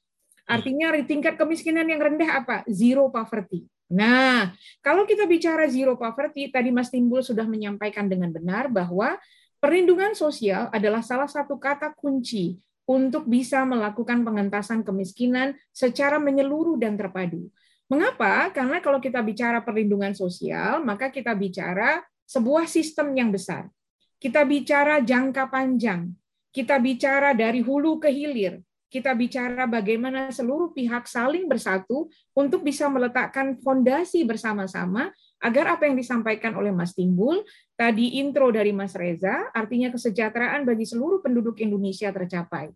Artinya 0.49 0.97
tingkat 1.05 1.37
kemiskinan 1.37 1.85
yang 1.85 2.01
rendah 2.01 2.41
apa? 2.41 2.57
Zero 2.73 3.13
poverty. 3.13 3.69
Nah, 3.93 4.53
kalau 4.81 5.05
kita 5.05 5.29
bicara 5.29 5.69
zero 5.69 5.97
poverty, 5.97 6.49
tadi 6.49 6.73
Mas 6.73 6.89
Timbul 6.89 7.21
sudah 7.21 7.45
menyampaikan 7.45 8.09
dengan 8.09 8.33
benar 8.33 8.73
bahwa 8.73 9.21
perlindungan 9.61 10.17
sosial 10.17 10.73
adalah 10.73 11.05
salah 11.05 11.29
satu 11.29 11.61
kata 11.61 11.93
kunci 11.97 12.57
untuk 12.89 13.29
bisa 13.29 13.65
melakukan 13.69 14.25
pengentasan 14.25 14.81
kemiskinan 14.81 15.53
secara 15.73 16.17
menyeluruh 16.17 16.81
dan 16.81 16.97
terpadu. 16.97 17.53
Mengapa? 17.89 18.53
Karena 18.53 18.85
kalau 18.85 19.01
kita 19.01 19.25
bicara 19.25 19.65
perlindungan 19.65 20.13
sosial, 20.13 20.85
maka 20.85 21.09
kita 21.09 21.33
bicara 21.33 22.05
sebuah 22.29 22.69
sistem 22.69 23.17
yang 23.17 23.33
besar. 23.33 23.69
Kita 24.21 24.45
bicara 24.45 25.01
jangka 25.01 25.49
panjang. 25.49 26.13
Kita 26.53 26.77
bicara 26.77 27.33
dari 27.33 27.65
hulu 27.65 27.97
ke 27.97 28.13
hilir 28.13 28.61
kita 28.89 29.13
bicara 29.13 29.69
bagaimana 29.69 30.33
seluruh 30.33 30.73
pihak 30.73 31.05
saling 31.05 31.45
bersatu 31.45 32.09
untuk 32.33 32.65
bisa 32.65 32.89
meletakkan 32.89 33.61
fondasi 33.61 34.25
bersama-sama 34.25 35.13
agar 35.45 35.77
apa 35.77 35.87
yang 35.87 35.97
disampaikan 36.01 36.57
oleh 36.57 36.73
Mas 36.73 36.97
Timbul 36.97 37.45
tadi 37.77 38.17
intro 38.17 38.49
dari 38.49 38.73
Mas 38.73 38.97
Reza 38.97 39.53
artinya 39.53 39.93
kesejahteraan 39.93 40.65
bagi 40.65 40.89
seluruh 40.89 41.21
penduduk 41.21 41.61
Indonesia 41.61 42.09
tercapai. 42.09 42.73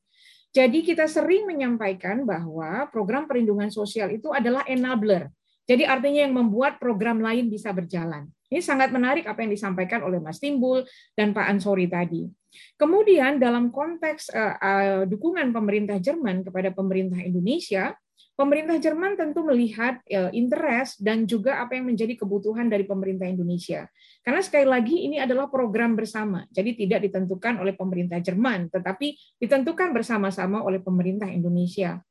Jadi 0.53 0.85
kita 0.85 1.09
sering 1.09 1.49
menyampaikan 1.49 2.29
bahwa 2.29 2.85
program 2.93 3.25
perlindungan 3.25 3.73
sosial 3.73 4.13
itu 4.13 4.29
adalah 4.37 4.63
enabler. 4.69 5.33
Jadi 5.65 5.89
artinya 5.89 6.29
yang 6.29 6.37
membuat 6.37 6.77
program 6.77 7.25
lain 7.25 7.49
bisa 7.49 7.73
berjalan. 7.73 8.29
Ini 8.53 8.61
sangat 8.61 8.93
menarik 8.93 9.25
apa 9.25 9.41
yang 9.41 9.49
disampaikan 9.49 10.05
oleh 10.05 10.21
Mas 10.21 10.37
Timbul 10.37 10.85
dan 11.17 11.33
Pak 11.33 11.49
Ansori 11.49 11.89
tadi. 11.89 12.29
Kemudian 12.77 13.41
dalam 13.41 13.73
konteks 13.73 14.29
uh, 14.29 15.09
dukungan 15.09 15.57
pemerintah 15.57 15.97
Jerman 15.97 16.45
kepada 16.45 16.69
pemerintah 16.69 17.17
Indonesia, 17.25 17.97
pemerintah 18.43 18.75
Jerman 18.83 19.15
tentu 19.15 19.47
melihat 19.47 20.03
uh, 20.11 20.35
interest 20.35 20.99
dan 20.99 21.31
juga 21.31 21.63
apa 21.63 21.79
yang 21.79 21.95
menjadi 21.95 22.19
kebutuhan 22.19 22.67
dari 22.67 22.83
pemerintah 22.83 23.31
Indonesia. 23.31 23.87
Karena 24.27 24.43
sekali 24.43 24.67
lagi 24.67 25.07
ini 25.07 25.23
adalah 25.23 25.47
program 25.47 25.95
bersama, 25.95 26.43
jadi 26.51 26.75
tidak 26.75 27.07
ditentukan 27.07 27.63
oleh 27.63 27.79
pemerintah 27.79 28.19
Jerman, 28.19 28.67
tetapi 28.75 29.15
ditentukan 29.39 29.95
bersama-sama 29.95 30.67
oleh 30.67 30.83
pemerintah 30.83 31.31
Indonesia. 31.31 32.03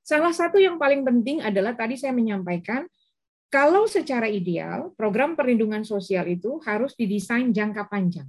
Salah 0.00 0.32
satu 0.32 0.56
yang 0.56 0.80
paling 0.80 1.04
penting 1.04 1.44
adalah 1.44 1.76
tadi 1.76 2.00
saya 2.00 2.16
menyampaikan 2.16 2.88
kalau 3.52 3.84
secara 3.84 4.28
ideal, 4.28 4.96
program 4.96 5.36
perlindungan 5.36 5.84
sosial 5.84 6.24
itu 6.28 6.56
harus 6.64 6.96
didesain 6.96 7.52
jangka 7.52 7.84
panjang. 7.88 8.28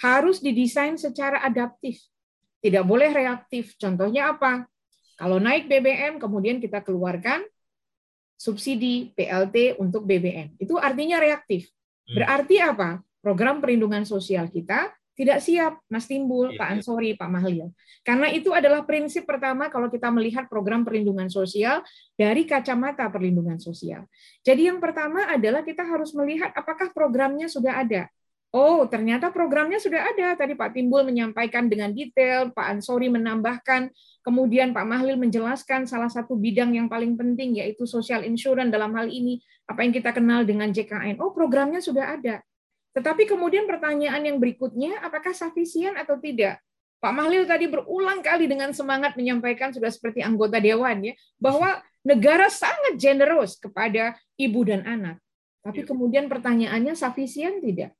Harus 0.00 0.40
didesain 0.40 0.96
secara 0.96 1.44
adaptif. 1.44 2.00
Tidak 2.60 2.84
boleh 2.84 3.12
reaktif. 3.12 3.76
Contohnya 3.76 4.32
apa? 4.36 4.68
Kalau 5.16 5.40
naik 5.40 5.66
BBM, 5.66 6.20
kemudian 6.20 6.60
kita 6.60 6.84
keluarkan 6.84 7.42
subsidi 8.36 9.16
PLT 9.16 9.80
untuk 9.80 10.04
BBM. 10.04 10.60
Itu 10.60 10.76
artinya 10.76 11.16
reaktif. 11.16 11.72
Hmm. 12.04 12.20
Berarti 12.20 12.56
apa? 12.60 13.00
Program 13.24 13.58
perlindungan 13.58 14.04
sosial 14.06 14.46
kita 14.52 14.92
tidak 15.16 15.40
siap, 15.40 15.80
Mas 15.88 16.04
Timbul, 16.04 16.52
iya, 16.52 16.60
Pak 16.60 16.68
iya. 16.68 16.74
Ansori, 16.76 17.10
Pak 17.16 17.30
Mahlil. 17.32 17.72
Karena 18.04 18.28
itu 18.28 18.52
adalah 18.52 18.84
prinsip 18.84 19.24
pertama 19.24 19.72
kalau 19.72 19.88
kita 19.88 20.12
melihat 20.12 20.44
program 20.44 20.84
perlindungan 20.84 21.32
sosial 21.32 21.80
dari 22.20 22.44
kacamata 22.44 23.08
perlindungan 23.08 23.56
sosial. 23.56 24.04
Jadi 24.44 24.68
yang 24.68 24.76
pertama 24.76 25.24
adalah 25.32 25.64
kita 25.64 25.88
harus 25.88 26.12
melihat 26.12 26.52
apakah 26.52 26.92
programnya 26.92 27.48
sudah 27.48 27.80
ada. 27.80 28.12
Oh, 28.54 28.86
ternyata 28.86 29.34
programnya 29.34 29.76
sudah 29.82 30.06
ada. 30.14 30.38
Tadi 30.38 30.54
Pak 30.54 30.72
Timbul 30.72 31.02
menyampaikan 31.04 31.66
dengan 31.66 31.90
detail, 31.92 32.54
Pak 32.54 32.78
Ansori 32.78 33.10
menambahkan, 33.10 33.90
kemudian 34.22 34.70
Pak 34.70 34.86
Mahlil 34.86 35.18
menjelaskan 35.18 35.84
salah 35.84 36.08
satu 36.08 36.38
bidang 36.38 36.72
yang 36.72 36.86
paling 36.86 37.18
penting 37.18 37.58
yaitu 37.58 37.84
social 37.84 38.22
insurance 38.22 38.70
dalam 38.70 38.94
hal 38.96 39.10
ini, 39.10 39.42
apa 39.66 39.82
yang 39.82 39.92
kita 39.92 40.14
kenal 40.14 40.46
dengan 40.46 40.70
JKN. 40.70 41.18
Oh, 41.20 41.34
programnya 41.34 41.82
sudah 41.82 42.16
ada. 42.16 42.40
Tetapi 42.96 43.28
kemudian 43.28 43.68
pertanyaan 43.68 44.24
yang 44.24 44.40
berikutnya, 44.40 45.04
apakah 45.04 45.36
sufisien 45.36 45.92
atau 45.98 46.16
tidak? 46.16 46.62
Pak 46.96 47.12
Mahlil 47.12 47.44
tadi 47.44 47.68
berulang 47.68 48.24
kali 48.24 48.48
dengan 48.48 48.72
semangat 48.72 49.20
menyampaikan 49.20 49.68
sudah 49.68 49.92
seperti 49.92 50.24
anggota 50.24 50.56
dewan 50.56 51.04
ya 51.04 51.14
bahwa 51.36 51.76
negara 52.00 52.48
sangat 52.48 52.96
generous 52.96 53.60
kepada 53.60 54.16
ibu 54.40 54.64
dan 54.64 54.80
anak. 54.88 55.20
Tapi 55.60 55.84
iya. 55.84 55.88
kemudian 55.92 56.24
pertanyaannya 56.30 56.96
sufisien 56.96 57.60
tidak? 57.60 57.92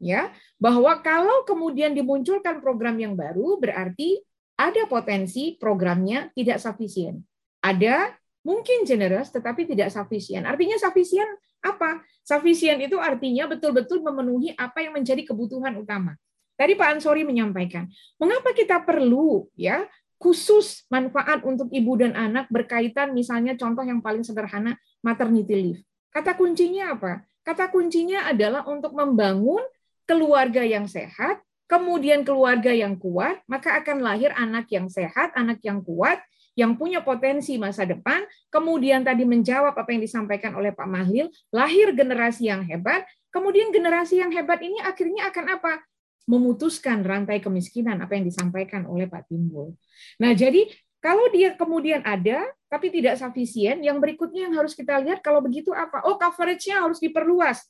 Ya, 0.00 0.32
bahwa 0.56 0.96
kalau 1.04 1.44
kemudian 1.44 1.92
dimunculkan 1.92 2.64
program 2.64 2.96
yang 2.96 3.12
baru 3.12 3.60
berarti 3.60 4.24
ada 4.56 4.88
potensi 4.88 5.60
programnya 5.60 6.32
tidak 6.32 6.56
sufisien. 6.56 7.20
Ada 7.60 8.16
mungkin 8.40 8.88
generous 8.88 9.28
tetapi 9.28 9.68
tidak 9.68 9.92
sufisien. 9.92 10.48
Artinya 10.48 10.80
sufisien 10.80 11.28
apa? 11.60 12.00
Sufficient 12.24 12.80
itu 12.80 12.96
artinya 12.96 13.44
betul-betul 13.48 14.00
memenuhi 14.00 14.56
apa 14.56 14.80
yang 14.80 14.96
menjadi 14.96 15.20
kebutuhan 15.24 15.76
utama. 15.76 16.16
Tadi 16.56 16.76
Pak 16.76 17.00
Ansori 17.00 17.24
menyampaikan, 17.24 17.88
mengapa 18.20 18.52
kita 18.52 18.84
perlu 18.84 19.48
ya 19.56 19.88
khusus 20.20 20.84
manfaat 20.92 21.40
untuk 21.40 21.72
ibu 21.72 21.96
dan 21.96 22.12
anak 22.12 22.52
berkaitan 22.52 23.16
misalnya 23.16 23.56
contoh 23.56 23.80
yang 23.80 24.04
paling 24.04 24.20
sederhana 24.20 24.76
maternity 25.00 25.56
leave. 25.56 25.80
Kata 26.12 26.36
kuncinya 26.36 26.92
apa? 26.92 27.24
Kata 27.40 27.72
kuncinya 27.72 28.28
adalah 28.28 28.68
untuk 28.68 28.92
membangun 28.92 29.64
keluarga 30.10 30.66
yang 30.66 30.90
sehat, 30.90 31.38
kemudian 31.70 32.26
keluarga 32.26 32.74
yang 32.74 32.98
kuat, 32.98 33.38
maka 33.46 33.78
akan 33.78 34.02
lahir 34.02 34.34
anak 34.34 34.66
yang 34.74 34.90
sehat, 34.90 35.30
anak 35.38 35.62
yang 35.62 35.78
kuat, 35.86 36.18
yang 36.58 36.74
punya 36.74 36.98
potensi 36.98 37.54
masa 37.62 37.86
depan, 37.86 38.26
kemudian 38.50 39.06
tadi 39.06 39.22
menjawab 39.22 39.70
apa 39.78 39.94
yang 39.94 40.02
disampaikan 40.02 40.58
oleh 40.58 40.74
Pak 40.74 40.90
Mahlil, 40.90 41.30
lahir 41.54 41.94
generasi 41.94 42.50
yang 42.50 42.66
hebat, 42.66 43.06
kemudian 43.30 43.70
generasi 43.70 44.18
yang 44.18 44.34
hebat 44.34 44.58
ini 44.58 44.82
akhirnya 44.82 45.30
akan 45.30 45.46
apa? 45.46 45.78
Memutuskan 46.26 47.06
rantai 47.06 47.38
kemiskinan, 47.38 48.02
apa 48.02 48.18
yang 48.18 48.26
disampaikan 48.26 48.90
oleh 48.90 49.06
Pak 49.06 49.30
Timbul. 49.30 49.78
Nah, 50.18 50.34
jadi 50.34 50.66
kalau 50.98 51.30
dia 51.30 51.54
kemudian 51.54 52.02
ada, 52.02 52.50
tapi 52.66 52.90
tidak 52.90 53.14
sufisien, 53.14 53.80
yang 53.86 54.02
berikutnya 54.02 54.50
yang 54.50 54.58
harus 54.58 54.74
kita 54.74 54.98
lihat, 55.00 55.22
kalau 55.22 55.38
begitu 55.38 55.70
apa? 55.70 56.02
Oh, 56.02 56.18
coverage-nya 56.18 56.82
harus 56.82 56.98
diperluas. 56.98 57.62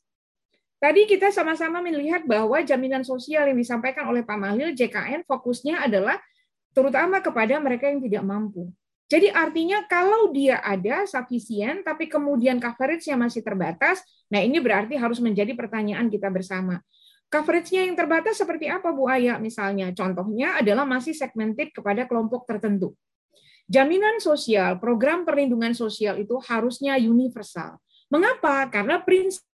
Tadi 0.80 1.04
kita 1.04 1.28
sama-sama 1.28 1.84
melihat 1.84 2.24
bahwa 2.24 2.56
jaminan 2.64 3.04
sosial 3.04 3.52
yang 3.52 3.58
disampaikan 3.60 4.08
oleh 4.08 4.24
Pak 4.24 4.38
Mahlil, 4.40 4.72
JKN, 4.72 5.28
fokusnya 5.28 5.84
adalah 5.84 6.16
terutama 6.72 7.20
kepada 7.20 7.60
mereka 7.60 7.92
yang 7.92 8.00
tidak 8.00 8.24
mampu. 8.24 8.72
Jadi 9.10 9.28
artinya 9.28 9.84
kalau 9.84 10.32
dia 10.32 10.62
ada 10.64 11.04
sufisien 11.04 11.84
tapi 11.84 12.08
kemudian 12.08 12.56
coverage-nya 12.62 13.18
masih 13.18 13.44
terbatas, 13.44 14.00
nah 14.32 14.40
ini 14.40 14.56
berarti 14.56 14.96
harus 14.96 15.20
menjadi 15.20 15.52
pertanyaan 15.52 16.08
kita 16.08 16.32
bersama. 16.32 16.80
Coverage-nya 17.28 17.84
yang 17.84 17.98
terbatas 17.98 18.40
seperti 18.40 18.72
apa 18.72 18.88
Bu 18.94 19.10
Aya 19.10 19.36
misalnya? 19.36 19.92
Contohnya 19.92 20.62
adalah 20.62 20.88
masih 20.88 21.12
segmented 21.12 21.76
kepada 21.76 22.08
kelompok 22.08 22.48
tertentu. 22.48 22.96
Jaminan 23.68 24.16
sosial, 24.22 24.80
program 24.80 25.28
perlindungan 25.28 25.76
sosial 25.76 26.16
itu 26.18 26.40
harusnya 26.40 26.96
universal. 26.96 27.78
Mengapa? 28.10 28.66
Karena 28.70 28.98
prinsip 29.02 29.46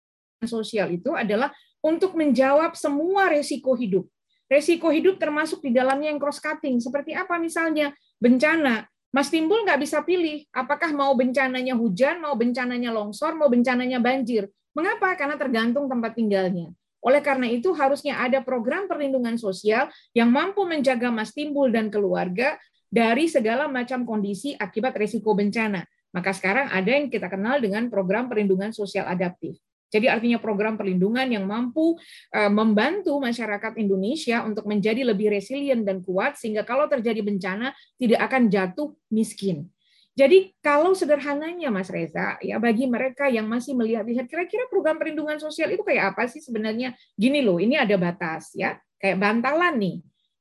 sosial 0.45 0.93
itu 0.93 1.16
adalah 1.16 1.49
untuk 1.80 2.12
menjawab 2.12 2.76
semua 2.76 3.32
resiko 3.32 3.72
hidup. 3.72 4.05
Resiko 4.47 4.93
hidup 4.93 5.16
termasuk 5.16 5.64
di 5.64 5.72
dalamnya 5.72 6.12
yang 6.12 6.20
cross 6.20 6.39
cutting. 6.39 6.78
Seperti 6.78 7.16
apa 7.16 7.41
misalnya? 7.41 7.97
Bencana. 8.20 8.84
Mas 9.11 9.32
Timbul 9.32 9.64
nggak 9.64 9.80
bisa 9.80 10.05
pilih 10.05 10.45
apakah 10.53 10.93
mau 10.93 11.16
bencananya 11.16 11.72
hujan, 11.72 12.20
mau 12.20 12.37
bencananya 12.37 12.93
longsor, 12.93 13.32
mau 13.32 13.49
bencananya 13.49 13.97
banjir. 13.97 14.47
Mengapa? 14.76 15.16
Karena 15.16 15.41
tergantung 15.41 15.89
tempat 15.89 16.12
tinggalnya. 16.12 16.68
Oleh 17.01 17.22
karena 17.22 17.49
itu 17.49 17.72
harusnya 17.72 18.18
ada 18.20 18.43
program 18.45 18.91
perlindungan 18.91 19.39
sosial 19.41 19.89
yang 20.12 20.28
mampu 20.28 20.66
menjaga 20.68 21.09
Mas 21.09 21.32
Timbul 21.32 21.72
dan 21.72 21.89
keluarga 21.89 22.59
dari 22.91 23.30
segala 23.30 23.70
macam 23.70 24.03
kondisi 24.03 24.53
akibat 24.59 24.95
resiko 24.99 25.32
bencana. 25.32 25.87
Maka 26.12 26.34
sekarang 26.34 26.70
ada 26.70 26.91
yang 26.91 27.07
kita 27.09 27.30
kenal 27.30 27.62
dengan 27.62 27.89
program 27.89 28.26
perlindungan 28.26 28.74
sosial 28.74 29.07
adaptif. 29.07 29.57
Jadi 29.91 30.07
artinya 30.11 30.39
program 30.43 30.74
perlindungan 30.74 31.26
yang 31.30 31.47
mampu 31.47 31.95
eh, 32.34 32.51
membantu 32.51 33.18
masyarakat 33.22 33.78
Indonesia 33.78 34.43
untuk 34.43 34.66
menjadi 34.66 35.07
lebih 35.07 35.30
resilient 35.30 35.87
dan 35.87 36.03
kuat 36.03 36.37
sehingga 36.37 36.66
kalau 36.66 36.91
terjadi 36.91 37.22
bencana 37.22 37.70
tidak 37.97 38.20
akan 38.26 38.51
jatuh 38.51 38.95
miskin. 39.11 39.70
Jadi 40.16 40.57
kalau 40.64 40.97
sederhananya 40.97 41.68
Mas 41.68 41.93
Reza, 41.93 42.41
ya 42.41 42.57
bagi 42.57 42.89
mereka 42.89 43.28
yang 43.28 43.45
masih 43.45 43.76
melihat-lihat 43.76 44.24
kira-kira 44.32 44.64
program 44.72 44.97
perlindungan 44.97 45.37
sosial 45.37 45.68
itu 45.68 45.84
kayak 45.84 46.16
apa 46.16 46.24
sih 46.24 46.41
sebenarnya? 46.41 46.97
Gini 47.12 47.45
loh, 47.45 47.61
ini 47.61 47.76
ada 47.76 48.01
batas 48.01 48.57
ya, 48.57 48.80
kayak 48.97 49.20
bantalan 49.20 49.76
nih. 49.76 49.97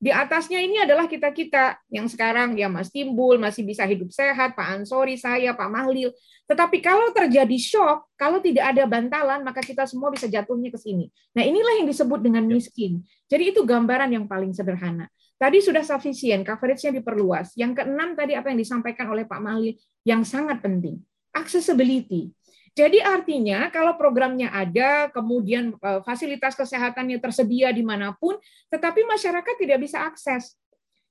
Di 0.06 0.14
atasnya 0.14 0.62
ini 0.62 0.78
adalah 0.78 1.10
kita-kita 1.10 1.82
yang 1.90 2.06
sekarang 2.06 2.54
ya 2.54 2.70
Mas 2.70 2.94
Timbul 2.94 3.42
masih 3.42 3.66
bisa 3.66 3.90
hidup 3.90 4.14
sehat, 4.14 4.54
Pak 4.54 4.78
Ansori, 4.78 5.18
saya, 5.18 5.58
Pak 5.58 5.66
Mahlil. 5.66 6.14
Tetapi 6.46 6.78
kalau 6.78 7.10
terjadi 7.10 7.58
shock, 7.58 8.06
kalau 8.14 8.38
tidak 8.38 8.70
ada 8.70 8.86
bantalan, 8.86 9.42
maka 9.42 9.66
kita 9.66 9.90
semua 9.90 10.14
bisa 10.14 10.30
jatuhnya 10.30 10.70
ke 10.70 10.78
sini. 10.78 11.10
Nah 11.34 11.42
inilah 11.42 11.82
yang 11.82 11.90
disebut 11.90 12.22
dengan 12.22 12.46
ya. 12.46 12.54
miskin. 12.54 13.02
Jadi 13.26 13.50
itu 13.50 13.66
gambaran 13.66 14.14
yang 14.14 14.30
paling 14.30 14.54
sederhana. 14.54 15.10
Tadi 15.42 15.58
sudah 15.58 15.82
sufficient, 15.82 16.46
coverage-nya 16.46 17.02
diperluas. 17.02 17.58
Yang 17.58 17.82
keenam 17.82 18.14
tadi 18.14 18.38
apa 18.38 18.54
yang 18.54 18.62
disampaikan 18.62 19.10
oleh 19.10 19.26
Pak 19.26 19.42
Mahli 19.42 19.74
yang 20.06 20.22
sangat 20.22 20.62
penting, 20.62 21.02
accessibility. 21.34 22.30
Jadi 22.76 23.00
artinya 23.00 23.72
kalau 23.72 23.96
programnya 23.96 24.52
ada, 24.52 25.08
kemudian 25.08 25.80
eh, 25.80 26.02
fasilitas 26.04 26.60
kesehatannya 26.60 27.24
tersedia 27.24 27.72
di 27.72 27.82
mana 27.88 28.12
pun, 28.20 28.36
tetapi 28.68 29.08
masyarakat 29.08 29.56
tidak 29.56 29.80
bisa 29.80 30.04
akses. 30.04 30.60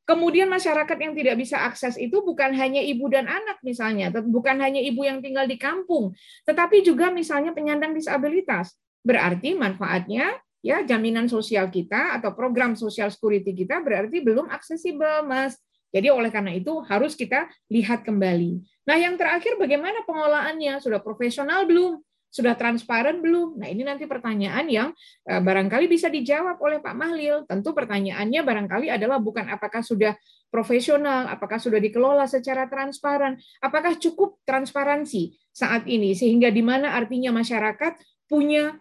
Kemudian 0.05 0.53
masyarakat 0.53 1.01
yang 1.01 1.17
tidak 1.17 1.41
bisa 1.41 1.65
akses 1.65 1.97
itu 1.97 2.21
bukan 2.21 2.53
hanya 2.53 2.85
ibu 2.85 3.09
dan 3.09 3.25
anak 3.25 3.57
misalnya, 3.65 4.12
bukan 4.12 4.61
hanya 4.61 4.77
ibu 4.77 5.01
yang 5.01 5.25
tinggal 5.25 5.49
di 5.49 5.57
kampung, 5.57 6.12
tetapi 6.45 6.85
juga 6.85 7.09
misalnya 7.09 7.57
penyandang 7.57 7.97
disabilitas. 7.97 8.77
Berarti 9.01 9.57
manfaatnya 9.57 10.37
ya 10.61 10.85
jaminan 10.85 11.25
sosial 11.33 11.73
kita 11.73 12.21
atau 12.21 12.37
program 12.37 12.77
social 12.77 13.09
security 13.09 13.57
kita 13.57 13.81
berarti 13.81 14.21
belum 14.21 14.53
aksesibel, 14.53 15.25
Mas. 15.25 15.57
Jadi 15.89 16.12
oleh 16.12 16.29
karena 16.29 16.53
itu 16.53 16.85
harus 16.85 17.17
kita 17.17 17.49
lihat 17.73 18.05
kembali. 18.05 18.61
Nah, 18.85 18.97
yang 19.01 19.16
terakhir 19.16 19.57
bagaimana 19.57 20.05
pengolahannya? 20.05 20.80
Sudah 20.80 21.01
profesional 21.01 21.64
belum? 21.64 22.01
Sudah 22.28 22.59
transparan 22.59 23.22
belum? 23.22 23.57
Nah, 23.62 23.70
ini 23.70 23.87
nanti 23.87 24.05
pertanyaan 24.11 24.66
yang 24.66 24.89
eh, 25.24 25.41
barangkali 25.41 25.87
bisa 25.87 26.11
dijawab 26.11 26.61
oleh 26.61 26.82
Pak 26.82 26.95
Mahlil. 26.99 27.47
Tentu 27.49 27.72
pertanyaannya 27.72 28.41
barangkali 28.43 28.91
adalah 28.91 29.22
bukan 29.22 29.47
apakah 29.49 29.80
sudah 29.80 30.18
profesional, 30.55 31.26
apakah 31.30 31.59
sudah 31.59 31.82
dikelola 31.82 32.30
secara 32.30 32.70
transparan, 32.70 33.35
apakah 33.59 33.99
cukup 33.99 34.39
transparansi 34.47 35.35
saat 35.51 35.87
ini 35.91 36.14
sehingga 36.14 36.51
di 36.51 36.62
mana 36.62 36.95
artinya 36.95 37.35
masyarakat 37.35 37.99
punya 38.30 38.78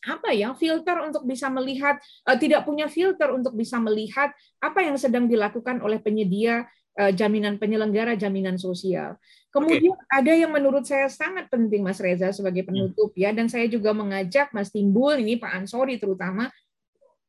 apa 0.00 0.32
ya 0.32 0.56
filter 0.56 0.96
untuk 1.04 1.28
bisa 1.28 1.52
melihat 1.52 2.00
uh, 2.24 2.36
tidak 2.36 2.64
punya 2.64 2.88
filter 2.88 3.28
untuk 3.36 3.52
bisa 3.52 3.76
melihat 3.76 4.32
apa 4.56 4.80
yang 4.80 4.96
sedang 4.96 5.28
dilakukan 5.28 5.84
oleh 5.84 6.00
penyedia 6.00 6.64
jaminan 7.08 7.56
penyelenggara 7.56 8.20
jaminan 8.20 8.60
sosial. 8.60 9.16
Kemudian 9.50 9.96
okay. 9.98 10.18
ada 10.20 10.32
yang 10.36 10.52
menurut 10.54 10.86
saya 10.86 11.10
sangat 11.10 11.50
penting 11.50 11.82
Mas 11.82 11.98
Reza 11.98 12.30
sebagai 12.30 12.62
hmm. 12.62 12.70
penutup 12.70 13.10
ya 13.18 13.34
dan 13.34 13.50
saya 13.50 13.66
juga 13.66 13.90
mengajak 13.90 14.54
Mas 14.54 14.70
Timbul 14.70 15.18
ini 15.18 15.40
Pak 15.40 15.64
Ansori 15.64 15.98
terutama 15.98 16.52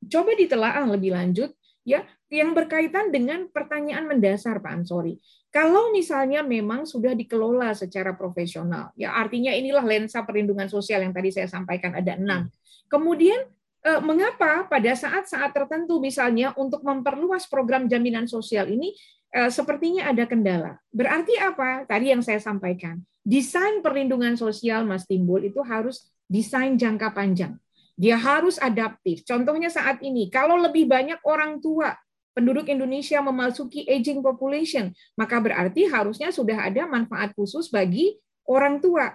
coba 0.05 0.31
ditelaah 0.37 0.85
lebih 0.85 1.17
lanjut 1.17 1.49
ya 1.81 2.05
yang 2.31 2.55
berkaitan 2.55 3.11
dengan 3.11 3.49
pertanyaan 3.49 4.07
mendasar 4.07 4.61
Pak 4.61 4.71
Ansori. 4.71 5.17
Kalau 5.51 5.91
misalnya 5.91 6.45
memang 6.45 6.87
sudah 6.87 7.11
dikelola 7.11 7.75
secara 7.75 8.15
profesional, 8.15 8.95
ya 8.95 9.11
artinya 9.11 9.51
inilah 9.51 9.83
lensa 9.83 10.23
perlindungan 10.23 10.71
sosial 10.71 11.03
yang 11.03 11.11
tadi 11.11 11.27
saya 11.27 11.51
sampaikan 11.51 11.91
ada 11.91 12.15
enam. 12.15 12.47
Hmm. 12.47 12.53
Kemudian 12.87 13.49
eh, 13.83 14.01
mengapa 14.05 14.63
pada 14.71 14.95
saat-saat 14.95 15.51
tertentu 15.51 15.99
misalnya 15.99 16.55
untuk 16.55 16.85
memperluas 16.87 17.51
program 17.51 17.91
jaminan 17.91 18.31
sosial 18.31 18.71
ini 18.71 18.95
eh, 18.95 18.95
sepertinya 19.49 20.11
ada 20.11 20.27
kendala. 20.27 20.77
Berarti 20.91 21.39
apa? 21.39 21.87
Tadi 21.87 22.11
yang 22.11 22.19
saya 22.19 22.39
sampaikan, 22.43 22.99
desain 23.23 23.79
perlindungan 23.79 24.35
sosial 24.35 24.83
Mas 24.83 25.07
Timbul 25.07 25.47
itu 25.47 25.63
harus 25.63 26.11
desain 26.27 26.75
jangka 26.75 27.11
panjang. 27.15 27.55
Dia 27.99 28.17
harus 28.17 28.57
adaptif. 28.57 29.21
Contohnya 29.27 29.69
saat 29.69 30.01
ini, 30.01 30.31
kalau 30.31 30.57
lebih 30.57 30.87
banyak 30.89 31.19
orang 31.27 31.61
tua 31.61 31.93
penduduk 32.31 32.71
Indonesia 32.71 33.19
memasuki 33.19 33.83
aging 33.85 34.23
population, 34.23 34.89
maka 35.19 35.37
berarti 35.37 35.85
harusnya 35.85 36.31
sudah 36.31 36.71
ada 36.71 36.87
manfaat 36.87 37.35
khusus 37.35 37.67
bagi 37.67 38.15
orang 38.47 38.79
tua. 38.79 39.11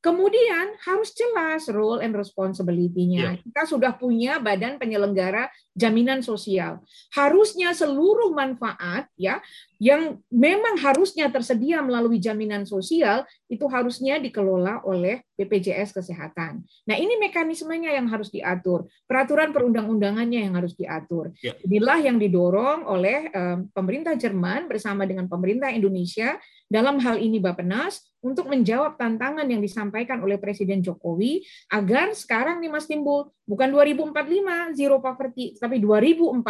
Kemudian 0.00 0.80
harus 0.80 1.12
jelas 1.12 1.68
role 1.68 2.00
and 2.00 2.16
responsibility-nya. 2.16 3.36
Yeah. 3.36 3.44
Kita 3.44 3.68
sudah 3.68 3.92
punya 3.92 4.40
badan 4.40 4.80
penyelenggara 4.80 5.52
jaminan 5.76 6.24
sosial. 6.24 6.80
Harusnya 7.12 7.76
seluruh 7.76 8.32
manfaat 8.32 9.12
ya 9.20 9.44
yang 9.76 10.16
memang 10.32 10.80
harusnya 10.80 11.28
tersedia 11.28 11.84
melalui 11.84 12.16
jaminan 12.16 12.64
sosial 12.64 13.28
itu 13.48 13.64
harusnya 13.68 14.16
dikelola 14.16 14.84
oleh 14.88 15.20
BPJS 15.36 15.96
Kesehatan. 15.96 16.64
Nah, 16.84 16.96
ini 17.00 17.16
mekanismenya 17.16 17.96
yang 17.96 18.08
harus 18.08 18.28
diatur, 18.28 18.88
peraturan 19.04 19.56
perundang-undangannya 19.56 20.48
yang 20.48 20.56
harus 20.56 20.76
diatur. 20.76 21.32
Ya. 21.40 21.56
Inilah 21.64 22.00
yang 22.00 22.16
didorong 22.20 22.84
oleh 22.84 23.32
um, 23.32 23.68
pemerintah 23.72 24.16
Jerman 24.16 24.68
bersama 24.68 25.08
dengan 25.08 25.28
pemerintah 25.28 25.72
Indonesia 25.72 26.36
dalam 26.70 27.02
hal 27.02 27.18
ini 27.18 27.42
Bappenas 27.42 28.06
untuk 28.22 28.46
menjawab 28.46 28.94
tantangan 28.94 29.44
yang 29.50 29.58
disampaikan 29.58 30.22
oleh 30.22 30.38
Presiden 30.38 30.80
Jokowi 30.86 31.42
agar 31.74 32.14
sekarang 32.14 32.62
nih 32.62 32.70
Mas 32.70 32.86
Timbul 32.86 33.26
bukan 33.42 33.68
2045 33.74 34.78
zero 34.78 35.02
poverty 35.02 35.58
tapi 35.58 35.82
2040 35.82 36.46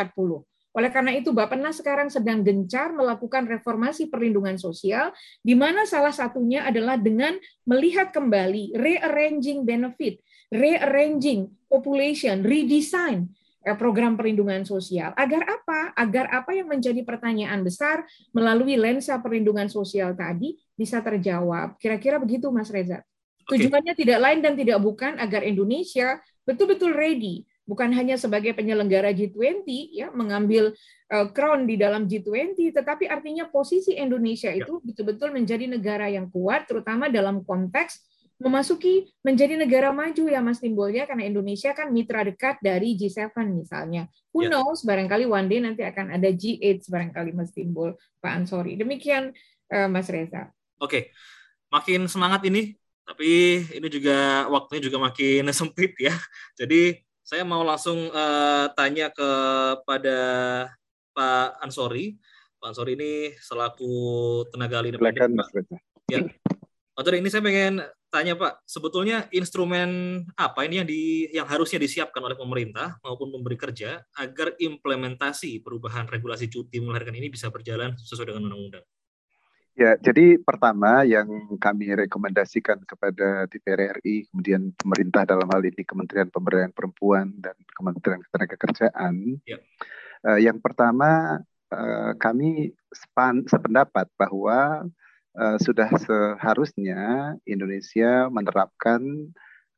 oleh 0.71 0.87
karena 0.95 1.11
itu, 1.19 1.35
Bappenas 1.35 1.83
sekarang 1.83 2.15
sedang 2.15 2.47
gencar 2.47 2.95
melakukan 2.95 3.43
reformasi 3.43 4.07
perlindungan 4.07 4.55
sosial, 4.55 5.11
di 5.43 5.59
mana 5.59 5.83
salah 5.83 6.15
satunya 6.15 6.63
adalah 6.63 6.95
dengan 6.95 7.35
melihat 7.67 8.15
kembali 8.15 8.79
rearranging 8.79 9.67
benefit, 9.67 10.23
rearranging 10.55 11.51
population, 11.67 12.47
redesign 12.47 13.35
program 13.77 14.17
perlindungan 14.17 14.65
sosial. 14.65 15.13
Agar 15.17 15.45
apa? 15.45 15.93
Agar 15.93 16.33
apa 16.33 16.57
yang 16.57 16.69
menjadi 16.69 17.05
pertanyaan 17.05 17.61
besar 17.61 18.09
melalui 18.33 18.81
lensa 18.81 19.21
perlindungan 19.21 19.69
sosial 19.69 20.17
tadi 20.17 20.57
bisa 20.73 21.05
terjawab. 21.05 21.77
Kira-kira 21.77 22.17
begitu, 22.17 22.49
Mas 22.49 22.73
Reza. 22.73 23.05
Tujuannya 23.51 23.93
okay. 23.93 24.01
tidak 24.07 24.19
lain 24.23 24.39
dan 24.41 24.55
tidak 24.55 24.79
bukan 24.81 25.19
agar 25.19 25.43
Indonesia 25.43 26.23
betul-betul 26.47 26.95
ready 26.97 27.45
bukan 27.71 27.95
hanya 27.95 28.19
sebagai 28.19 28.51
penyelenggara 28.59 29.15
G20 29.15 29.63
ya 29.95 30.11
mengambil 30.11 30.75
uh, 31.15 31.31
crown 31.31 31.71
di 31.71 31.79
dalam 31.79 32.11
G20 32.11 32.75
tetapi 32.75 33.07
artinya 33.07 33.47
posisi 33.47 33.95
Indonesia 33.95 34.51
ya. 34.51 34.67
itu 34.67 34.83
betul-betul 34.83 35.31
menjadi 35.31 35.71
negara 35.71 36.11
yang 36.11 36.27
kuat 36.35 36.67
terutama 36.67 37.07
dalam 37.07 37.47
konteks 37.47 38.03
memasuki 38.41 39.13
menjadi 39.21 39.55
negara 39.55 39.93
maju 39.93 40.25
ya 40.25 40.41
Mas 40.41 40.65
Timbul 40.65 40.97
ya 40.97 41.05
karena 41.05 41.29
Indonesia 41.29 41.77
kan 41.77 41.93
mitra 41.93 42.25
dekat 42.25 42.57
dari 42.65 42.97
G7 42.97 43.37
misalnya. 43.53 44.09
Who 44.33 44.49
ya. 44.49 44.57
knows 44.57 44.81
barangkali 44.83 45.29
one 45.29 45.47
day 45.47 45.61
nanti 45.61 45.85
akan 45.85 46.17
ada 46.17 46.33
G8 46.33 46.89
barangkali 46.89 47.37
Mas 47.37 47.53
Timbul 47.53 47.93
Pak 48.25 48.33
Ansori. 48.33 48.81
Demikian 48.81 49.37
uh, 49.71 49.89
Mas 49.93 50.09
Reza. 50.09 50.49
Oke. 50.81 51.13
Makin 51.71 52.09
semangat 52.09 52.43
ini 52.49 52.75
tapi 53.05 53.61
ini 53.77 53.89
juga 53.93 54.49
waktunya 54.49 54.89
juga 54.89 54.99
makin 55.03 55.45
sempit 55.61 55.93
ya. 56.01 56.17
Jadi 56.57 56.97
saya 57.21 57.45
mau 57.45 57.61
langsung 57.61 58.09
uh, 58.09 58.73
tanya 58.73 59.13
kepada 59.13 60.19
Pak 61.13 61.61
Ansori. 61.61 62.17
Pak 62.57 62.73
Ansori 62.73 62.97
ini 62.97 63.13
selaku 63.37 63.93
tenaga 64.49 64.81
ahli 64.81 64.97
independen. 64.97 65.37
Ya. 66.09 66.25
Ansori 66.97 67.21
ini 67.21 67.29
saya 67.29 67.45
pengen 67.45 67.85
tanya 68.11 68.35
Pak, 68.35 68.67
sebetulnya 68.67 69.31
instrumen 69.31 70.21
apa 70.35 70.67
ini 70.67 70.83
yang 70.83 70.89
di 70.91 71.03
yang 71.31 71.47
harusnya 71.47 71.79
disiapkan 71.79 72.21
oleh 72.21 72.35
pemerintah 72.35 72.99
maupun 73.07 73.31
pemberi 73.31 73.55
kerja 73.55 74.03
agar 74.19 74.59
implementasi 74.59 75.63
perubahan 75.63 76.11
regulasi 76.11 76.51
cuti 76.51 76.83
melahirkan 76.83 77.15
ini 77.15 77.31
bisa 77.31 77.49
berjalan 77.49 77.95
sesuai 77.95 78.35
dengan 78.35 78.51
undang-undang? 78.51 78.85
Ya, 79.79 79.97
jadi 79.97 80.37
pertama 80.37 81.07
yang 81.09 81.57
kami 81.57 81.95
rekomendasikan 81.95 82.85
kepada 82.85 83.49
DPR 83.49 83.97
RI, 84.03 84.29
kemudian 84.29 84.77
pemerintah 84.77 85.25
dalam 85.25 85.49
hal 85.49 85.63
ini 85.65 85.87
Kementerian 85.87 86.29
Pemberdayaan 86.29 86.75
Perempuan 86.75 87.33
dan 87.41 87.57
Kementerian 87.73 88.21
Ketenagakerjaan. 88.21 89.41
Ya. 89.49 89.57
Uh, 90.21 90.37
yang 90.37 90.61
pertama, 90.61 91.41
uh, 91.73 92.13
kami 92.21 92.77
sepan, 92.93 93.47
sependapat 93.49 94.11
bahwa 94.21 94.85
uh, 95.41 95.57
sudah 95.57 95.89
seharusnya 95.97 97.35
Indonesia 97.49 98.29
menerapkan 98.29 99.01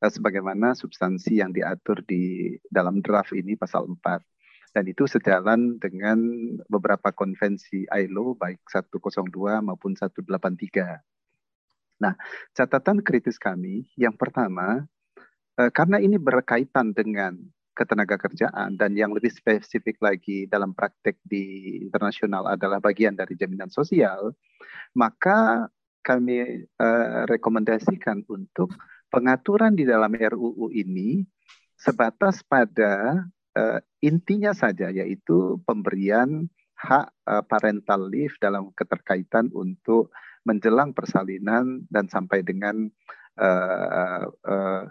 uh, 0.03 0.11
sebagaimana 0.11 0.75
substansi 0.75 1.39
yang 1.39 1.55
diatur 1.55 2.03
di 2.03 2.59
dalam 2.67 2.99
draft 2.99 3.31
ini 3.31 3.55
pasal 3.55 3.87
4 3.87 4.19
dan 4.73 4.85
itu 4.89 5.05
sejalan 5.05 5.77
dengan 5.77 6.19
beberapa 6.67 7.13
konvensi 7.13 7.85
ILO 7.93 8.33
baik 8.33 8.65
102 8.65 9.61
maupun 9.61 9.93
183. 9.93 10.25
Nah, 12.01 12.17
catatan 12.57 13.05
kritis 13.05 13.37
kami 13.37 13.85
yang 14.01 14.17
pertama 14.17 14.89
eh, 15.61 15.71
karena 15.71 16.01
ini 16.01 16.17
berkaitan 16.17 16.97
dengan 16.97 17.37
ketenaga 17.73 18.21
kerjaan 18.21 18.77
dan 18.77 18.93
yang 18.93 19.17
lebih 19.17 19.33
spesifik 19.33 19.97
lagi 20.05 20.45
dalam 20.45 20.77
praktek 20.77 21.17
di 21.25 21.77
internasional 21.89 22.45
adalah 22.53 22.79
bagian 22.79 23.17
dari 23.17 23.33
jaminan 23.33 23.73
sosial, 23.73 24.37
maka 24.93 25.69
kami 26.05 26.67
uh, 26.83 27.25
rekomendasikan 27.31 28.27
untuk 28.29 28.75
pengaturan 29.09 29.73
di 29.73 29.89
dalam 29.89 30.13
RUU 30.13 30.69
ini 30.75 31.25
sebatas 31.79 32.45
pada 32.45 33.25
uh, 33.57 33.79
intinya 34.05 34.53
saja 34.53 34.93
yaitu 34.93 35.61
pemberian 35.65 36.51
hak 36.77 37.07
uh, 37.31 37.43
parental 37.47 38.11
leave 38.11 38.35
dalam 38.43 38.75
keterkaitan 38.75 39.49
untuk 39.55 40.11
menjelang 40.43 40.91
persalinan 40.91 41.87
dan 41.87 42.11
sampai 42.11 42.43
dengan 42.43 42.91
uh, 43.39 44.27
uh, 44.27 44.85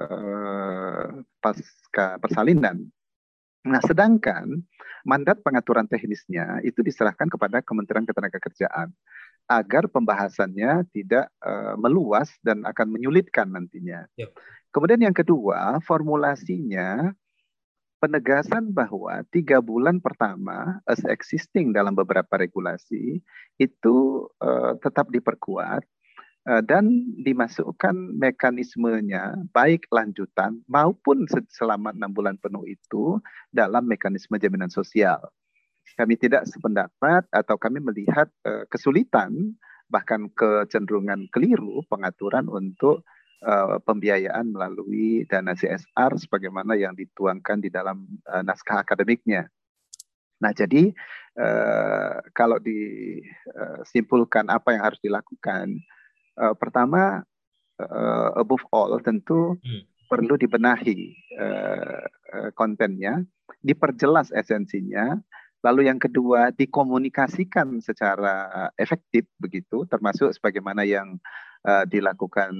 uh, 0.00 1.24
pasca 1.40 2.20
persalinan. 2.20 2.84
Nah, 3.66 3.82
sedangkan 3.82 4.62
mandat 5.02 5.42
pengaturan 5.42 5.90
teknisnya 5.90 6.62
itu 6.62 6.86
diserahkan 6.86 7.26
kepada 7.26 7.58
Kementerian 7.66 8.06
Ketenagakerjaan 8.06 8.94
agar 9.46 9.86
pembahasannya 9.90 10.86
tidak 10.94 11.30
uh, 11.42 11.74
meluas 11.78 12.30
dan 12.42 12.62
akan 12.66 12.94
menyulitkan 12.94 13.50
nantinya. 13.50 14.06
Yep. 14.18 14.30
Kemudian 14.70 15.02
yang 15.10 15.16
kedua, 15.16 15.78
formulasinya 15.82 17.14
penegasan 17.96 18.70
bahwa 18.70 19.24
tiga 19.32 19.58
bulan 19.58 19.98
pertama 19.98 20.78
as 20.84 21.00
existing 21.08 21.72
dalam 21.72 21.96
beberapa 21.96 22.36
regulasi 22.36 23.24
itu 23.56 23.96
uh, 24.42 24.76
tetap 24.78 25.08
diperkuat 25.08 25.82
dan 26.46 27.02
dimasukkan 27.26 28.14
mekanismenya 28.14 29.34
baik 29.50 29.90
lanjutan 29.90 30.62
maupun 30.70 31.26
selama 31.50 31.90
enam 31.90 32.14
bulan 32.14 32.38
penuh 32.38 32.62
itu 32.62 33.18
dalam 33.50 33.82
mekanisme 33.90 34.38
jaminan 34.38 34.70
sosial. 34.70 35.18
Kami 35.98 36.14
tidak 36.14 36.46
sependapat 36.46 37.26
atau 37.34 37.58
kami 37.58 37.82
melihat 37.82 38.30
uh, 38.46 38.62
kesulitan 38.70 39.58
bahkan 39.90 40.30
kecenderungan 40.38 41.26
keliru 41.34 41.82
pengaturan 41.90 42.46
untuk 42.46 43.02
uh, 43.42 43.82
pembiayaan 43.82 44.54
melalui 44.54 45.26
dana 45.26 45.50
CSR 45.54 46.14
sebagaimana 46.14 46.78
yang 46.78 46.94
dituangkan 46.94 47.58
di 47.58 47.74
dalam 47.74 48.06
naskah 48.26 48.86
akademiknya. 48.86 49.50
Nah, 50.36 50.52
jadi 50.52 50.92
kalau 52.36 52.60
disimpulkan 52.60 54.48
apa 54.52 54.72
yang 54.76 54.84
harus 54.88 55.00
dilakukan, 55.00 55.80
uh, 56.40 56.54
pertama 56.56 57.24
uh, 57.80 58.30
above 58.36 58.64
all 58.72 58.96
tentu 59.00 59.56
hmm. 59.60 59.82
perlu 60.08 60.38
dibenahi 60.38 61.16
uh, 61.36 62.04
uh, 62.32 62.50
kontennya, 62.54 63.24
diperjelas 63.60 64.30
esensinya, 64.32 65.18
Lalu 65.66 65.90
yang 65.90 65.98
kedua 65.98 66.54
dikomunikasikan 66.54 67.82
secara 67.82 68.70
efektif 68.78 69.26
begitu, 69.42 69.82
termasuk 69.90 70.30
sebagaimana 70.30 70.86
yang 70.86 71.18
uh, 71.66 71.82
dilakukan 71.82 72.54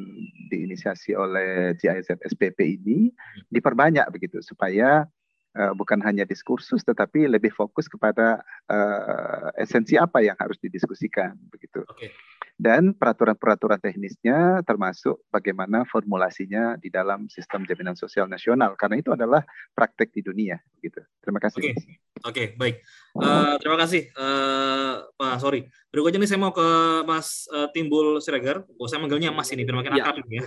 diinisiasi 0.50 1.14
oleh 1.14 1.78
GIZ 1.78 2.18
SPP 2.18 2.58
ini 2.82 3.14
diperbanyak 3.46 4.10
begitu 4.10 4.42
supaya 4.42 5.06
uh, 5.54 5.72
bukan 5.78 6.02
hanya 6.02 6.26
diskursus 6.26 6.82
tetapi 6.82 7.30
lebih 7.30 7.54
fokus 7.54 7.86
kepada 7.86 8.42
uh, 8.66 9.54
esensi 9.54 9.94
apa 9.94 10.26
yang 10.26 10.34
harus 10.42 10.58
didiskusikan 10.58 11.38
begitu. 11.54 11.86
Okay. 11.94 12.10
Dan 12.56 12.96
peraturan-peraturan 12.96 13.76
teknisnya 13.76 14.64
termasuk 14.64 15.20
bagaimana 15.28 15.84
formulasinya 15.84 16.80
di 16.80 16.88
dalam 16.88 17.28
sistem 17.28 17.68
jaminan 17.68 17.92
sosial 17.92 18.32
nasional 18.32 18.72
karena 18.80 18.96
itu 18.96 19.12
adalah 19.12 19.44
praktek 19.76 20.08
di 20.16 20.24
dunia 20.24 20.56
gitu. 20.80 21.04
Terima 21.20 21.36
kasih. 21.36 21.60
Oke, 21.60 21.68
okay. 21.68 21.84
okay, 22.24 22.46
baik. 22.56 22.80
Uh, 23.12 23.60
terima 23.60 23.76
kasih 23.76 24.08
uh, 24.16 25.04
Pak 25.20 25.36
Sorry. 25.36 25.68
Berikutnya 25.92 26.24
nih 26.24 26.30
saya 26.32 26.40
mau 26.40 26.52
ke 26.56 26.68
Mas 27.04 27.44
uh, 27.52 27.68
Timbul 27.76 28.24
Siregar. 28.24 28.64
Oh, 28.80 28.88
saya 28.88 29.04
manggilnya 29.04 29.36
Mas 29.36 29.52
ini, 29.52 29.68
biar 29.68 29.76
makin 29.76 29.92
ya. 29.92 30.04
akrab 30.08 30.24
ya. 30.32 30.44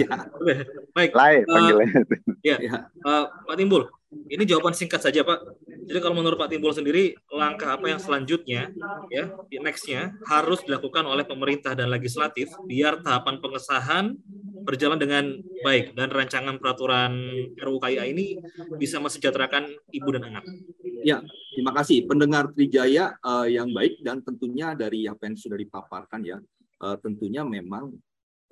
ya. 0.00 0.08
baik. 0.96 1.12
Lain 1.12 1.44
uh, 1.44 1.92
ya. 2.40 2.56
Uh, 3.04 3.24
Pak 3.52 3.56
Timbul, 3.60 3.84
ini 4.10 4.42
jawaban 4.42 4.74
singkat 4.74 4.98
saja 5.02 5.22
Pak. 5.22 5.38
Jadi 5.86 5.98
kalau 6.02 6.18
menurut 6.18 6.38
Pak 6.38 6.50
Timbul 6.50 6.74
sendiri, 6.74 7.14
langkah 7.30 7.78
apa 7.78 7.90
yang 7.90 7.98
selanjutnya, 8.02 8.70
ya, 9.10 9.30
nextnya 9.62 10.14
harus 10.26 10.62
dilakukan 10.66 11.02
oleh 11.06 11.26
pemerintah 11.26 11.74
dan 11.74 11.90
legislatif 11.90 12.50
biar 12.66 13.02
tahapan 13.02 13.42
pengesahan 13.42 14.14
berjalan 14.62 14.98
dengan 15.00 15.24
baik 15.66 15.96
dan 15.96 16.12
rancangan 16.12 16.60
peraturan 16.60 17.12
RUU 17.58 17.78
KIA 17.80 18.06
ini 18.12 18.38
bisa 18.78 19.02
mesejahterakan 19.02 19.66
ibu 19.90 20.08
dan 20.14 20.30
anak. 20.30 20.44
Ya, 21.00 21.24
terima 21.56 21.72
kasih 21.74 22.04
pendengar 22.04 22.52
Trijaya 22.52 23.16
uh, 23.24 23.48
yang 23.48 23.72
baik 23.72 24.04
dan 24.04 24.20
tentunya 24.20 24.76
dari 24.76 25.08
apa 25.08 25.26
yang 25.26 25.34
sudah 25.38 25.56
dipaparkan 25.56 26.20
ya, 26.22 26.38
uh, 26.84 26.96
tentunya 27.00 27.40
memang 27.42 27.94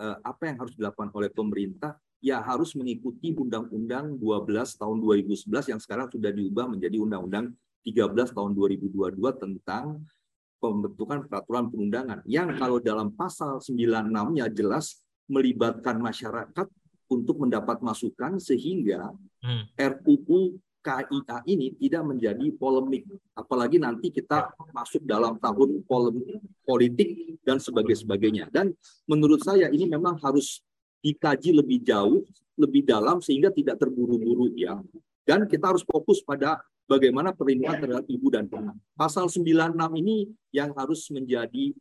uh, 0.01 0.17
apa 0.25 0.49
yang 0.49 0.57
harus 0.65 0.75
dilakukan 0.75 1.13
oleh 1.13 1.31
pemerintah 1.31 1.99
ya 2.19 2.43
harus 2.43 2.75
mengikuti 2.75 3.31
Undang-Undang 3.35 4.19
12 4.19 4.81
tahun 4.81 4.97
2011 5.03 5.71
yang 5.71 5.81
sekarang 5.81 6.11
sudah 6.11 6.31
diubah 6.35 6.67
menjadi 6.67 6.99
Undang-Undang 6.99 7.55
13 7.87 8.35
tahun 8.35 8.51
2022 8.59 9.19
tentang 9.39 10.03
pembentukan 10.59 11.31
peraturan 11.31 11.71
perundangan 11.71 12.19
yang 12.27 12.59
kalau 12.59 12.83
dalam 12.83 13.15
pasal 13.15 13.63
96-nya 13.63 14.51
jelas 14.51 14.99
melibatkan 15.31 16.03
masyarakat 16.03 16.67
untuk 17.09 17.41
mendapat 17.41 17.79
masukan 17.81 18.37
sehingga 18.43 19.15
hmm. 19.41 19.79
RUU 19.79 20.59
KIA 20.79 21.39
ini 21.51 21.75
tidak 21.77 22.03
menjadi 22.07 22.47
polemik. 22.57 23.05
Apalagi 23.35 23.77
nanti 23.83 24.09
kita 24.09 24.55
masuk 24.73 25.05
dalam 25.05 25.37
tahun 25.37 25.85
polemik 25.85 26.41
politik 26.65 27.39
dan 27.43 27.59
sebagainya. 27.59 28.49
Dan 28.49 28.73
menurut 29.05 29.43
saya 29.43 29.69
ini 29.69 29.85
memang 29.85 30.17
harus 30.23 30.65
dikaji 31.03 31.55
lebih 31.55 31.83
jauh, 31.83 32.23
lebih 32.59 32.83
dalam 32.83 33.23
sehingga 33.23 33.55
tidak 33.55 33.79
terburu-buru 33.79 34.51
ya. 34.55 34.79
Dan 35.23 35.45
kita 35.45 35.71
harus 35.71 35.85
fokus 35.85 36.25
pada 36.25 36.59
bagaimana 36.89 37.37
perlindungan 37.37 37.79
terhadap 37.79 38.07
ibu 38.09 38.29
dan 38.33 38.49
anak. 38.49 38.77
Pasal 38.97 39.29
96 39.29 39.77
ini 40.01 40.33
yang 40.51 40.73
harus 40.73 41.05
menjadi 41.13 41.77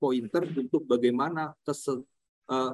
pointer 0.00 0.48
untuk 0.56 0.88
bagaimana 0.88 1.52
kesel, 1.60 2.02
uh, 2.48 2.72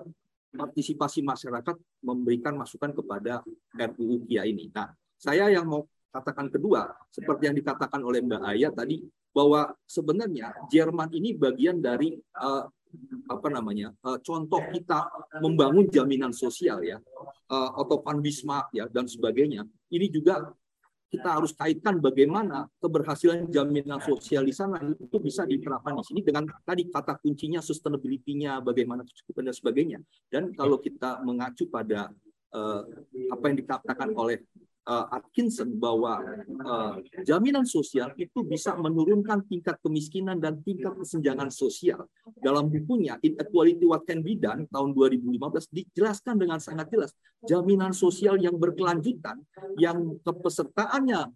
partisipasi 0.55 1.25
masyarakat 1.25 1.75
memberikan 2.05 2.55
masukan 2.55 2.95
kepada 2.95 3.43
RUU 3.75 4.23
KIA 4.29 4.47
ini. 4.47 4.69
Nah, 4.71 4.93
saya 5.19 5.49
yang 5.49 5.67
mau 5.67 5.89
katakan 6.13 6.53
kedua, 6.53 6.93
seperti 7.09 7.49
yang 7.49 7.57
dikatakan 7.57 8.05
oleh 8.05 8.21
Mbak 8.21 8.43
Aya 8.45 8.69
tadi, 8.69 9.01
bahwa 9.33 9.73
sebenarnya 9.89 10.53
Jerman 10.69 11.09
ini 11.17 11.33
bagian 11.33 11.81
dari 11.81 12.15
uh, 12.37 12.69
apa 13.29 13.49
namanya 13.49 13.93
uh, 14.05 14.19
contoh 14.21 14.61
kita 14.73 15.09
membangun 15.41 15.89
jaminan 15.89 16.33
sosial 16.33 16.85
ya 16.85 17.01
uh, 17.49 17.71
atau 17.81 18.01
Pan 18.05 18.21
Bismarck 18.21 18.73
ya 18.77 18.89
dan 18.89 19.09
sebagainya 19.09 19.65
ini 19.93 20.07
juga 20.13 20.53
kita 21.13 21.29
harus 21.29 21.53
kaitkan 21.53 22.01
bagaimana 22.01 22.65
keberhasilan 22.81 23.53
jaminan 23.53 24.01
sosial 24.01 24.49
di 24.49 24.55
sana 24.57 24.81
itu 24.81 25.21
bisa 25.21 25.45
diterapkan 25.45 25.93
di 26.01 26.05
sini 26.09 26.21
dengan 26.25 26.49
tadi 26.65 26.89
kata 26.89 27.21
kuncinya 27.21 27.61
sustainability-nya 27.61 28.65
bagaimana 28.65 29.05
dan 29.05 29.53
sebagainya. 29.53 30.01
Dan 30.33 30.57
kalau 30.57 30.81
kita 30.81 31.21
mengacu 31.21 31.69
pada 31.69 32.09
uh, 32.57 32.83
apa 33.29 33.45
yang 33.45 33.57
dikatakan 33.61 34.09
oleh 34.17 34.41
uh, 34.87 35.07
Atkinson 35.15 35.79
bahwa 35.79 36.23
uh, 36.65 36.97
jaminan 37.23 37.67
sosial 37.67 38.11
itu 38.19 38.43
bisa 38.43 38.75
menurunkan 38.75 39.47
tingkat 39.47 39.79
kemiskinan 39.83 40.43
dan 40.43 40.59
tingkat 40.63 40.95
kesenjangan 40.99 41.51
sosial. 41.51 42.07
Dalam 42.43 42.71
bukunya 42.71 43.19
Inequality 43.23 43.85
What 43.87 44.07
Can 44.07 44.23
Be 44.23 44.39
Done 44.39 44.67
tahun 44.71 44.95
2015 44.95 45.71
dijelaskan 45.71 46.35
dengan 46.39 46.59
sangat 46.59 46.91
jelas 46.91 47.11
jaminan 47.47 47.95
sosial 47.95 48.39
yang 48.39 48.59
berkelanjutan 48.59 49.43
yang 49.79 50.19
kepesertaannya 50.23 51.31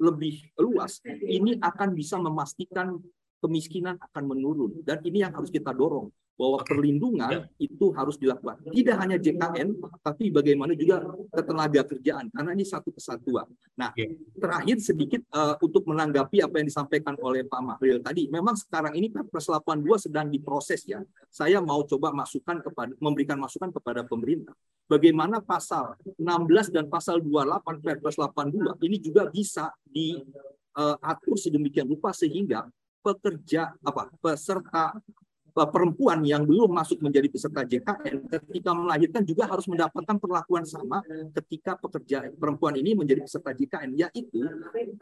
lebih 0.00 0.48
luas 0.56 1.04
ini 1.04 1.60
akan 1.60 1.92
bisa 1.92 2.16
memastikan 2.16 2.96
kemiskinan 3.40 4.00
akan 4.00 4.24
menurun 4.32 4.80
dan 4.84 5.00
ini 5.04 5.24
yang 5.24 5.32
harus 5.32 5.52
kita 5.52 5.72
dorong 5.76 6.08
bahwa 6.40 6.64
perlindungan 6.64 7.28
ya. 7.28 7.40
itu 7.60 7.92
harus 7.92 8.16
dilakukan. 8.16 8.64
Tidak 8.72 8.96
hanya 8.96 9.20
JKN, 9.20 9.76
tapi 10.00 10.32
bagaimana 10.32 10.72
juga 10.72 11.04
ketenaga 11.28 11.84
kerjaan, 11.84 12.32
karena 12.32 12.56
ini 12.56 12.64
satu 12.64 12.88
kesatuan. 12.88 13.44
Nah, 13.76 13.92
ya. 13.92 14.08
terakhir 14.40 14.80
sedikit 14.80 15.20
uh, 15.36 15.60
untuk 15.60 15.84
menanggapi 15.84 16.40
apa 16.40 16.64
yang 16.64 16.72
disampaikan 16.72 17.12
oleh 17.20 17.44
Pak 17.44 17.60
Mahril 17.60 18.00
tadi. 18.00 18.32
Memang 18.32 18.56
sekarang 18.56 18.96
ini 18.96 19.12
Perpres 19.12 19.52
82 19.52 20.08
sedang 20.08 20.32
diproses 20.32 20.80
ya. 20.88 21.04
Saya 21.28 21.60
mau 21.60 21.84
coba 21.84 22.16
masukkan 22.16 22.64
kepada 22.64 22.96
memberikan 22.96 23.36
masukan 23.36 23.68
kepada 23.68 24.00
pemerintah. 24.08 24.56
Bagaimana 24.88 25.44
pasal 25.44 25.92
16 26.16 26.72
dan 26.72 26.88
pasal 26.88 27.20
28 27.20 27.84
Perpres 27.84 28.16
82 28.16 28.80
ini 28.88 28.96
juga 28.96 29.28
bisa 29.28 29.68
diatur 29.84 31.36
uh, 31.36 31.40
sedemikian 31.40 31.84
rupa 31.84 32.16
sehingga 32.16 32.64
pekerja 33.04 33.76
apa 33.80 34.12
peserta 34.20 34.96
perempuan 35.52 36.22
yang 36.24 36.46
belum 36.46 36.70
masuk 36.70 37.02
menjadi 37.02 37.28
peserta 37.28 37.62
JKN 37.66 38.26
ketika 38.26 38.70
melahirkan 38.72 39.22
juga 39.26 39.50
harus 39.50 39.66
mendapatkan 39.66 40.16
perlakuan 40.16 40.64
sama 40.64 41.02
ketika 41.36 41.76
pekerja 41.76 42.30
perempuan 42.34 42.78
ini 42.78 42.94
menjadi 42.94 43.26
peserta 43.26 43.50
JKN 43.52 43.90
yaitu 43.98 44.40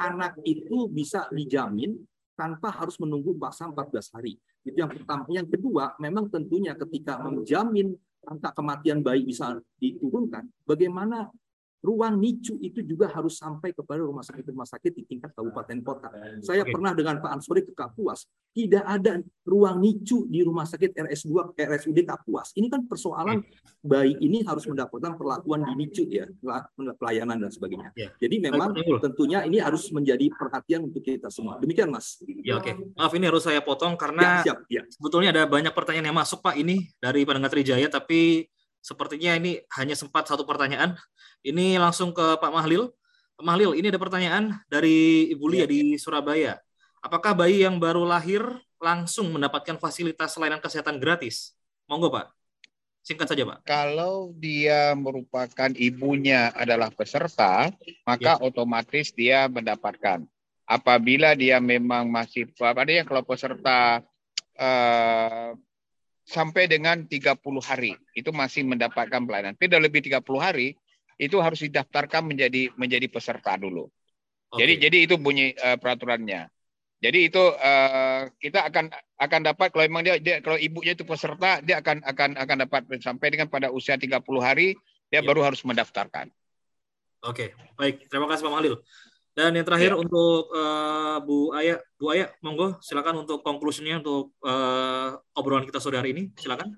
anak 0.01 0.41
itu 0.43 0.89
bisa 0.91 1.29
dijamin 1.31 1.97
tanpa 2.39 2.71
harus 2.71 2.95
menunggu 3.03 3.35
masa 3.35 3.67
14 3.67 4.15
hari. 4.15 4.39
Itu 4.63 4.79
yang 4.79 4.95
pertama. 4.95 5.27
Yang 5.27 5.59
kedua, 5.59 5.99
memang 5.99 6.31
tentunya 6.31 6.79
ketika 6.79 7.19
menjamin 7.19 7.99
angka 8.23 8.55
kematian 8.55 9.03
bayi 9.03 9.27
bisa 9.27 9.59
diturunkan, 9.83 10.47
bagaimana 10.63 11.27
ruang 11.85 12.17
NICU 12.17 12.59
itu 12.65 12.81
juga 12.83 13.13
harus 13.13 13.37
sampai 13.37 13.77
kepada 13.77 14.01
rumah 14.01 14.25
sakit-rumah 14.25 14.67
sakit 14.67 14.93
di 14.97 15.03
tingkat 15.05 15.31
kabupaten 15.37 15.79
kota. 15.85 16.09
Saya 16.41 16.65
Oke. 16.65 16.73
pernah 16.73 16.97
dengan 16.97 17.21
Pak 17.21 17.31
Ansori 17.31 17.63
ke 17.63 17.77
Kapuas, 17.77 18.25
tidak 18.57 18.83
ada 18.83 19.21
ruang 19.47 19.79
NICU 19.79 20.27
di 20.27 20.41
rumah 20.43 20.65
sakit 20.65 20.97
RS2 20.97 21.55
RSUD 21.55 21.99
Kapuas. 22.03 22.57
Ini 22.57 22.67
kan 22.73 22.89
persoalan 22.89 23.45
bayi 23.85 24.19
ini 24.19 24.43
harus 24.43 24.67
mendapatkan 24.67 25.15
perlakuan 25.15 25.63
di 25.69 25.73
NICU 25.85 26.05
ya, 26.11 26.27
pelayanan 26.99 27.39
dan 27.39 27.51
sebagainya. 27.53 27.95
Ya. 27.95 28.11
Jadi 28.19 28.43
memang 28.43 28.75
Baik, 28.75 28.99
tentunya 29.05 29.45
ini 29.47 29.61
harus 29.61 29.87
menjadi 29.95 30.31
perhatian 30.35 30.89
untuk 30.89 31.05
kita 31.05 31.31
semua. 31.31 31.61
Demikian 31.63 31.93
Mas. 31.93 32.19
Ya 32.43 32.59
oke. 32.59 32.75
Maaf 32.97 33.13
ini 33.15 33.27
harus 33.29 33.45
saya 33.45 33.63
potong 33.63 33.99
Ya, 33.99 34.01
karena 34.01 34.25
siap. 34.47 34.59
Ya. 34.71 34.83
sebetulnya 34.87 35.31
ada 35.35 35.43
banyak 35.49 35.73
pertanyaan 35.75 36.13
yang 36.13 36.19
masuk 36.19 36.39
Pak 36.39 36.55
ini 36.55 36.87
dari 37.03 37.27
pendengar 37.27 37.51
Trijaya 37.51 37.91
tapi 37.91 38.47
sepertinya 38.89 39.37
ini 39.37 39.61
hanya 39.77 39.93
sempat 39.93 40.25
satu 40.25 40.49
pertanyaan. 40.49 40.97
Ini 41.45 41.77
langsung 41.77 42.17
ke 42.17 42.41
Pak 42.41 42.49
Mahlil. 42.49 42.89
Pak 43.37 43.45
Mahlil, 43.45 43.77
ini 43.77 43.93
ada 43.93 44.01
pertanyaan 44.01 44.57
dari 44.73 45.29
Ibu 45.29 45.45
Lia 45.53 45.69
di 45.69 46.01
Surabaya. 46.01 46.57
Apakah 47.05 47.37
bayi 47.37 47.63
yang 47.69 47.77
baru 47.77 48.09
lahir 48.09 48.43
langsung 48.81 49.29
mendapatkan 49.31 49.77
fasilitas 49.77 50.35
layanan 50.41 50.65
kesehatan 50.65 50.97
gratis? 50.97 51.53
Monggo 51.85 52.09
Pak. 52.09 52.33
Singkat 53.05 53.29
saja 53.29 53.45
Pak. 53.45 53.59
Kalau 53.69 54.33
dia 54.35 54.97
merupakan 54.97 55.71
ibunya 55.77 56.51
adalah 56.57 56.89
peserta, 56.91 57.71
maka 58.09 58.41
otomatis 58.41 59.13
dia 59.13 59.47
mendapatkan. 59.47 60.25
Apabila 60.69 61.33
dia 61.33 61.61
memang 61.63 62.11
masih 62.11 62.51
ada 62.61 62.93
yang 62.93 63.07
kalau 63.09 63.25
peserta 63.25 64.05
eh, 64.59 65.57
sampai 66.29 66.69
dengan 66.69 67.09
30 67.09 67.41
hari 67.65 67.97
itu 68.13 68.29
masih 68.37 68.69
mendapatkan 68.69 69.25
pelayanan. 69.25 69.57
Tidak 69.57 69.81
lebih 69.81 70.05
30 70.05 70.21
hari 70.37 70.77
itu 71.17 71.41
harus 71.41 71.65
didaftarkan 71.65 72.29
menjadi 72.29 72.69
menjadi 72.77 73.09
peserta 73.09 73.57
dulu. 73.57 73.89
Oke. 74.53 74.61
Jadi 74.61 74.73
jadi 74.77 74.99
itu 75.09 75.15
bunyi 75.17 75.57
eh, 75.57 75.81
peraturannya. 75.81 76.53
Jadi 77.01 77.19
itu 77.33 77.41
eh, 77.41 78.29
kita 78.37 78.69
akan 78.69 78.93
akan 79.17 79.41
dapat 79.41 79.73
kalau 79.73 79.85
memang 79.89 80.05
dia, 80.05 80.21
dia 80.21 80.45
kalau 80.45 80.61
ibunya 80.61 80.93
itu 80.93 81.09
peserta 81.09 81.65
dia 81.65 81.81
akan 81.81 82.05
akan 82.05 82.31
akan 82.37 82.57
dapat 82.69 82.83
sampai 83.01 83.33
dengan 83.33 83.49
pada 83.49 83.73
usia 83.73 83.97
30 83.97 84.21
hari 84.45 84.77
dia 85.09 85.25
Ya. 85.25 85.27
baru 85.27 85.41
harus 85.41 85.65
mendaftarkan. 85.65 86.29
Oke, 87.25 87.57
baik. 87.75 88.07
Terima 88.07 88.29
kasih 88.29 88.47
Pak 88.47 88.53
Mahlil. 88.53 88.77
Dan 89.39 89.55
yang 89.55 89.63
terakhir 89.63 89.95
Ya. 89.95 89.99
untuk 90.03 90.51
eh, 90.51 91.17
Bu 91.23 91.55
Aya, 91.55 91.79
Bu 91.95 92.11
Aya, 92.11 92.27
monggo 92.43 92.75
silakan 92.83 93.23
untuk 93.23 93.39
conclusion-nya 93.47 94.03
untuk 94.03 94.35
eh, 94.43 95.09
obrolan 95.39 95.63
kita 95.63 95.79
sore 95.79 95.95
hari 95.95 96.11
ini. 96.11 96.35
Silakan. 96.35 96.75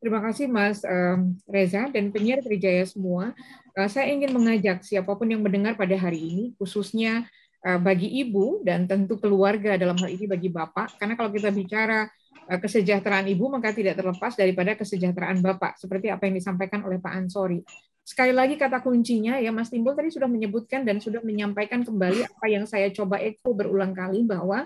Terima 0.00 0.24
kasih 0.24 0.46
Mas 0.48 0.80
em, 0.88 1.36
Reza 1.44 1.90
dan 1.92 2.08
penyiar 2.08 2.40
Trijaya 2.40 2.88
semua. 2.88 3.36
Eh, 3.76 3.88
Saya 3.92 4.08
ingin 4.08 4.32
mengajak 4.32 4.80
siapa 4.88 5.12
pun 5.12 5.28
yang 5.28 5.44
mendengar 5.44 5.76
pada 5.76 5.92
hari 6.00 6.16
ini, 6.22 6.44
khususnya 6.56 7.28
eh, 7.60 7.76
bagi 7.76 8.08
ibu 8.24 8.64
dan 8.64 8.88
tentu 8.88 9.20
keluarga 9.20 9.76
dalam 9.76 9.98
hal 10.00 10.08
ini 10.08 10.24
bagi 10.24 10.48
bapak, 10.48 10.96
karena 10.96 11.12
kalau 11.12 11.28
kita 11.28 11.50
bicara 11.52 12.08
eh, 12.48 12.56
kesejahteraan 12.62 13.26
ibu 13.28 13.52
maka 13.52 13.74
tidak 13.74 13.98
terlepas 14.00 14.32
daripada 14.32 14.78
kesejahteraan 14.80 15.44
bapak, 15.44 15.76
seperti 15.76 16.08
apa 16.08 16.24
yang 16.30 16.40
disampaikan 16.40 16.86
oleh 16.88 17.02
Pak 17.02 17.12
Ansori. 17.12 17.60
Sekali 18.08 18.32
lagi 18.32 18.56
kata 18.56 18.80
kuncinya 18.80 19.36
ya 19.36 19.52
Mas 19.52 19.68
Timbul 19.68 19.92
tadi 19.92 20.08
sudah 20.08 20.24
menyebutkan 20.24 20.80
dan 20.80 20.96
sudah 20.96 21.20
menyampaikan 21.20 21.84
kembali 21.84 22.24
apa 22.24 22.46
yang 22.48 22.64
saya 22.64 22.88
coba 22.88 23.20
echo 23.20 23.52
berulang 23.52 23.92
kali 23.92 24.24
bahwa 24.24 24.64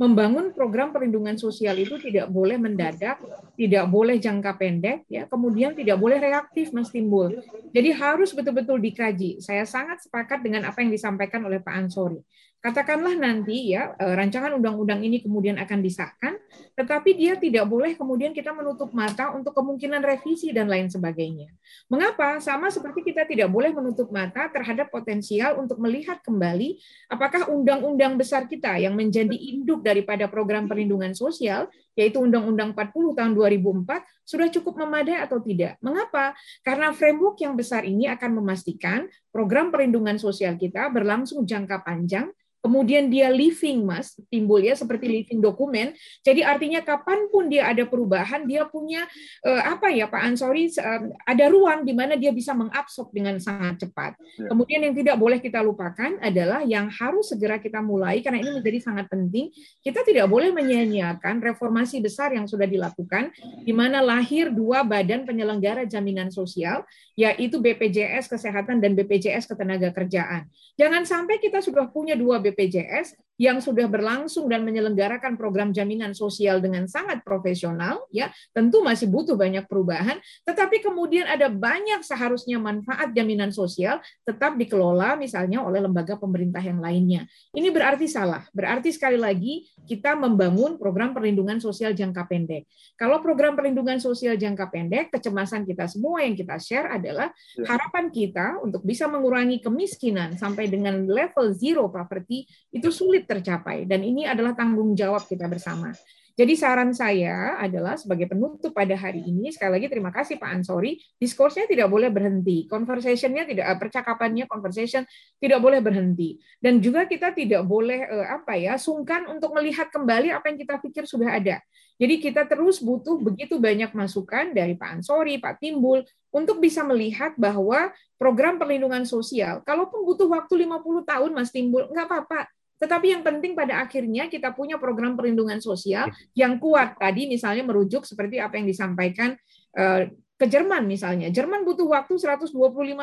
membangun 0.00 0.56
program 0.56 0.88
perlindungan 0.94 1.36
sosial 1.36 1.76
itu 1.76 1.98
tidak 2.00 2.30
boleh 2.32 2.56
mendadak, 2.56 3.18
tidak 3.58 3.84
boleh 3.90 4.16
jangka 4.16 4.54
pendek, 4.54 5.02
ya, 5.10 5.26
kemudian 5.26 5.74
tidak 5.74 5.98
boleh 5.98 6.22
reaktif, 6.22 6.70
Mas 6.70 6.88
Timbul. 6.94 7.42
Jadi 7.74 7.90
harus 7.92 8.30
betul-betul 8.30 8.78
dikaji. 8.78 9.42
Saya 9.42 9.66
sangat 9.66 10.06
sepakat 10.06 10.40
dengan 10.46 10.70
apa 10.70 10.80
yang 10.80 10.94
disampaikan 10.94 11.42
oleh 11.44 11.58
Pak 11.58 11.74
Ansori. 11.74 12.22
Katakanlah 12.58 13.14
nanti 13.14 13.70
ya 13.70 13.94
eh, 13.94 14.14
rancangan 14.18 14.50
undang-undang 14.58 14.98
ini 15.06 15.22
kemudian 15.22 15.62
akan 15.62 15.78
disahkan, 15.78 16.34
tetapi 16.74 17.14
dia 17.14 17.38
tidak 17.38 17.70
boleh 17.70 17.94
kemudian 17.94 18.34
kita 18.34 18.50
menutup 18.50 18.90
mata 18.90 19.30
untuk 19.30 19.54
kemungkinan 19.54 20.02
revisi 20.02 20.50
dan 20.50 20.66
lain 20.66 20.90
sebagainya. 20.90 21.54
Mengapa? 21.86 22.42
Sama 22.42 22.66
seperti 22.66 23.14
kita 23.14 23.30
tidak 23.30 23.46
boleh 23.54 23.70
menutup 23.70 24.10
mata 24.10 24.50
terhadap 24.50 24.90
potensial 24.90 25.62
untuk 25.62 25.78
melihat 25.78 26.18
kembali 26.18 26.82
apakah 27.06 27.46
undang-undang 27.46 28.18
besar 28.18 28.50
kita 28.50 28.74
yang 28.74 28.98
menjadi 28.98 29.38
induk 29.38 29.86
daripada 29.86 30.26
program 30.26 30.66
perlindungan 30.66 31.14
sosial, 31.14 31.70
yaitu 31.98 32.22
Undang-Undang 32.22 32.78
40 32.78 33.18
tahun 33.18 33.32
2004, 33.34 34.06
sudah 34.22 34.46
cukup 34.54 34.78
memadai 34.78 35.18
atau 35.18 35.42
tidak. 35.42 35.74
Mengapa? 35.82 36.38
Karena 36.62 36.94
framework 36.94 37.42
yang 37.42 37.58
besar 37.58 37.82
ini 37.82 38.06
akan 38.06 38.38
memastikan 38.38 39.10
program 39.34 39.74
perlindungan 39.74 40.14
sosial 40.14 40.54
kita 40.54 40.86
berlangsung 40.94 41.42
jangka 41.42 41.82
panjang, 41.82 42.30
kemudian 42.58 43.08
dia 43.08 43.30
living, 43.30 43.86
Mas, 43.86 44.18
timbul 44.28 44.60
ya 44.62 44.74
seperti 44.74 45.06
living 45.06 45.38
dokumen. 45.38 45.94
Jadi 46.26 46.42
artinya 46.42 46.82
kapan 46.82 47.30
pun 47.30 47.46
dia 47.46 47.70
ada 47.70 47.86
perubahan, 47.86 48.44
dia 48.44 48.66
punya 48.66 49.06
eh, 49.46 49.62
apa 49.62 49.88
ya 49.94 50.10
Pak 50.10 50.22
Ansori, 50.22 50.68
eh, 50.68 51.02
ada 51.24 51.44
ruang 51.48 51.86
di 51.86 51.94
mana 51.94 52.18
dia 52.18 52.34
bisa 52.34 52.52
mengabsorb 52.52 53.14
dengan 53.14 53.38
sangat 53.38 53.86
cepat. 53.86 54.18
Ya. 54.36 54.50
Kemudian 54.50 54.80
yang 54.84 54.94
tidak 54.94 55.16
boleh 55.16 55.38
kita 55.38 55.62
lupakan 55.62 56.18
adalah 56.18 56.66
yang 56.66 56.90
harus 56.90 57.30
segera 57.30 57.62
kita 57.62 57.78
mulai 57.78 58.20
karena 58.20 58.42
ini 58.42 58.58
menjadi 58.58 58.78
sangat 58.82 59.06
penting. 59.06 59.54
Kita 59.80 60.02
tidak 60.02 60.26
boleh 60.26 60.50
menyia-nyiakan 60.50 61.40
reformasi 61.40 62.02
besar 62.02 62.34
yang 62.34 62.50
sudah 62.50 62.66
dilakukan 62.66 63.30
di 63.62 63.70
mana 63.70 64.02
lahir 64.02 64.50
dua 64.50 64.82
badan 64.82 65.24
penyelenggara 65.24 65.86
jaminan 65.86 66.28
sosial 66.28 66.82
yaitu 67.18 67.58
BPJS 67.58 68.30
Kesehatan 68.30 68.78
dan 68.78 68.94
BPJS 68.94 69.50
Ketenagakerjaan. 69.50 70.46
Jangan 70.78 71.02
sampai 71.02 71.42
kita 71.42 71.58
sudah 71.58 71.90
punya 71.90 72.14
dua 72.14 72.38
BPJS 72.50 73.14
yang 73.38 73.62
sudah 73.62 73.86
berlangsung 73.86 74.50
dan 74.50 74.66
menyelenggarakan 74.66 75.38
program 75.38 75.70
jaminan 75.70 76.10
sosial 76.10 76.58
dengan 76.58 76.90
sangat 76.90 77.22
profesional, 77.22 78.02
ya 78.10 78.34
tentu 78.50 78.82
masih 78.82 79.06
butuh 79.06 79.38
banyak 79.38 79.62
perubahan, 79.70 80.18
tetapi 80.42 80.82
kemudian 80.82 81.30
ada 81.30 81.46
banyak 81.46 82.02
seharusnya 82.02 82.58
manfaat 82.58 83.14
jaminan 83.14 83.54
sosial 83.54 84.02
tetap 84.26 84.58
dikelola 84.58 85.14
misalnya 85.14 85.62
oleh 85.62 85.78
lembaga 85.78 86.18
pemerintah 86.18 86.58
yang 86.58 86.82
lainnya. 86.82 87.30
Ini 87.54 87.70
berarti 87.70 88.10
salah. 88.10 88.42
Berarti 88.50 88.90
sekali 88.90 89.14
lagi 89.14 89.70
kita 89.86 90.18
membangun 90.18 90.74
program 90.74 91.14
perlindungan 91.14 91.62
sosial 91.62 91.94
jangka 91.94 92.26
pendek. 92.26 92.66
Kalau 92.98 93.22
program 93.22 93.54
perlindungan 93.54 94.02
sosial 94.02 94.34
jangka 94.34 94.66
pendek, 94.66 95.14
kecemasan 95.14 95.62
kita 95.62 95.86
semua 95.86 96.26
yang 96.26 96.34
kita 96.34 96.58
share 96.58 96.90
adalah 96.90 97.30
Ya. 97.54 97.70
harapan 97.70 98.10
kita 98.10 98.58
untuk 98.64 98.82
bisa 98.82 99.06
mengurangi 99.06 99.62
kemiskinan 99.62 100.34
sampai 100.34 100.66
dengan 100.66 101.06
level 101.06 101.54
zero 101.54 101.86
poverty 101.86 102.48
itu 102.74 102.88
sulit 102.90 103.27
tercapai 103.28 103.84
dan 103.84 104.00
ini 104.00 104.24
adalah 104.24 104.56
tanggung 104.56 104.96
jawab 104.96 105.28
kita 105.28 105.44
bersama. 105.44 105.92
Jadi 106.38 106.54
saran 106.54 106.94
saya 106.94 107.58
adalah 107.58 107.98
sebagai 107.98 108.30
penutup 108.30 108.70
pada 108.70 108.94
hari 108.94 109.26
ini 109.26 109.50
sekali 109.50 109.74
lagi 109.74 109.90
terima 109.90 110.14
kasih 110.14 110.38
Pak 110.38 110.46
Ansori, 110.46 110.94
diskursnya 111.18 111.66
tidak 111.66 111.90
boleh 111.90 112.14
berhenti, 112.14 112.62
conversationnya 112.70 113.42
tidak 113.42 113.66
eh, 113.66 113.74
percakapannya 113.74 114.46
conversation 114.46 115.02
tidak 115.42 115.58
boleh 115.58 115.82
berhenti 115.82 116.38
dan 116.62 116.78
juga 116.78 117.10
kita 117.10 117.34
tidak 117.34 117.66
boleh 117.66 118.06
eh, 118.06 118.26
apa 118.30 118.54
ya 118.54 118.78
sungkan 118.78 119.26
untuk 119.26 119.50
melihat 119.50 119.90
kembali 119.90 120.30
apa 120.30 120.46
yang 120.46 120.62
kita 120.62 120.78
pikir 120.78 121.10
sudah 121.10 121.42
ada. 121.42 121.58
Jadi 121.98 122.22
kita 122.22 122.46
terus 122.46 122.78
butuh 122.78 123.18
begitu 123.18 123.58
banyak 123.58 123.90
masukan 123.90 124.54
dari 124.54 124.78
Pak 124.78 125.02
Ansori, 125.02 125.42
Pak 125.42 125.58
Timbul 125.58 126.06
untuk 126.30 126.62
bisa 126.62 126.86
melihat 126.86 127.34
bahwa 127.34 127.90
program 128.14 128.62
perlindungan 128.62 129.02
sosial, 129.02 129.66
kalaupun 129.66 130.06
butuh 130.06 130.30
waktu 130.30 130.70
50 130.70 131.02
tahun 131.02 131.30
Mas 131.34 131.50
Timbul, 131.50 131.90
nggak 131.90 132.06
apa-apa. 132.06 132.46
Tetapi 132.78 133.06
yang 133.18 133.22
penting 133.26 133.58
pada 133.58 133.82
akhirnya 133.82 134.30
kita 134.30 134.54
punya 134.54 134.78
program 134.78 135.18
perlindungan 135.18 135.58
sosial 135.58 136.08
yang 136.32 136.62
kuat. 136.62 136.94
Tadi 136.96 137.26
misalnya 137.26 137.66
merujuk 137.66 138.06
seperti 138.06 138.38
apa 138.38 138.56
yang 138.58 138.66
disampaikan 138.70 139.34
eh, 139.74 140.14
ke 140.38 140.46
Jerman 140.46 140.86
misalnya. 140.86 141.34
Jerman 141.34 141.66
butuh 141.66 141.90
waktu 141.90 142.14
125 142.14 142.54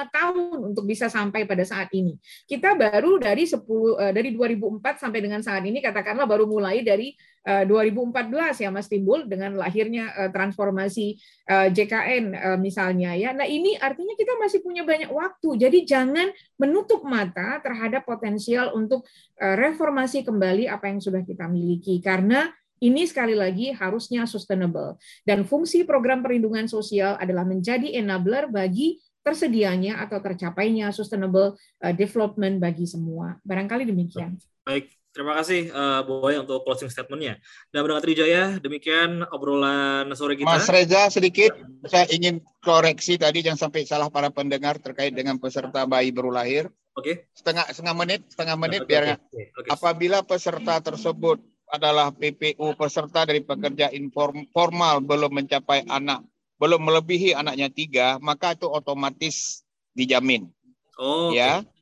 tahun 0.07 0.57
untuk 0.71 0.87
bisa 0.87 1.11
sampai 1.11 1.43
pada 1.43 1.67
saat 1.67 1.91
ini. 1.91 2.15
Kita 2.47 2.79
baru 2.79 3.19
dari 3.19 3.43
10 3.43 3.59
eh, 3.59 4.13
dari 4.15 4.31
2004 4.31 5.03
sampai 5.03 5.19
dengan 5.19 5.43
saat 5.43 5.61
ini 5.67 5.83
katakanlah 5.83 6.23
baru 6.23 6.47
mulai 6.47 6.79
dari 6.79 7.11
2014 7.45 8.65
ya 8.65 8.73
Mas 8.73 8.89
Timbul 8.89 9.29
dengan 9.29 9.53
lahirnya 9.53 10.09
eh, 10.17 10.29
transformasi 10.33 11.21
eh, 11.45 11.69
JKN 11.69 12.25
eh, 12.33 12.57
misalnya 12.57 13.13
ya. 13.13 13.37
Nah, 13.37 13.45
ini 13.45 13.77
artinya 13.77 14.17
kita 14.17 14.33
masih 14.41 14.65
punya 14.65 14.81
banyak 14.81 15.13
waktu. 15.13 15.61
Jadi 15.61 15.85
jangan 15.85 16.33
menutup 16.57 17.05
mata 17.05 17.61
terhadap 17.61 18.01
potensial 18.09 18.73
untuk 18.73 19.05
eh, 19.37 19.53
reformasi 19.53 20.25
kembali 20.25 20.65
apa 20.65 20.89
yang 20.89 20.97
sudah 20.97 21.21
kita 21.21 21.45
miliki 21.45 22.01
karena 22.01 22.49
ini 22.81 23.07
sekali 23.07 23.37
lagi 23.37 23.71
harusnya 23.71 24.27
sustainable 24.27 24.99
dan 25.23 25.47
fungsi 25.47 25.87
program 25.87 26.19
perlindungan 26.19 26.67
sosial 26.67 27.15
adalah 27.21 27.47
menjadi 27.47 27.87
enabler 28.03 28.51
bagi 28.51 28.99
tersedianya 29.23 30.03
atau 30.05 30.21
tercapainya 30.21 30.91
sustainable 30.93 31.57
development 31.97 32.61
bagi 32.61 32.85
semua. 32.85 33.41
Barangkali 33.41 33.89
demikian. 33.89 34.37
Baik, 34.67 34.91
Terima 35.15 35.31
kasih 35.39 35.71
uh, 35.71 36.03
Boy 36.03 36.35
untuk 36.35 36.67
closing 36.67 36.91
statementnya. 36.91 37.39
Dan 37.71 37.87
mendengar 37.87 38.03
Trijaya, 38.03 38.59
demikian 38.59 39.23
obrolan 39.31 40.11
sore 40.11 40.35
kita. 40.35 40.43
Mas 40.43 40.67
Reza 40.67 41.07
sedikit, 41.07 41.55
saya 41.87 42.03
ingin 42.11 42.43
koreksi 42.59 43.15
tadi 43.15 43.39
jangan 43.39 43.71
sampai 43.71 43.87
salah 43.87 44.11
para 44.11 44.27
pendengar 44.27 44.75
terkait 44.75 45.15
dengan 45.15 45.39
peserta 45.39 45.87
bayi 45.87 46.11
baru 46.11 46.35
lahir. 46.35 46.67
Oke. 46.99 46.99
Okay. 46.99 47.15
Setengah 47.31 47.63
setengah 47.71 47.95
menit, 47.95 48.27
setengah 48.27 48.59
menit 48.59 48.83
okay, 48.83 48.89
biar 48.91 49.03
okay, 49.15 49.45
okay. 49.55 49.69
apabila 49.71 50.19
peserta 50.19 50.83
tersebut 50.83 51.39
adalah 51.71 52.11
PPU 52.11 52.75
peserta 52.75 53.23
dari 53.23 53.39
pekerja 53.39 53.95
informal 53.95 54.99
belum 54.99 55.31
mencapai 55.31 55.87
anak, 55.87 56.27
belum 56.59 56.83
melebihi 56.83 57.31
anaknya 57.31 57.71
tiga, 57.71 58.19
maka 58.19 58.51
itu 58.51 58.67
otomatis 58.67 59.63
dijamin. 59.95 60.51
Oh. 60.99 61.31
Ya. 61.31 61.63
Okay 61.63 61.74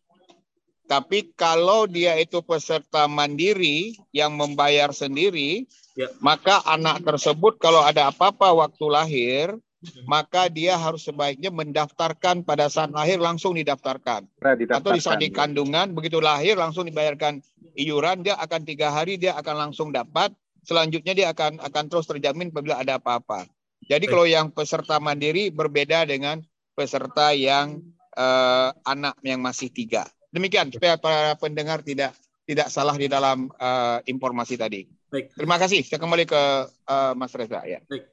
tapi 0.93 1.33
kalau 1.33 1.89
dia 1.89 2.13
itu 2.21 2.37
peserta 2.45 3.09
mandiri 3.09 3.97
yang 4.13 4.37
membayar 4.37 4.93
sendiri, 4.93 5.65
ya. 5.97 6.05
maka 6.21 6.61
anak 6.69 7.01
tersebut 7.01 7.57
kalau 7.57 7.81
ada 7.81 8.13
apa-apa 8.13 8.53
waktu 8.53 8.85
lahir, 8.93 9.45
hmm. 9.57 10.05
maka 10.05 10.53
dia 10.53 10.77
harus 10.77 11.01
sebaiknya 11.09 11.49
mendaftarkan 11.49 12.45
pada 12.45 12.69
saat 12.69 12.93
lahir 12.93 13.17
langsung 13.17 13.57
didaftarkan. 13.57 14.29
Nah, 14.37 14.53
didaftarkan. 14.53 14.85
Atau 14.85 14.93
di 14.93 15.01
saat 15.01 15.17
di 15.17 15.33
kandungan, 15.33 15.97
begitu 15.97 16.21
lahir 16.21 16.61
langsung 16.61 16.85
dibayarkan 16.85 17.41
iuran, 17.73 18.21
dia 18.21 18.37
akan 18.37 18.61
tiga 18.61 18.93
hari 18.93 19.17
dia 19.17 19.33
akan 19.33 19.69
langsung 19.69 19.89
dapat. 19.89 20.29
Selanjutnya 20.61 21.17
dia 21.17 21.27
akan 21.33 21.57
akan 21.57 21.83
terus 21.89 22.05
terjamin 22.05 22.53
apabila 22.53 22.77
ada 22.77 23.01
apa-apa. 23.01 23.49
Jadi 23.89 24.05
kalau 24.05 24.29
yang 24.29 24.53
peserta 24.53 25.01
mandiri 25.01 25.49
berbeda 25.49 26.05
dengan 26.05 26.37
peserta 26.77 27.33
yang 27.33 27.81
uh, 28.13 28.69
anak 28.85 29.17
yang 29.25 29.41
masih 29.41 29.73
tiga. 29.73 30.05
Demikian 30.33 30.73
supaya 30.73 30.97
para 30.97 31.37
pendengar 31.37 31.85
tidak 31.85 32.17
tidak 32.43 32.67
salah 32.67 32.97
di 32.97 33.07
dalam 33.07 33.47
uh, 33.55 34.01
informasi 34.03 34.57
tadi. 34.57 34.83
Baik. 35.13 35.31
Terima 35.37 35.61
kasih. 35.61 35.85
Saya 35.85 36.01
kembali 36.01 36.25
ke 36.25 36.41
uh, 36.89 37.13
Mas 37.13 37.31
Reza 37.37 37.61
ya. 37.63 37.79
Baik. 37.85 38.09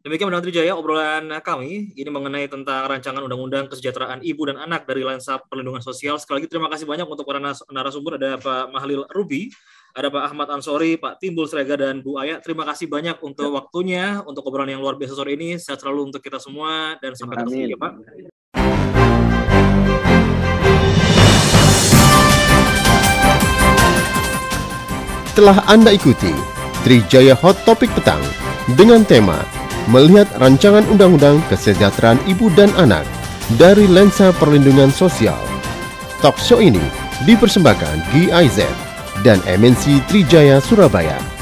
Demikian 0.00 0.32
Menang 0.32 0.40
Trijaya 0.40 0.72
obrolan 0.72 1.28
kami 1.44 1.92
ini 1.92 2.08
mengenai 2.08 2.48
tentang 2.48 2.88
rancangan 2.88 3.20
undang-undang 3.20 3.68
kesejahteraan 3.68 4.24
ibu 4.24 4.48
dan 4.48 4.56
anak 4.56 4.88
dari 4.88 5.04
lensa 5.04 5.36
perlindungan 5.36 5.84
sosial. 5.84 6.16
Sekali 6.16 6.40
lagi 6.40 6.48
terima 6.48 6.72
kasih 6.72 6.88
banyak 6.88 7.04
untuk 7.04 7.28
para 7.28 7.36
narasumber 7.68 8.16
ada 8.16 8.40
Pak 8.40 8.72
Mahlil 8.72 9.04
Rubi, 9.12 9.52
ada 9.92 10.08
Pak 10.08 10.32
Ahmad 10.32 10.48
Ansori, 10.56 10.96
Pak 10.96 11.20
Timbul 11.20 11.44
Srega 11.52 11.76
dan 11.76 12.00
Bu 12.00 12.16
Ayah. 12.16 12.40
Terima 12.40 12.64
kasih 12.64 12.88
banyak 12.88 13.20
untuk 13.20 13.52
waktunya 13.52 14.24
untuk 14.24 14.40
obrolan 14.48 14.72
yang 14.72 14.80
luar 14.80 14.96
biasa 14.96 15.12
sore 15.12 15.36
ini. 15.36 15.60
Sehat 15.60 15.84
selalu 15.84 16.08
untuk 16.08 16.24
kita 16.24 16.40
semua 16.40 16.96
dan 17.04 17.12
sampai 17.12 17.44
ketemu 17.44 17.76
ya 17.76 17.76
Pak. 17.76 17.92
Telah 25.30 25.62
Anda 25.70 25.94
ikuti 25.94 26.34
Trijaya 26.82 27.38
Hot 27.38 27.54
Topic 27.62 27.86
Petang 27.94 28.18
dengan 28.74 29.06
tema 29.06 29.38
Melihat 29.86 30.26
Rancangan 30.42 30.82
Undang-Undang 30.90 31.38
Kesejahteraan 31.46 32.18
Ibu 32.26 32.50
dan 32.58 32.74
Anak 32.74 33.06
dari 33.54 33.86
Lensa 33.86 34.34
Perlindungan 34.34 34.90
Sosial. 34.90 35.38
Talk 36.18 36.34
show 36.42 36.58
ini 36.58 36.82
dipersembahkan 37.30 38.10
GIZ 38.10 38.66
dan 39.22 39.38
MNC 39.46 40.02
Trijaya 40.10 40.58
Surabaya. 40.58 41.39